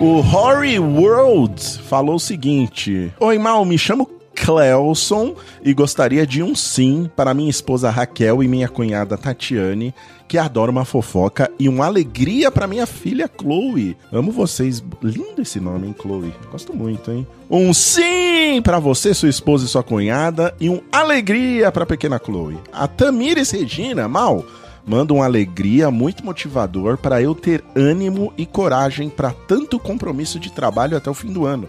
[0.01, 6.55] O Horry World falou o seguinte: Oi, Mal, me chamo Clelson e gostaria de um
[6.55, 9.95] sim para minha esposa Raquel e minha cunhada Tatiane,
[10.27, 13.97] que adora uma fofoca, e uma alegria para minha filha Chloe.
[14.13, 14.83] Amo vocês.
[15.03, 16.35] Lindo esse nome, hein, Chloe?
[16.51, 17.27] Gosto muito, hein?
[17.51, 22.59] Um sim para você, sua esposa e sua cunhada, e um alegria para pequena Chloe.
[22.73, 24.45] A Tamires Regina, Mal.
[24.87, 30.51] Manda uma alegria muito motivador para eu ter ânimo e coragem para tanto compromisso de
[30.51, 31.69] trabalho até o fim do ano.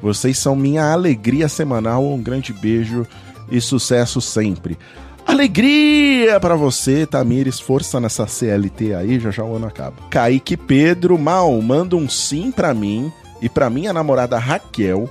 [0.00, 2.04] Vocês são minha alegria semanal.
[2.04, 3.06] Um grande beijo
[3.50, 4.78] e sucesso sempre.
[5.26, 7.60] Alegria pra você, Tamires.
[7.60, 9.96] Força nessa CLT aí, já já o ano acaba.
[10.08, 15.08] Kaique Pedro, mal, manda um sim pra mim e pra minha namorada Raquel,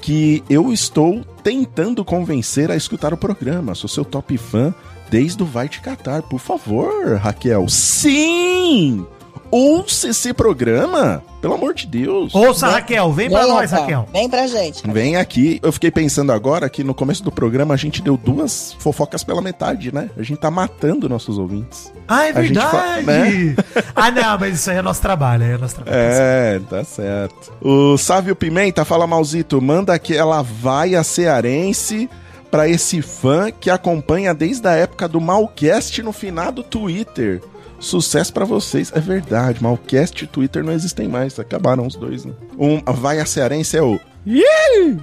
[0.00, 3.74] que eu estou tentando convencer a escutar o programa.
[3.74, 4.74] Sou seu top fã
[5.10, 6.22] desde o Vai Te Catar.
[6.22, 7.68] Por favor, Raquel.
[7.68, 9.06] Sim!
[9.50, 11.22] Ouça esse programa!
[11.42, 12.32] Pelo amor de Deus.
[12.34, 14.08] Ouça, Raquel, vem pra nós, Raquel.
[14.12, 14.88] Vem pra gente.
[14.90, 15.58] Vem aqui.
[15.62, 19.42] Eu fiquei pensando agora que no começo do programa a gente deu duas fofocas pela
[19.42, 20.08] metade, né?
[20.16, 21.92] A gente tá matando nossos ouvintes.
[22.06, 23.56] Ah, é A gente fa- verdade.
[23.94, 25.96] Ah, não, mas isso aí é nosso trabalho, é nosso trabalho.
[25.98, 27.52] É, tá certo.
[27.60, 32.08] O Sávio Pimenta fala, Malzito, manda aquela vaia cearense
[32.50, 37.42] pra esse fã que acompanha desde a época do Malcast no finado Twitter.
[37.82, 38.92] Sucesso pra vocês.
[38.94, 41.38] É verdade, Malcast e Twitter não existem mais.
[41.38, 42.32] Acabaram os dois, né?
[42.56, 43.98] Um, a vaia cearense é o...
[44.24, 45.02] Yeah!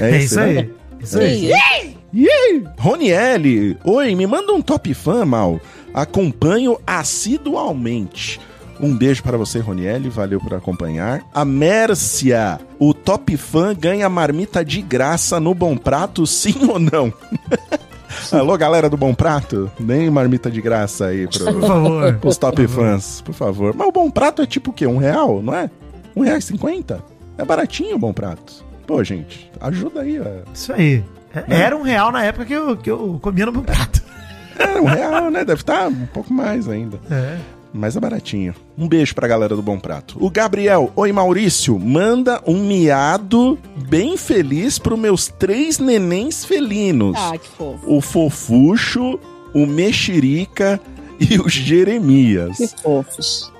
[0.00, 0.44] É, esse, isso né?
[0.44, 0.74] aí.
[1.00, 1.46] Isso aí.
[1.46, 1.94] Yeah!
[3.84, 5.60] Oi, me manda um top fã, mal.
[5.92, 8.40] Acompanho assidualmente.
[8.80, 11.22] Um beijo para você, Roniele, valeu por acompanhar.
[11.34, 17.12] A Mércia, o top fã ganha marmita de graça no Bom Prato, sim ou não?
[18.32, 22.18] Alô, galera do Bom Prato, nem marmita de graça aí pro, Por favor.
[22.24, 23.74] os top fãs, por favor.
[23.76, 24.86] Mas o Bom Prato é tipo o quê?
[24.86, 25.70] Um real, não é?
[26.16, 27.02] Um real e cinquenta?
[27.38, 28.64] É baratinho o Bom Prato.
[28.86, 30.24] Pô, gente, ajuda aí, ó.
[30.52, 31.04] Isso aí.
[31.34, 34.02] É- Era um real na época que eu, que eu comia no meu prato.
[34.58, 35.44] É, um real, né?
[35.44, 36.98] Deve estar um pouco mais ainda.
[37.10, 37.36] É.
[37.76, 38.54] Mas é baratinho.
[38.78, 40.16] Um beijo pra galera do Bom Prato.
[40.24, 43.58] O Gabriel, oi Maurício, manda um miado
[43.88, 47.16] bem feliz pros meus três nenéns felinos.
[47.18, 47.80] Ah, que fofo.
[47.96, 49.18] O Fofuxo,
[49.52, 50.80] o Mexerica
[51.18, 52.76] e o Que Jeremias.
[52.80, 53.52] fofos.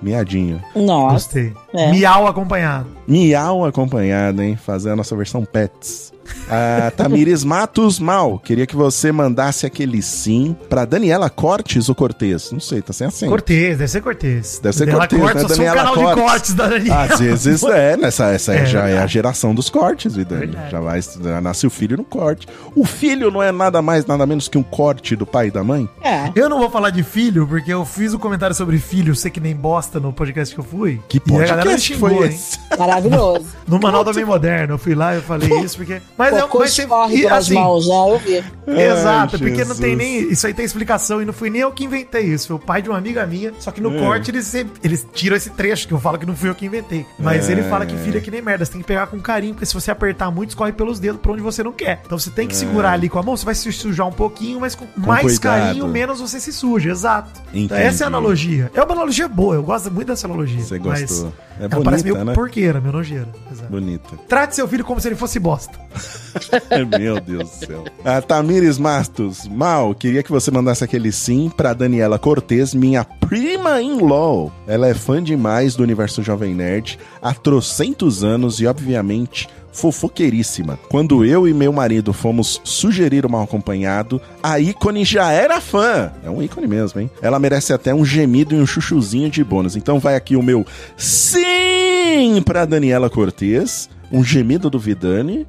[0.00, 0.62] Miadinho.
[0.76, 1.14] Nossa.
[1.14, 1.52] Gostei.
[1.72, 1.90] É.
[1.90, 2.86] Miau acompanhado.
[3.08, 4.54] Miau acompanhado, hein?
[4.54, 6.12] Fazer a nossa versão Pets.
[6.48, 12.50] A Tamires Matos Mal, queria que você mandasse aquele sim pra Daniela Cortes ou Cortez?
[12.52, 13.30] Não sei, tá sem acento.
[13.30, 14.58] Cortez, deve ser Cortez.
[14.62, 15.42] Deve ser Daniela Cortez, Cortes, né?
[15.42, 16.24] eu sou um Daniela canal de Cortes.
[16.24, 17.02] cortes da Daniela.
[17.14, 20.46] Às vezes é, nessa, essa É já é a geração dos cortes, Vidani.
[20.46, 20.70] Verdade.
[20.70, 22.46] Já vai, já nasce o filho no corte.
[22.74, 25.64] O filho não é nada mais, nada menos que um corte do pai e da
[25.64, 25.88] mãe?
[26.02, 26.30] É.
[26.34, 29.40] Eu não vou falar de filho, porque eu fiz um comentário sobre filho, sei que
[29.40, 31.00] nem bosta no podcast que eu fui.
[31.08, 32.32] Que E a galera podcast xingou, foi hein?
[32.34, 32.58] esse?
[32.78, 33.44] Maravilhoso.
[33.66, 36.00] No Manual da Bem Moderno, eu fui lá e eu falei isso, porque.
[36.16, 38.44] Mas é Cocô mas você- escorre e, assim, mãos, já eu vi.
[38.66, 39.96] Exato, Ai, porque não tem Jesus.
[39.96, 40.32] nem.
[40.32, 42.46] Isso aí tem explicação e não fui nem eu que inventei isso.
[42.48, 43.52] Foi o pai de uma amiga minha.
[43.58, 43.98] Só que no É.
[43.98, 46.64] corte eles, sempre- eles tiram esse trecho que eu falo que não fui eu que
[46.66, 47.04] inventei.
[47.18, 47.52] Mas É.
[47.52, 48.64] ele fala que filho é que nem merda.
[48.64, 51.32] Você tem que pegar com carinho, porque se você apertar muito, escorre pelos dedos pra
[51.32, 52.00] onde você não quer.
[52.06, 53.36] Então você tem que segurar ali com a mão.
[53.36, 55.60] Você vai se sujar um pouquinho, mas com, mais cuidado.
[55.66, 56.90] carinho, menos você se suja.
[56.90, 57.40] Exato.
[57.52, 58.70] Então, essa é a analogia.
[58.74, 59.56] É uma analogia boa.
[59.56, 60.62] Eu gosto muito dessa analogia.
[60.62, 61.32] Você mas gostou.
[61.60, 62.34] É ela parece bonita, meio né?
[62.34, 63.28] porqueira, meio nojeira.
[63.52, 63.70] Exato.
[63.70, 64.16] Bonita.
[64.28, 65.78] Trate seu filho como se ele fosse bosta.
[66.98, 67.84] Meu Deus do céu.
[68.04, 73.80] A Tamires Mastos, mal, queria que você mandasse aquele sim pra Daniela Cortez, minha prima
[73.80, 74.52] in law.
[74.66, 80.78] Ela é fã demais do universo Jovem Nerd há trocentos anos e, obviamente, fofoqueiríssima.
[80.88, 86.12] Quando eu e meu marido fomos sugerir o mal acompanhado, a ícone já era fã.
[86.24, 87.10] É um ícone mesmo, hein?
[87.20, 89.76] Ela merece até um gemido e um chuchuzinho de bônus.
[89.76, 90.64] Então vai aqui o meu
[90.96, 95.46] sim pra Daniela Cortez, um gemido do Vidani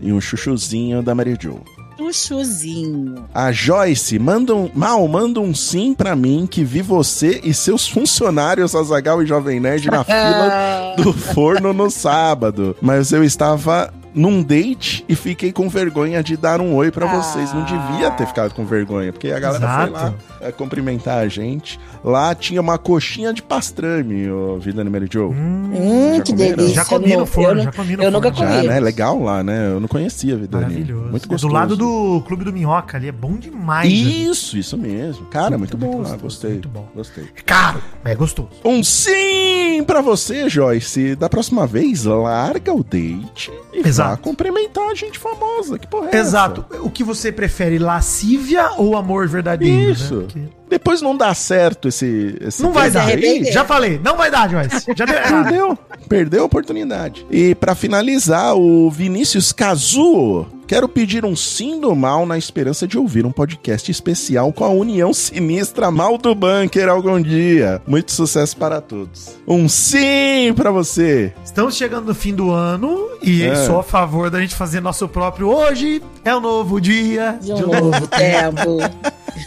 [0.00, 1.60] e um chuchuzinho da Mary Jo.
[1.98, 3.26] Chuchuzinho.
[3.34, 7.88] A Joyce, manda um, mal, manda um sim pra mim que vi você e seus
[7.88, 12.76] funcionários Azagal e Jovem Nerd na fila do forno no sábado.
[12.80, 17.52] Mas eu estava num date e fiquei com vergonha de dar um oi pra vocês.
[17.52, 20.16] Não devia ter ficado com vergonha, porque a galera foi lá Exato.
[20.40, 21.78] é, cumprimentar a gente.
[22.04, 25.28] Lá tinha uma coxinha de pastrame, ô Vida Mary Jo.
[25.30, 26.56] Hum, Já que comeram?
[26.56, 26.74] delícia.
[26.74, 28.48] Já comi no forno, eu já comi no Eu nunca forno.
[28.50, 28.68] Já, comi.
[28.68, 28.80] né?
[28.80, 29.68] Legal lá, né?
[29.72, 30.64] Eu não conhecia a Vidani.
[30.64, 31.08] Maravilhoso.
[31.10, 31.48] Muito É gostoso.
[31.48, 33.86] do lado do Clube do Minhoca ali, é bom demais.
[33.92, 34.26] ali.
[34.28, 35.26] Isso, isso mesmo.
[35.26, 36.52] Cara, muito, Muito bom lá, gostei.
[36.52, 36.88] muito bom.
[36.94, 37.24] Gostei.
[37.24, 38.48] É caro, mas é gostoso.
[38.64, 41.14] Um sim pra você, Joyce.
[41.16, 43.97] Da próxima vez, larga o date e Exato.
[43.98, 45.78] Vá cumprimentar a gente famosa.
[45.78, 46.64] Que porra é Exato.
[46.80, 49.90] O que você prefere, lascívia ou amor verdadeiro?
[49.92, 50.14] Isso.
[50.16, 50.22] né?
[50.22, 52.36] Porque Depois não dá certo esse.
[52.40, 53.06] esse Não vai dar.
[53.08, 53.44] aí.
[53.52, 54.84] Já falei, não vai dar, Joyce.
[54.94, 55.44] Já deu errado.
[55.44, 55.78] Perdeu.
[56.08, 57.26] Perdeu a oportunidade.
[57.30, 60.46] E pra finalizar, o Vinícius Kazuo.
[60.66, 64.68] Quero pedir um sim do mal na esperança de ouvir um podcast especial com a
[64.68, 67.80] União Sinistra Mal do Bunker algum dia.
[67.86, 69.30] Muito sucesso para todos.
[69.46, 71.32] Um sim pra você.
[71.42, 73.54] Estamos chegando no fim do ano e É.
[73.66, 77.38] sou a favor da gente fazer nosso próprio hoje é um novo dia.
[77.40, 78.76] De um novo tempo.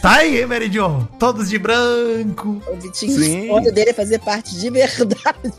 [0.02, 1.06] Tá aí, Jo?
[1.22, 2.60] Todos de branco.
[2.66, 5.52] O Vitinho, o dele é fazer parte de verdade.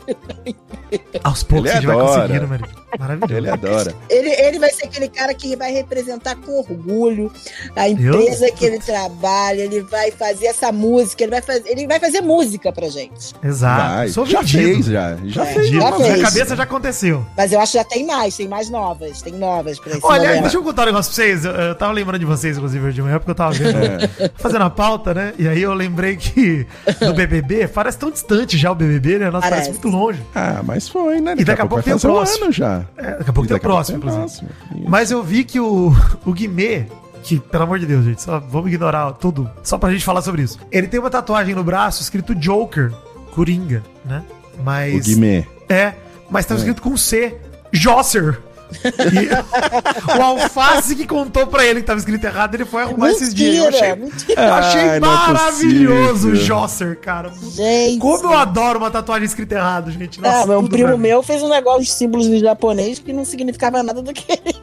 [1.24, 2.20] Aos poucos Ele a gente vai adora.
[2.20, 2.84] conseguindo, Mary Jo.
[2.98, 3.34] Maravilhoso.
[3.34, 3.94] Ele adora.
[4.10, 7.32] Ele, ele vai ser aquele cara que vai representar com orgulho
[7.74, 11.98] a empresa que ele trabalha, ele vai fazer essa música, ele vai, fazer, ele vai
[11.98, 13.34] fazer música pra gente.
[13.42, 13.94] Exato.
[13.94, 14.08] Vai.
[14.08, 14.62] Sou já vendido.
[14.74, 15.16] fez, já.
[15.24, 15.54] Já É.
[15.54, 15.68] fez.
[15.70, 16.22] Já Na minha fez.
[16.22, 17.26] cabeça já aconteceu.
[17.36, 20.28] Mas eu acho que já tem mais, tem mais novas, tem novas pra esse Olha,
[20.28, 20.42] momento.
[20.42, 21.44] deixa eu contar um negócio pra vocês.
[21.46, 23.74] Eu, eu tava lembrando de vocês, inclusive, hoje de manhã, porque eu tava vendo,
[24.22, 24.30] É.
[24.36, 25.32] fazendo a pauta, né?
[25.38, 26.66] E aí eu lembrei que
[27.00, 29.26] no BBB, parece tão distante já o BBB, né?
[29.30, 29.70] Nossa, parece, Parece.
[29.70, 30.22] muito longe.
[30.34, 31.34] Ah, mas foi, né?
[31.38, 32.44] E daqui a pouco tem vai o um próximo.
[32.44, 32.84] ano já.
[32.96, 34.46] É, daqui a pouco E tem o daqui pouco próximo, tem inclusive.
[34.48, 34.80] próximo.
[34.80, 34.90] Isso.
[34.90, 35.92] Mas eu vi que o,
[36.24, 36.86] o Guimê,
[37.22, 40.42] que, pelo amor de Deus, gente, só vamos ignorar tudo, só pra gente falar sobre
[40.42, 40.58] isso.
[40.70, 42.92] Ele tem uma tatuagem no braço escrito Joker,
[43.34, 44.22] Coringa, né?
[44.62, 44.94] Mas.
[44.94, 45.44] O Guimê.
[45.68, 45.94] É,
[46.30, 47.36] mas tá escrito com C,
[47.72, 48.38] Josser.
[48.84, 53.32] E o Alface que contou pra ele que tava escrito errado, ele foi arrumar esses
[53.34, 53.56] dias.
[53.56, 54.42] Eu Mentira, achei, mentira.
[54.42, 56.36] eu achei Ai, é maravilhoso o possível.
[56.36, 57.32] Josser, cara.
[57.54, 57.98] Gente.
[57.98, 60.20] Como eu adoro uma tatuagem escrita errado, gente.
[60.22, 61.02] Ah, meu tudo primo pra mim.
[61.02, 64.54] meu fez um negócio de símbolos em japonês que não significava nada do que ele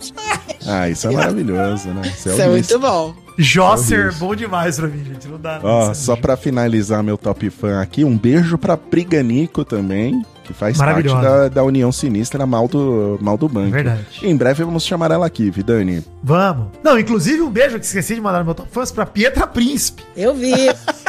[0.68, 2.02] Ah, isso é maravilhoso, né?
[2.06, 3.14] Isso Isso é muito bom.
[3.38, 4.20] Josser, Isso.
[4.20, 5.28] bom demais pra mim, gente.
[5.28, 5.60] Não dá.
[5.64, 10.78] Ó, só pra finalizar meu top fã aqui, um beijo pra Priganico também, que faz
[10.78, 13.72] parte da, da União Sinistra Mal do, Mal do Banco.
[13.72, 14.06] Verdade.
[14.22, 16.04] Em breve vamos chamar ela aqui, Vidani.
[16.24, 16.68] Vamos.
[16.84, 20.04] Não, inclusive um beijo que esqueci de mandar no meu top fãs pra Pietra Príncipe.
[20.16, 20.54] Eu vi.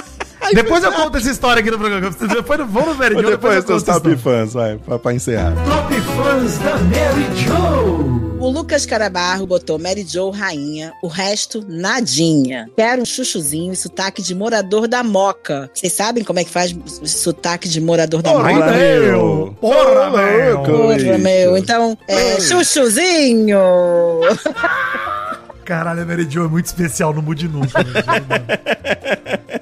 [0.55, 2.11] depois eu conto essa história aqui no programa.
[2.11, 5.15] Depois eu vou no Mary Jo, Depois eu dos conto top fãs, vai, pra, pra
[5.15, 5.53] encerrar.
[5.55, 8.22] Top fãs da Mary Joe.
[8.43, 12.69] O Lucas Carabarro botou Mary Jo rainha, o resto nadinha.
[12.77, 15.71] Quero um chuchuzinho e sotaque de morador da Moca.
[15.73, 16.75] Vocês sabem como é que faz
[17.05, 18.73] sotaque de morador da Porra, Moca?
[18.73, 19.57] meu!
[19.61, 20.63] Porra, meu!
[20.65, 21.19] Porra, bicho.
[21.21, 21.57] meu.
[21.57, 23.61] Então, é, chuchuzinho.
[25.65, 27.79] Caralho, a Mary Jo é muito especial, não mude nunca.
[27.79, 29.61] né?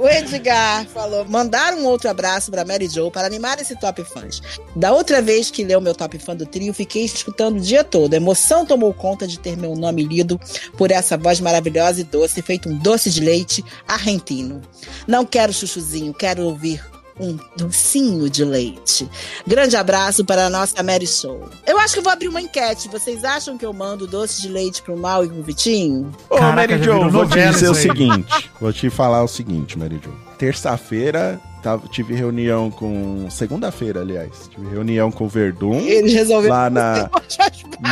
[0.00, 4.40] O Edgar falou: mandar um outro abraço pra Mary Jo para animar esse top fãs.
[4.74, 8.14] Da outra vez que leu meu top fã do trio, fiquei escutando o dia todo.
[8.14, 10.40] A emoção tomou conta de ter meu nome lido
[10.78, 14.62] por essa voz maravilhosa e doce, feito um doce de leite argentino.
[15.06, 16.82] Não quero chuchuzinho, quero ouvir
[17.20, 19.08] um docinho de leite.
[19.46, 21.48] Grande abraço para a nossa Mary Show.
[21.66, 22.88] Eu acho que eu vou abrir uma enquete.
[22.88, 26.10] Vocês acham que eu mando doce de leite pro Mal e pro Vitinho?
[26.28, 28.50] Ô, Caraca, Mary Jo, vou te dizer o seguinte.
[28.60, 30.10] Vou te falar o seguinte, Mary Jo.
[30.38, 33.26] Terça-feira, tava- tive reunião com...
[33.30, 34.48] Segunda-feira, aliás.
[34.50, 35.80] Tive reunião com o Verdun.
[35.80, 36.54] Eles resolveram.
[36.54, 37.10] Lá na...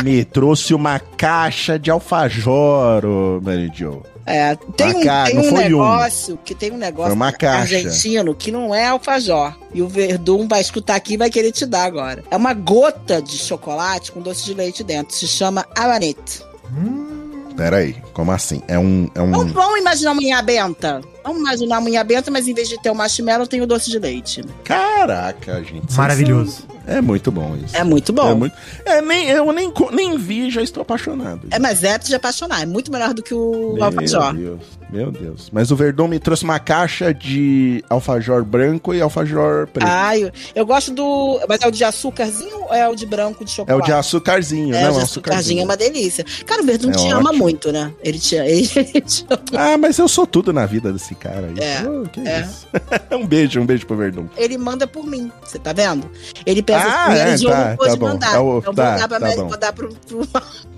[0.03, 4.01] Me trouxe uma caixa de alfajor, ô, Mary Jo.
[4.25, 5.61] É, tem Uma um, ca- tem não um foi um.
[5.63, 7.77] negócio que tem um negócio Foi uma caixa.
[7.77, 9.57] argentino que não é alfajor.
[9.73, 12.23] E o Verdun vai escutar aqui e vai querer te dar agora.
[12.29, 15.15] É uma gota de chocolate com doce de leite dentro.
[15.15, 16.43] Se chama Alanete.
[16.71, 17.18] Pera
[17.61, 18.61] aí, como assim?
[18.67, 19.09] É um...
[19.13, 19.31] É um...
[19.31, 21.01] Vamos, vamos imaginar uma unha benta.
[21.23, 23.89] Vamos imaginar uma unha benta, mas em vez de ter o marshmallow, tem o doce
[23.89, 24.43] de leite.
[24.63, 25.93] Caraca, gente.
[25.95, 26.68] Maravilhoso.
[26.89, 27.75] É muito bom isso.
[27.77, 28.29] É muito bom.
[28.31, 28.55] É muito...
[28.85, 31.41] É, nem, eu nem, nem vi, já estou apaixonado.
[31.51, 32.61] É, mas é de apaixonar.
[32.63, 34.33] É muito melhor do que o Meu alfajor.
[34.33, 34.59] Deus,
[34.89, 35.49] meu Deus.
[35.53, 39.87] Mas o Verdun me trouxe uma caixa de alfajor branco e alfajor preto.
[39.87, 41.39] Ah, eu, eu gosto do.
[41.47, 43.81] Mas é o de açúcarzinho ou é o de branco de é chocolate?
[43.81, 46.25] o de açucarzinho, É, não, o de é açúcarzinho é uma delícia.
[46.45, 47.43] Cara, o Verdun É te ama ótimo.
[47.43, 47.93] muito, né?
[48.03, 48.65] Ele te, ele
[49.01, 49.41] te ama.
[49.55, 51.63] Ah, mas eu sou tudo na vida desse cara aí.
[51.63, 52.41] É, Pô, que é.
[52.41, 52.67] isso?
[53.15, 54.25] um beijo, um beijo pro Verdun.
[54.35, 56.09] Ele manda por mim, você tá vendo?
[56.45, 58.07] Ele pensa Ah, é, já tá, não pôde tá bom.
[58.07, 58.35] mandar.
[58.35, 59.47] É o- então tá, vou dar pra tá Mary, bom.
[59.47, 60.27] vou dar pro, pro...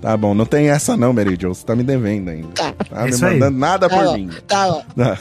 [0.00, 1.54] Tá bom, não tem essa não, Mary Jo.
[1.54, 2.48] Você tá me devendo ainda.
[2.54, 2.72] Tá.
[2.90, 3.34] Tá me Isso aí.
[3.38, 4.30] mandando nada Tá, por ó, mim.
[4.46, 4.82] tá, ó.
[4.96, 5.18] Tá.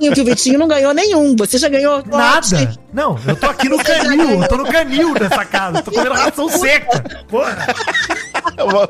[0.00, 1.36] E o que o Vitinho não ganhou nenhum.
[1.36, 2.72] Você já ganhou Nada.
[2.92, 6.48] Não, eu tô aqui no canil, eu tô no canil dessa casa, tô comendo ração
[6.48, 7.04] seca.
[7.28, 7.66] Porra.
[8.56, 8.88] Eu vou-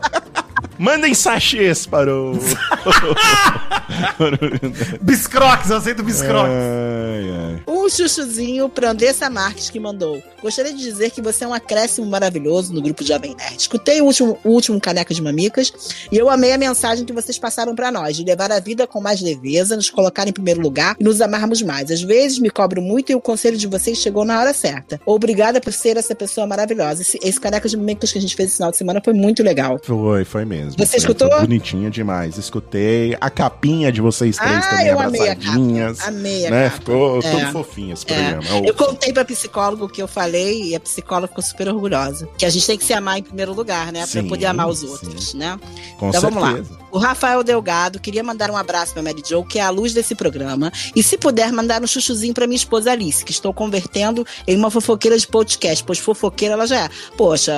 [0.84, 2.38] Mandem sachês para o.
[5.00, 6.52] Biscroques, eu aceito biscroques.
[6.52, 7.62] ai, ai.
[7.66, 10.22] Um chuchuzinho pra Andressa Marques que mandou.
[10.42, 13.56] Gostaria de dizer que você é um acréscimo maravilhoso no grupo Jovem Nerd.
[13.58, 15.72] Escutei o último, o último Caneca de Mamicas
[16.10, 19.00] e eu amei a mensagem que vocês passaram pra nós, de levar a vida com
[19.00, 21.90] mais leveza, nos colocar em primeiro lugar e nos amarmos mais.
[21.90, 25.00] Às vezes me cobro muito e o conselho de vocês chegou na hora certa.
[25.06, 27.02] Obrigada por ser essa pessoa maravilhosa.
[27.02, 29.42] Esse, esse Caneca de Mamicas que a gente fez esse final de semana foi muito
[29.42, 29.78] legal.
[29.82, 30.73] Foi, foi mesmo.
[30.76, 31.28] Você Foi- escutou?
[31.40, 32.36] Bonitinha demais.
[32.38, 33.16] Escutei.
[33.20, 35.98] A capinha de vocês três Ah, também eu amei a abraçadinhas.
[35.98, 36.10] capa.
[36.10, 36.64] Amei a né?
[36.64, 36.76] capa.
[36.78, 37.30] Ficou É.
[37.30, 38.32] todo fofinho esse É.
[38.34, 38.66] programa.
[38.66, 42.28] Eu contei pra psicóloga o que eu falei e a psicóloga ficou super orgulhosa.
[42.36, 44.00] Que a gente tem que se amar em primeiro lugar, né?
[44.06, 44.88] Pra Sim, poder amar os sim.
[44.88, 45.58] outros, né?
[45.98, 46.52] Com então vamos lá.
[46.52, 46.84] certeza.
[46.90, 50.14] O Rafael Delgado queria mandar um abraço pra Mary Jo, que é a luz desse
[50.14, 50.72] programa.
[50.94, 54.70] E se puder, mandar um chuchuzinho pra minha esposa Alice, que estou convertendo em uma
[54.70, 56.88] fofoqueira de podcast, pois fofoqueira ela já é.
[57.16, 57.52] Poxa,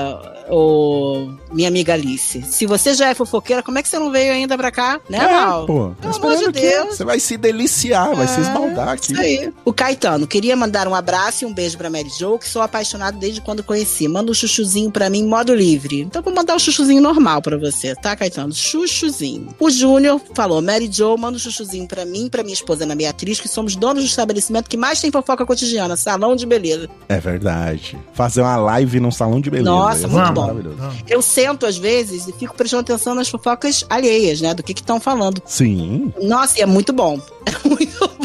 [0.49, 4.33] ô, minha amiga Alice, se você já é fofoqueira, como é que você não veio
[4.33, 5.01] ainda pra cá?
[5.09, 5.65] Né, Mal?
[5.65, 5.91] É, pô.
[6.01, 6.61] Pelo Tá amor de esperando o quê?
[6.61, 6.97] Deus.
[6.97, 9.13] Você vai se deliciar, vai se É, esbaldar aqui.
[9.13, 9.53] Isso aí.
[9.65, 13.19] O Caetano, queria mandar um abraço e um beijo pra Mary Jo, que sou apaixonado
[13.19, 14.09] desde quando conheci.
[14.09, 16.01] Manda um chuchuzinho pra mim, modo livre.
[16.01, 18.53] Então vou mandar um chuchuzinho normal pra você, tá, Caetano?
[18.53, 19.49] Chuchuzinho.
[19.59, 23.41] O Júnior falou, Mary Jo, manda um chuchuzinho pra mim, pra minha esposa Ana Beatriz,
[23.41, 26.89] que somos donos do estabelecimento que mais tem fofoca cotidiana, salão de beleza.
[27.09, 27.99] É verdade.
[28.15, 29.71] Fazer uma live num salão de beleza.
[29.71, 30.41] Nossa, muito bom.
[30.43, 30.77] maravilhoso.
[30.77, 30.97] Vamos.
[31.09, 34.81] Eu sento às vezes e fico prestando atenção nas fofocas alheias, né, do que que
[34.81, 35.43] estão falando.
[35.47, 37.21] Sim, Nossa, e é muito bom.
[37.47, 38.17] É muito bom.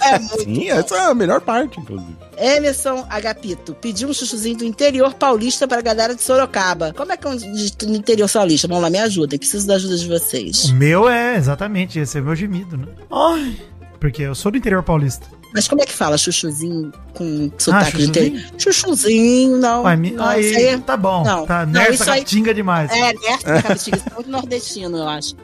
[0.00, 0.72] É muito sim, bom.
[0.72, 2.16] essa é a melhor parte, inclusive.
[2.38, 6.92] Emerson Agapito pediu um chuchuzinho do interior paulista pra galera de Sorocaba.
[6.96, 8.66] Como é que é um de- do interior paulista?
[8.68, 9.38] Vamos lá, me ajudem.
[9.38, 10.64] Preciso da ajuda de vocês.
[10.66, 12.86] O meu é, exatamente, esse é o meu gemido, né?
[13.10, 13.56] Ai,
[14.00, 15.26] porque eu sou do interior paulista.
[15.54, 18.26] Mas como é que fala chuchuzinho com sotaque de chuchuzinho?
[18.36, 18.50] interior?
[18.58, 19.82] Chuchuzinho, não.
[19.84, 21.24] Ué, mi- não, aí, aí tá bom.
[21.24, 22.24] Não, tá não, nessa isso aí-
[22.54, 22.90] demais.
[22.90, 25.34] é, nessa cabecinha, isso é muito nordestino, eu acho.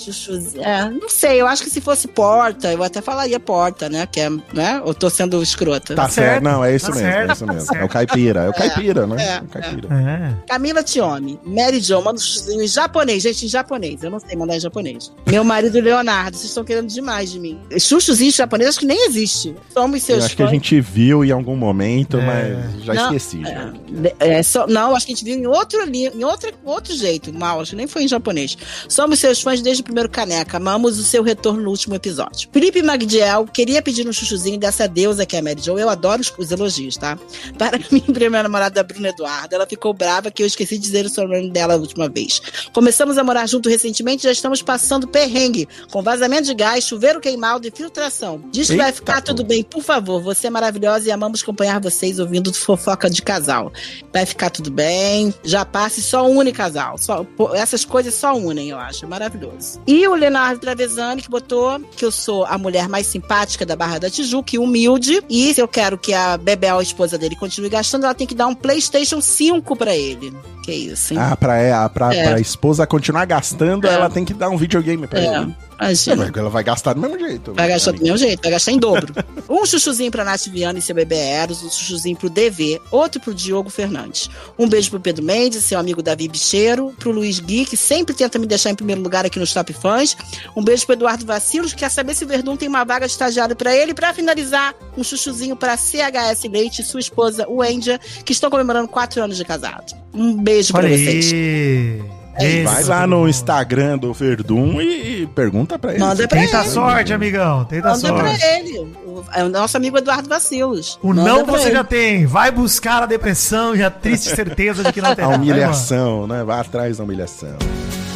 [0.00, 0.62] Chuchuzinho.
[0.64, 4.06] É, não sei, eu acho que se fosse porta, eu até falaria porta, né?
[4.10, 4.80] Que é, né?
[4.84, 5.94] Eu tô sendo escrota.
[5.94, 7.76] Tá certo, certo, não, é isso tá mesmo, certo, é isso tá mesmo.
[7.76, 9.22] É o caipira, é o caipira, né?
[9.22, 9.88] é, É o caipira.
[9.94, 10.46] É.
[10.46, 13.22] Camila Tiomi, Mary Jo, manda um chuchuzinho em japonês.
[13.22, 14.02] Gente, em japonês.
[14.02, 15.12] Eu não sei mandar em japonês.
[15.26, 17.58] Meu marido Leonardo, vocês estão querendo demais de mim.
[17.78, 19.54] Chuchuzinho em japonês acho que nem existe.
[19.72, 20.52] Somos Eu seus acho que a fãs.
[20.54, 22.24] gente viu em algum momento, É.
[22.26, 23.42] mas já Não, esqueci.
[23.42, 23.72] já.
[24.18, 27.32] É, é, só- não, acho que a gente viu em outro, em outro, outro jeito.
[27.32, 28.56] Mal, acho que nem foi em japonês.
[28.88, 30.56] Somos seus fãs desde o primeiro caneca.
[30.56, 32.48] Amamos o seu retorno no último episódio.
[32.52, 35.78] Felipe Magdiel queria pedir um chuchuzinho dessa deusa que é a Mary Jo.
[35.78, 37.18] Eu adoro os, os elogios, tá?
[37.58, 39.54] Para mim, minha namorada Bruna Eduardo.
[39.54, 42.40] Ela ficou brava que eu esqueci de dizer o sobrenome dela a última vez.
[42.72, 45.68] Começamos a morar junto recentemente e já estamos passando perrengue.
[45.90, 48.42] Com vazamento de gás, chuveiro queimado e filtração.
[48.52, 49.26] Diz que vai Eita, ficar pô.
[49.26, 50.22] tudo bem, por favor.
[50.22, 53.72] Você é maravilhosa e amamos acompanhar vocês ouvindo fofoca de casal.
[54.12, 55.34] Vai ficar tudo bem.
[55.42, 56.96] Já passe, só une casal.
[56.96, 59.08] Só, essas coisas só unem, eu acho.
[59.08, 59.79] Maravilhoso.
[59.86, 63.98] E o Leonardo Travesani, que botou que eu sou a mulher mais simpática da Barra
[63.98, 65.22] da Tijuca e humilde.
[65.28, 68.34] E se eu quero que a Bebel, a esposa dele, continue gastando, ela tem que
[68.34, 70.32] dar um PlayStation 5 pra ele.
[70.62, 71.18] Que isso, hein?
[71.20, 72.28] Ah, pra, é, pra, É.
[72.28, 73.94] pra esposa continuar gastando, É.
[73.94, 75.56] ela tem que dar um videogame pra É, ele.
[75.80, 76.30] Imagina.
[76.34, 77.54] Ela vai gastar do mesmo jeito.
[77.54, 79.14] Vai gastar do mesmo jeito, vai gastar em dobro.
[79.50, 83.34] Um chuchuzinho pra Nath Viana e seu bebê Eros, um chuchuzinho pro DV, outro pro
[83.34, 84.30] Diogo Fernandes.
[84.56, 88.38] Um beijo pro Pedro Mendes, seu amigo Davi Bicheiro, pro Luiz Gui, que sempre tenta
[88.38, 90.16] me deixar em primeiro lugar aqui nos Top Fãs.
[90.56, 93.12] Um beijo pro Eduardo Vacilos, que quer saber se o Verdun tem uma vaga de
[93.12, 93.90] estagiário pra ele.
[93.90, 98.86] E pra finalizar, um chuchuzinho pra CHS Leite e sua esposa, Wendia, que estão comemorando
[98.86, 99.92] quatro anos de casado.
[100.14, 102.19] Um beijo pra Olha vocês.
[102.40, 103.28] É Vai Isso, lá no.
[103.28, 106.00] Instagram do Verdun e, e pergunta pra ele.
[106.00, 106.68] Manda pra tem Tenta ele.
[106.70, 107.64] sorte, amigão.
[107.64, 108.38] Tenta Manda sorte.
[108.38, 108.78] pra ele.
[108.78, 110.98] O, é o nosso amigo Eduardo Vacilos.
[111.02, 111.76] O Manda não você ele.
[111.76, 112.26] já tem.
[112.26, 116.42] Vai buscar a depressão e a triste certeza de que não tem A humilhação, né?
[116.44, 117.56] Vai atrás da humilhação.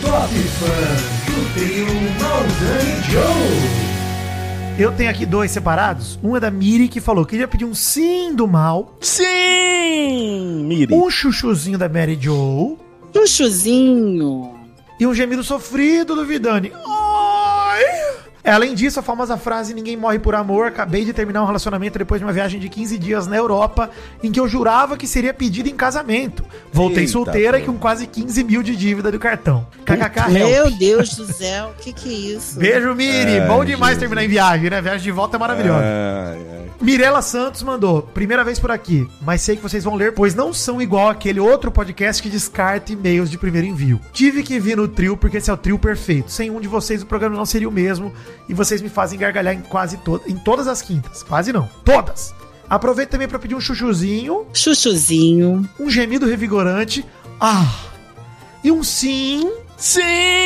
[0.00, 1.86] Top Fãs do trio
[2.20, 3.84] Maldani Joe.
[4.76, 6.18] Eu tenho aqui dois separados.
[6.22, 10.64] Um é da Miri, que falou que queria pedir um sim do mal, Sim!
[10.64, 10.92] Miri.
[10.92, 12.76] um chuchuzinho da Mary Joe
[13.14, 14.54] Chuchuzinho.
[14.98, 16.72] e um gemido sofrido do Vidani.
[16.74, 17.82] Ai!
[18.46, 20.66] É, Além disso, a famosa frase Ninguém morre por amor.
[20.66, 23.88] Acabei de terminar um relacionamento depois de uma viagem de 15 dias na Europa,
[24.22, 26.44] em que eu jurava que seria pedido em casamento.
[26.70, 27.66] Voltei Eita, solteira pô.
[27.72, 29.66] com quase 15 mil de dívida do cartão.
[29.86, 30.70] KKK Meu.
[30.72, 32.58] Deus do céu, o que que é isso?
[32.58, 33.38] Beijo, Miri.
[33.40, 33.98] Ai, Bom demais Jesus.
[34.00, 34.80] terminar em viagem, né?
[34.82, 35.82] Viagem de volta é maravilhosa.
[35.82, 36.63] Ai, ai.
[36.80, 40.52] Mirela Santos mandou, primeira vez por aqui, mas sei que vocês vão ler, pois não
[40.52, 44.00] são igual aquele outro podcast que descarta e-mails de primeiro envio.
[44.12, 46.30] Tive que vir no trio porque esse é o trio perfeito.
[46.30, 48.12] Sem um de vocês o programa não seria o mesmo
[48.48, 51.22] e vocês me fazem gargalhar em quase todas, em todas as quintas.
[51.22, 52.34] Quase não, todas.
[52.68, 55.68] Aproveito também para pedir um chuchuzinho, Chuchuzinho.
[55.78, 57.04] um gemido revigorante,
[57.40, 57.72] ah,
[58.62, 60.44] e um sim Sim!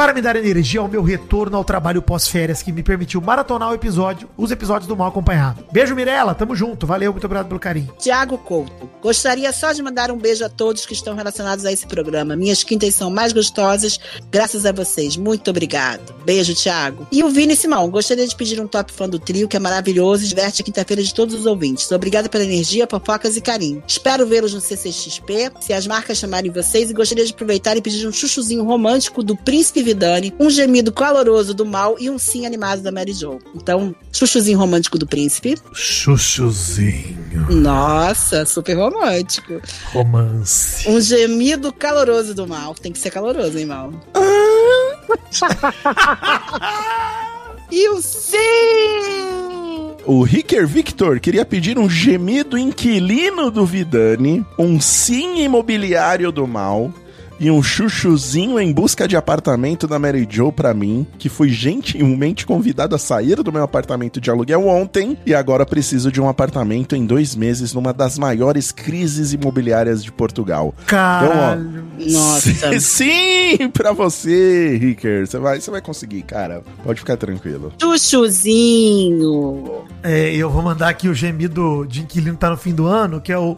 [0.00, 3.74] para me dar energia ao meu retorno ao trabalho pós-férias que me permitiu maratonar o
[3.74, 5.62] episódio, os episódios do Mal Acompanhado.
[5.70, 7.92] Beijo, Mirella, tamo junto, valeu, muito obrigado pelo carinho.
[7.98, 8.88] Tiago Couto.
[9.02, 12.34] Gostaria só de mandar um beijo a todos que estão relacionados a esse programa.
[12.34, 15.18] Minhas quintas são mais gostosas, graças a vocês.
[15.18, 16.14] Muito obrigado.
[16.24, 17.06] Beijo, Tiago.
[17.12, 17.90] E o Vini Simão.
[17.90, 21.02] Gostaria de pedir um top fã do trio, que é maravilhoso e diverte a quinta-feira
[21.02, 21.92] de todos os ouvintes.
[21.92, 23.82] Obrigada pela energia, fofocas e carinho.
[23.86, 28.06] Espero vê-los no CCXP, se as marcas chamarem vocês, e gostaria de aproveitar e pedir
[28.06, 32.82] um chuchuzinho romântico do Príncipe Vidani, um gemido caloroso do mal e um sim animado
[32.82, 33.38] da Mary Jo.
[33.54, 35.58] Então, chuchuzinho romântico do príncipe.
[35.72, 37.50] Chuchuzinho.
[37.50, 39.60] Nossa, super romântico.
[39.92, 40.88] Romance.
[40.88, 42.74] Um gemido caloroso do mal.
[42.74, 43.92] Tem que ser caloroso, hein, mal?
[47.72, 49.59] e o sim!
[50.06, 56.92] O Ricker Victor queria pedir um gemido inquilino do Vidani, um sim imobiliário do mal
[57.40, 62.44] e um chuchuzinho em busca de apartamento da Mary Jo pra mim, que fui gentilmente
[62.44, 66.94] convidado a sair do meu apartamento de aluguel ontem e agora preciso de um apartamento
[66.94, 70.74] em dois meses numa das maiores crises imobiliárias de Portugal.
[70.86, 71.84] Caralho.
[71.98, 72.50] Nossa.
[72.78, 75.26] Sim, pra você, Ricker.
[75.26, 76.62] Você vai, você vai conseguir, cara.
[76.84, 77.72] Pode ficar tranquilo.
[77.80, 79.84] Chuchuzinho.
[80.02, 83.20] É, eu vou mandar aqui o gemido de inquilino que tá no fim do ano,
[83.20, 83.56] que é o.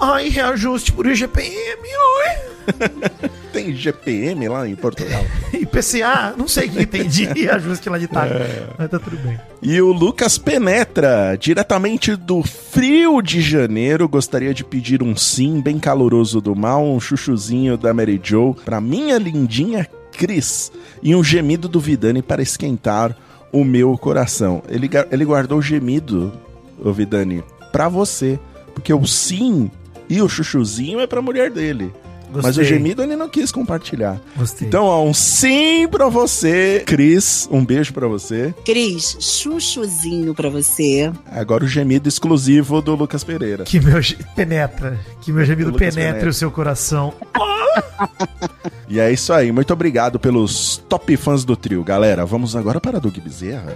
[0.00, 2.56] Ai, reajuste por IGPM, oi.
[3.52, 5.24] Tem GPM lá em Portugal.
[5.52, 8.68] IPCA, não sei o que tem de reajuste lá de taxa.
[8.76, 9.40] Mas tá tudo bem.
[9.62, 15.78] E o Lucas Penetra, diretamente do frio de janeiro, gostaria de pedir um sim bem
[15.78, 20.70] caloroso do mal, um chuchuzinho da Mary Jo pra minha lindinha Cris
[21.02, 23.16] e um gemido do Vidani para esquentar
[23.50, 24.62] o meu coração.
[24.68, 26.32] Ele, ele guardou o gemido,
[26.78, 27.42] o Vidani,
[27.72, 28.38] pra você,
[28.74, 29.70] porque o sim
[30.08, 31.92] e o chuchuzinho é pra mulher dele.
[32.28, 32.64] Mas o Gostei.
[32.64, 34.20] gemido ele não quis compartilhar.
[34.36, 34.66] Gostei.
[34.66, 37.48] Então, ó, um sim pra você, Cris.
[37.50, 38.52] Um beijo pra você.
[38.64, 41.10] Cris, chuchuzinho pra você.
[41.30, 43.62] Agora o gemido exclusivo do Lucas Pereira.
[43.64, 44.00] Que meu
[44.34, 44.98] penetra.
[45.22, 46.28] Que meu gemido penetre penetra.
[46.28, 47.14] o seu coração.
[48.88, 49.50] E é isso aí.
[49.50, 51.82] Muito obrigado pelos top fãs do trio.
[51.82, 53.74] Galera, vamos agora para Doug Bezerra.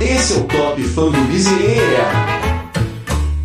[0.00, 2.43] Esse é o Top Fã do Bezerra.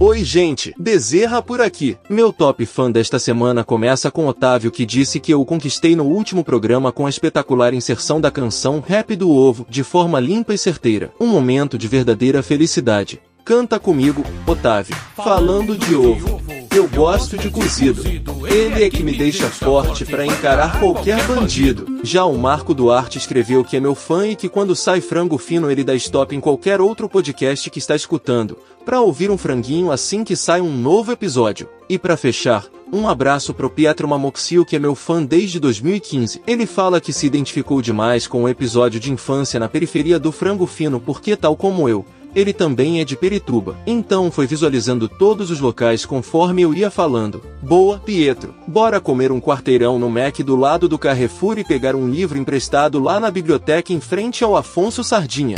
[0.01, 1.97] Oi, gente, Bezerra por aqui.
[2.09, 6.41] Meu top fã desta semana começa com Otávio que disse que eu conquistei no último
[6.41, 11.11] programa com a espetacular inserção da canção Rap do Ovo, de forma limpa e certeira.
[11.19, 13.19] Um momento de verdadeira felicidade.
[13.43, 14.95] Canta comigo, Otávio.
[15.17, 16.58] Falando de ovo.
[16.79, 18.01] Eu gosto de cozido.
[18.47, 21.99] Ele é que me deixa forte pra encarar qualquer bandido.
[22.03, 25.69] Já o Marco Duarte escreveu que é meu fã e que quando sai frango fino
[25.69, 30.23] ele dá stop em qualquer outro podcast que está escutando, pra ouvir um franguinho assim
[30.23, 31.67] que sai um novo episódio.
[31.89, 36.41] E pra fechar, um abraço pro Pietro Mamoxil que é meu fã desde 2015.
[36.47, 40.65] Ele fala que se identificou demais com o episódio de infância na periferia do frango
[40.65, 45.59] fino porque tal como eu, ele também é de Perituba, então foi visualizando todos os
[45.59, 47.41] locais conforme eu ia falando.
[47.61, 48.53] Boa, Pietro.
[48.67, 52.99] Bora comer um quarteirão no Mac do lado do Carrefour e pegar um livro emprestado
[52.99, 55.57] lá na biblioteca em frente ao Afonso Sardinha.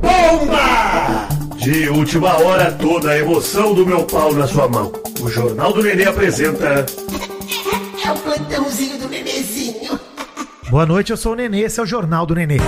[0.00, 1.28] Bomba!
[1.56, 4.92] De última hora, toda a emoção do meu pau na sua mão.
[5.20, 6.84] O Jornal do Nenê apresenta.
[8.04, 9.98] É o plantãozinho do bebezinho.
[10.68, 12.58] Boa noite, eu sou o Nenê, esse é o Jornal do Nenê.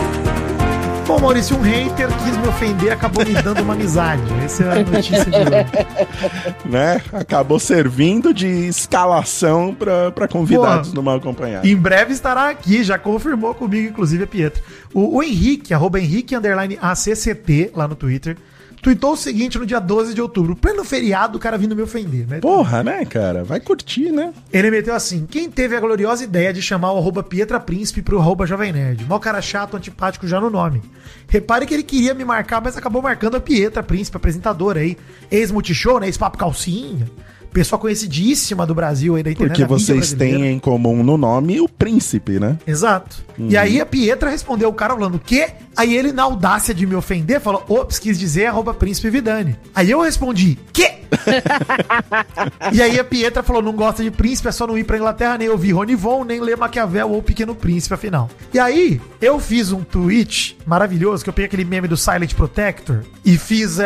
[1.06, 4.22] Bom, Maurício, um hater quis me ofender, acabou me dando uma amizade.
[4.44, 6.66] Essa é a notícia de hoje.
[6.66, 7.00] Né?
[7.12, 11.64] Acabou servindo de escalação pra pra convidados no Mal Acompanhado.
[11.64, 14.60] Em breve estará aqui, já confirmou comigo, inclusive, a Pietro.
[14.92, 18.36] O, o Henrique, arroba Henrique, underline ACCT, lá no Twitter,
[18.82, 20.54] tweetou o seguinte no dia 12 de outubro.
[20.54, 22.40] Pleno feriado, o cara vindo me ofender, né?
[22.40, 23.44] Porra, né, cara?
[23.44, 24.32] Vai curtir, né?
[24.52, 28.18] Ele meteu assim: quem teve a gloriosa ideia de chamar o arroba Pietra Príncipe pro
[28.18, 29.04] arroba Jovem Nerd?
[29.04, 30.82] Mó cara chato, antipático já no nome.
[31.28, 34.96] Repare que ele queria me marcar, mas acabou marcando a Pietra Príncipe, apresentadora aí.
[35.30, 36.06] Ex-Multishow, né?
[36.06, 37.06] Ex-Papo Calcinha.
[37.56, 39.56] Pessoa conhecidíssima do Brasil aí da internet.
[39.56, 42.58] Porque vocês têm em comum no nome o príncipe, né?
[42.66, 43.24] Exato.
[43.38, 45.52] E aí a Pietra respondeu o cara falando o quê?
[45.74, 49.56] Aí ele, na audácia de me ofender, falou: Ops, quis dizer arroba príncipe Vidani.
[49.74, 50.96] Aí eu respondi, quê?
[52.72, 55.38] e aí a Pietra falou: não gosta de príncipe, é só não ir pra Inglaterra,
[55.38, 58.28] nem ouvir Rony Von, nem ler Maquiavel ou Pequeno Príncipe, afinal.
[58.52, 63.02] E aí, eu fiz um tweet maravilhoso, que eu peguei aquele meme do Silent Protector
[63.24, 63.78] e fiz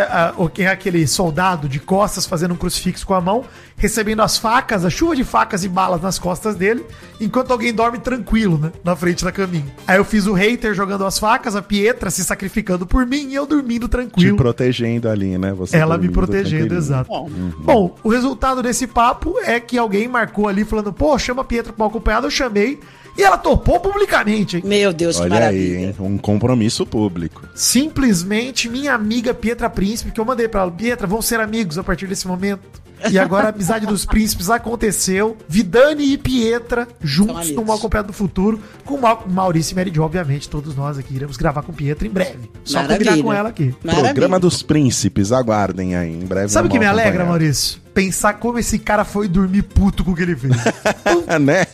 [0.52, 3.44] que é aquele soldado de costas fazendo um crucifixo com a mão,
[3.76, 6.84] recebendo as facas, a chuva de facas e balas nas costas dele,
[7.20, 8.72] enquanto alguém dorme tranquilo, né?
[8.84, 9.70] Na frente da caminho.
[9.86, 13.34] Aí eu fiz o hater jogando as facas, a Pietra se sacrificando por mim e
[13.34, 14.36] eu dormindo Te tranquilo.
[14.36, 15.52] protegendo ali, né?
[15.52, 17.10] Você Ela me protegendo, exato.
[17.58, 21.72] Bom, o resultado desse papo é que alguém marcou ali falando, pô, chama a Pietra
[21.72, 22.78] pra acompanhado, eu chamei.
[23.18, 24.62] E ela topou publicamente, hein?
[24.64, 25.78] Meu Deus, que Olha maravilha.
[25.78, 25.94] aí, hein?
[25.98, 27.42] Um compromisso público.
[27.54, 31.82] Simplesmente minha amiga Pietra Príncipe, que eu mandei pra ela, Pietra, vamos ser amigos a
[31.82, 32.60] partir desse momento.
[33.10, 35.36] E agora a amizade dos príncipes aconteceu.
[35.48, 40.02] Vidani e Pietra juntos no Mal Acompanhado do Futuro, com Mau- Maurício e Mary Jo,
[40.02, 42.50] obviamente, todos nós aqui iremos gravar com Pietra em breve.
[42.64, 43.10] Só Maravilha.
[43.10, 43.74] combinar com ela aqui.
[43.82, 44.08] Maravilha.
[44.12, 46.12] Programa dos príncipes, aguardem aí.
[46.12, 46.48] Em breve.
[46.48, 47.24] Sabe o que me alegra.
[47.24, 47.80] Maurício?
[47.94, 50.54] Pensar como esse cara foi dormir puto com o que ele fez.
[51.40, 51.66] né?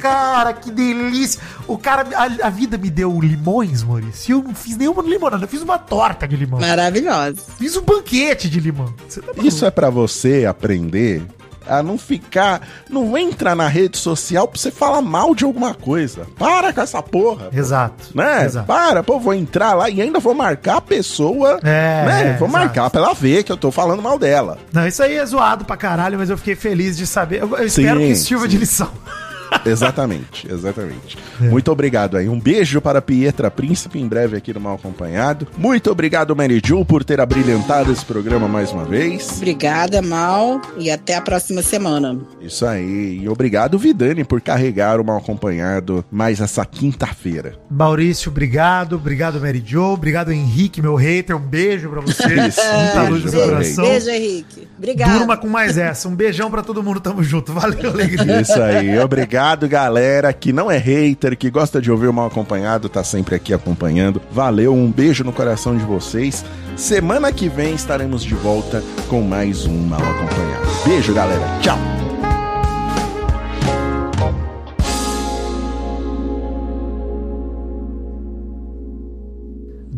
[0.00, 1.40] Cara, que delícia.
[1.66, 4.36] O cara, a, a vida me deu limões, Maurício.
[4.36, 6.60] Eu não fiz nenhuma limonada, eu fiz uma torta de limão.
[6.60, 7.40] Maravilhosa.
[7.58, 8.92] Fiz um banquete de limão.
[9.14, 9.42] Tá?
[9.42, 11.22] Isso é pra você aprender
[11.70, 12.66] a não ficar.
[12.88, 16.26] Não entra na rede social pra você falar mal de alguma coisa.
[16.38, 17.48] Para com essa porra.
[17.52, 18.08] Exato.
[18.14, 18.44] Né?
[18.44, 18.66] Exato.
[18.66, 21.60] Para, pô, vou entrar lá e ainda vou marcar a pessoa.
[21.62, 22.20] É, né?
[22.20, 22.64] é, vou exato.
[22.64, 24.58] marcar pra ela ver que eu tô falando mal dela.
[24.72, 27.42] Não, isso aí é zoado pra caralho, mas eu fiquei feliz de saber.
[27.42, 28.90] Eu, eu espero Sim, que sirva de lição.
[29.64, 31.18] Exatamente, exatamente.
[31.40, 31.44] É.
[31.44, 32.28] Muito obrigado aí.
[32.28, 35.46] Um beijo para Pietra Príncipe, em breve aqui no Mal Acompanhado.
[35.56, 39.28] Muito obrigado, Mary Jo, por ter abrilhantado esse programa mais uma vez.
[39.36, 40.60] Obrigada, Mal.
[40.78, 42.18] E até a próxima semana.
[42.40, 43.20] Isso aí.
[43.22, 47.54] E obrigado, Vidani, por carregar o Mal Acompanhado mais essa quinta-feira.
[47.70, 48.96] Maurício, obrigado.
[48.96, 49.92] Obrigado, Mary Jo.
[49.92, 51.36] Obrigado, Henrique, meu hater.
[51.36, 52.48] Um beijo pra você.
[52.48, 53.84] Isso, Muita um luz beijo no coração.
[53.84, 54.68] Beijo, Henrique.
[54.78, 55.18] Obrigada.
[55.18, 56.08] Durma com mais essa.
[56.08, 57.00] Um beijão pra todo mundo.
[57.00, 57.52] Tamo junto.
[57.52, 58.40] Valeu, alegria.
[58.40, 58.98] Isso aí.
[58.98, 63.34] Obrigado, galera, que não é hater, que gosta de ouvir o Mal Acompanhado, tá sempre
[63.34, 64.20] aqui acompanhando.
[64.30, 66.44] Valeu, um beijo no coração de vocês.
[66.76, 70.66] Semana que vem estaremos de volta com mais um Mal Acompanhado.
[70.84, 71.44] Beijo, galera.
[71.60, 71.99] Tchau.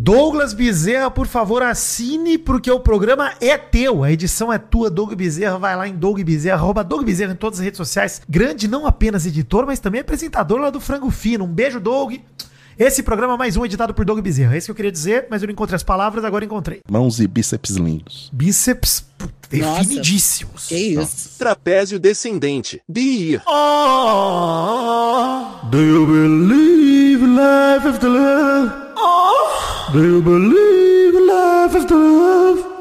[0.05, 4.03] Douglas Bezerra, por favor, assine, porque o programa é teu.
[4.03, 5.59] A edição é tua, Doug Bezerra.
[5.59, 8.21] Vai lá em Doug Bezerra, arroba Doug Bezerra em todas as redes sociais.
[8.29, 11.45] Grande, não apenas editor, mas também apresentador lá do Frango Fino.
[11.45, 12.15] Um beijo, Doug.
[12.77, 14.57] Esse programa é mais um editado por Doug Bezerra.
[14.57, 16.81] É isso que eu queria dizer, mas eu não encontrei as palavras, agora encontrei.
[16.91, 18.29] Mãos e bíceps lindos.
[18.33, 19.05] Bíceps
[19.53, 19.85] Nossa.
[19.85, 20.67] definidíssimos.
[20.67, 21.39] Que isso.
[21.39, 22.83] Trapézio descendente.
[22.89, 23.41] BI.
[25.71, 28.92] Do you believe in life after love?
[29.93, 32.73] Do you believe in life after love?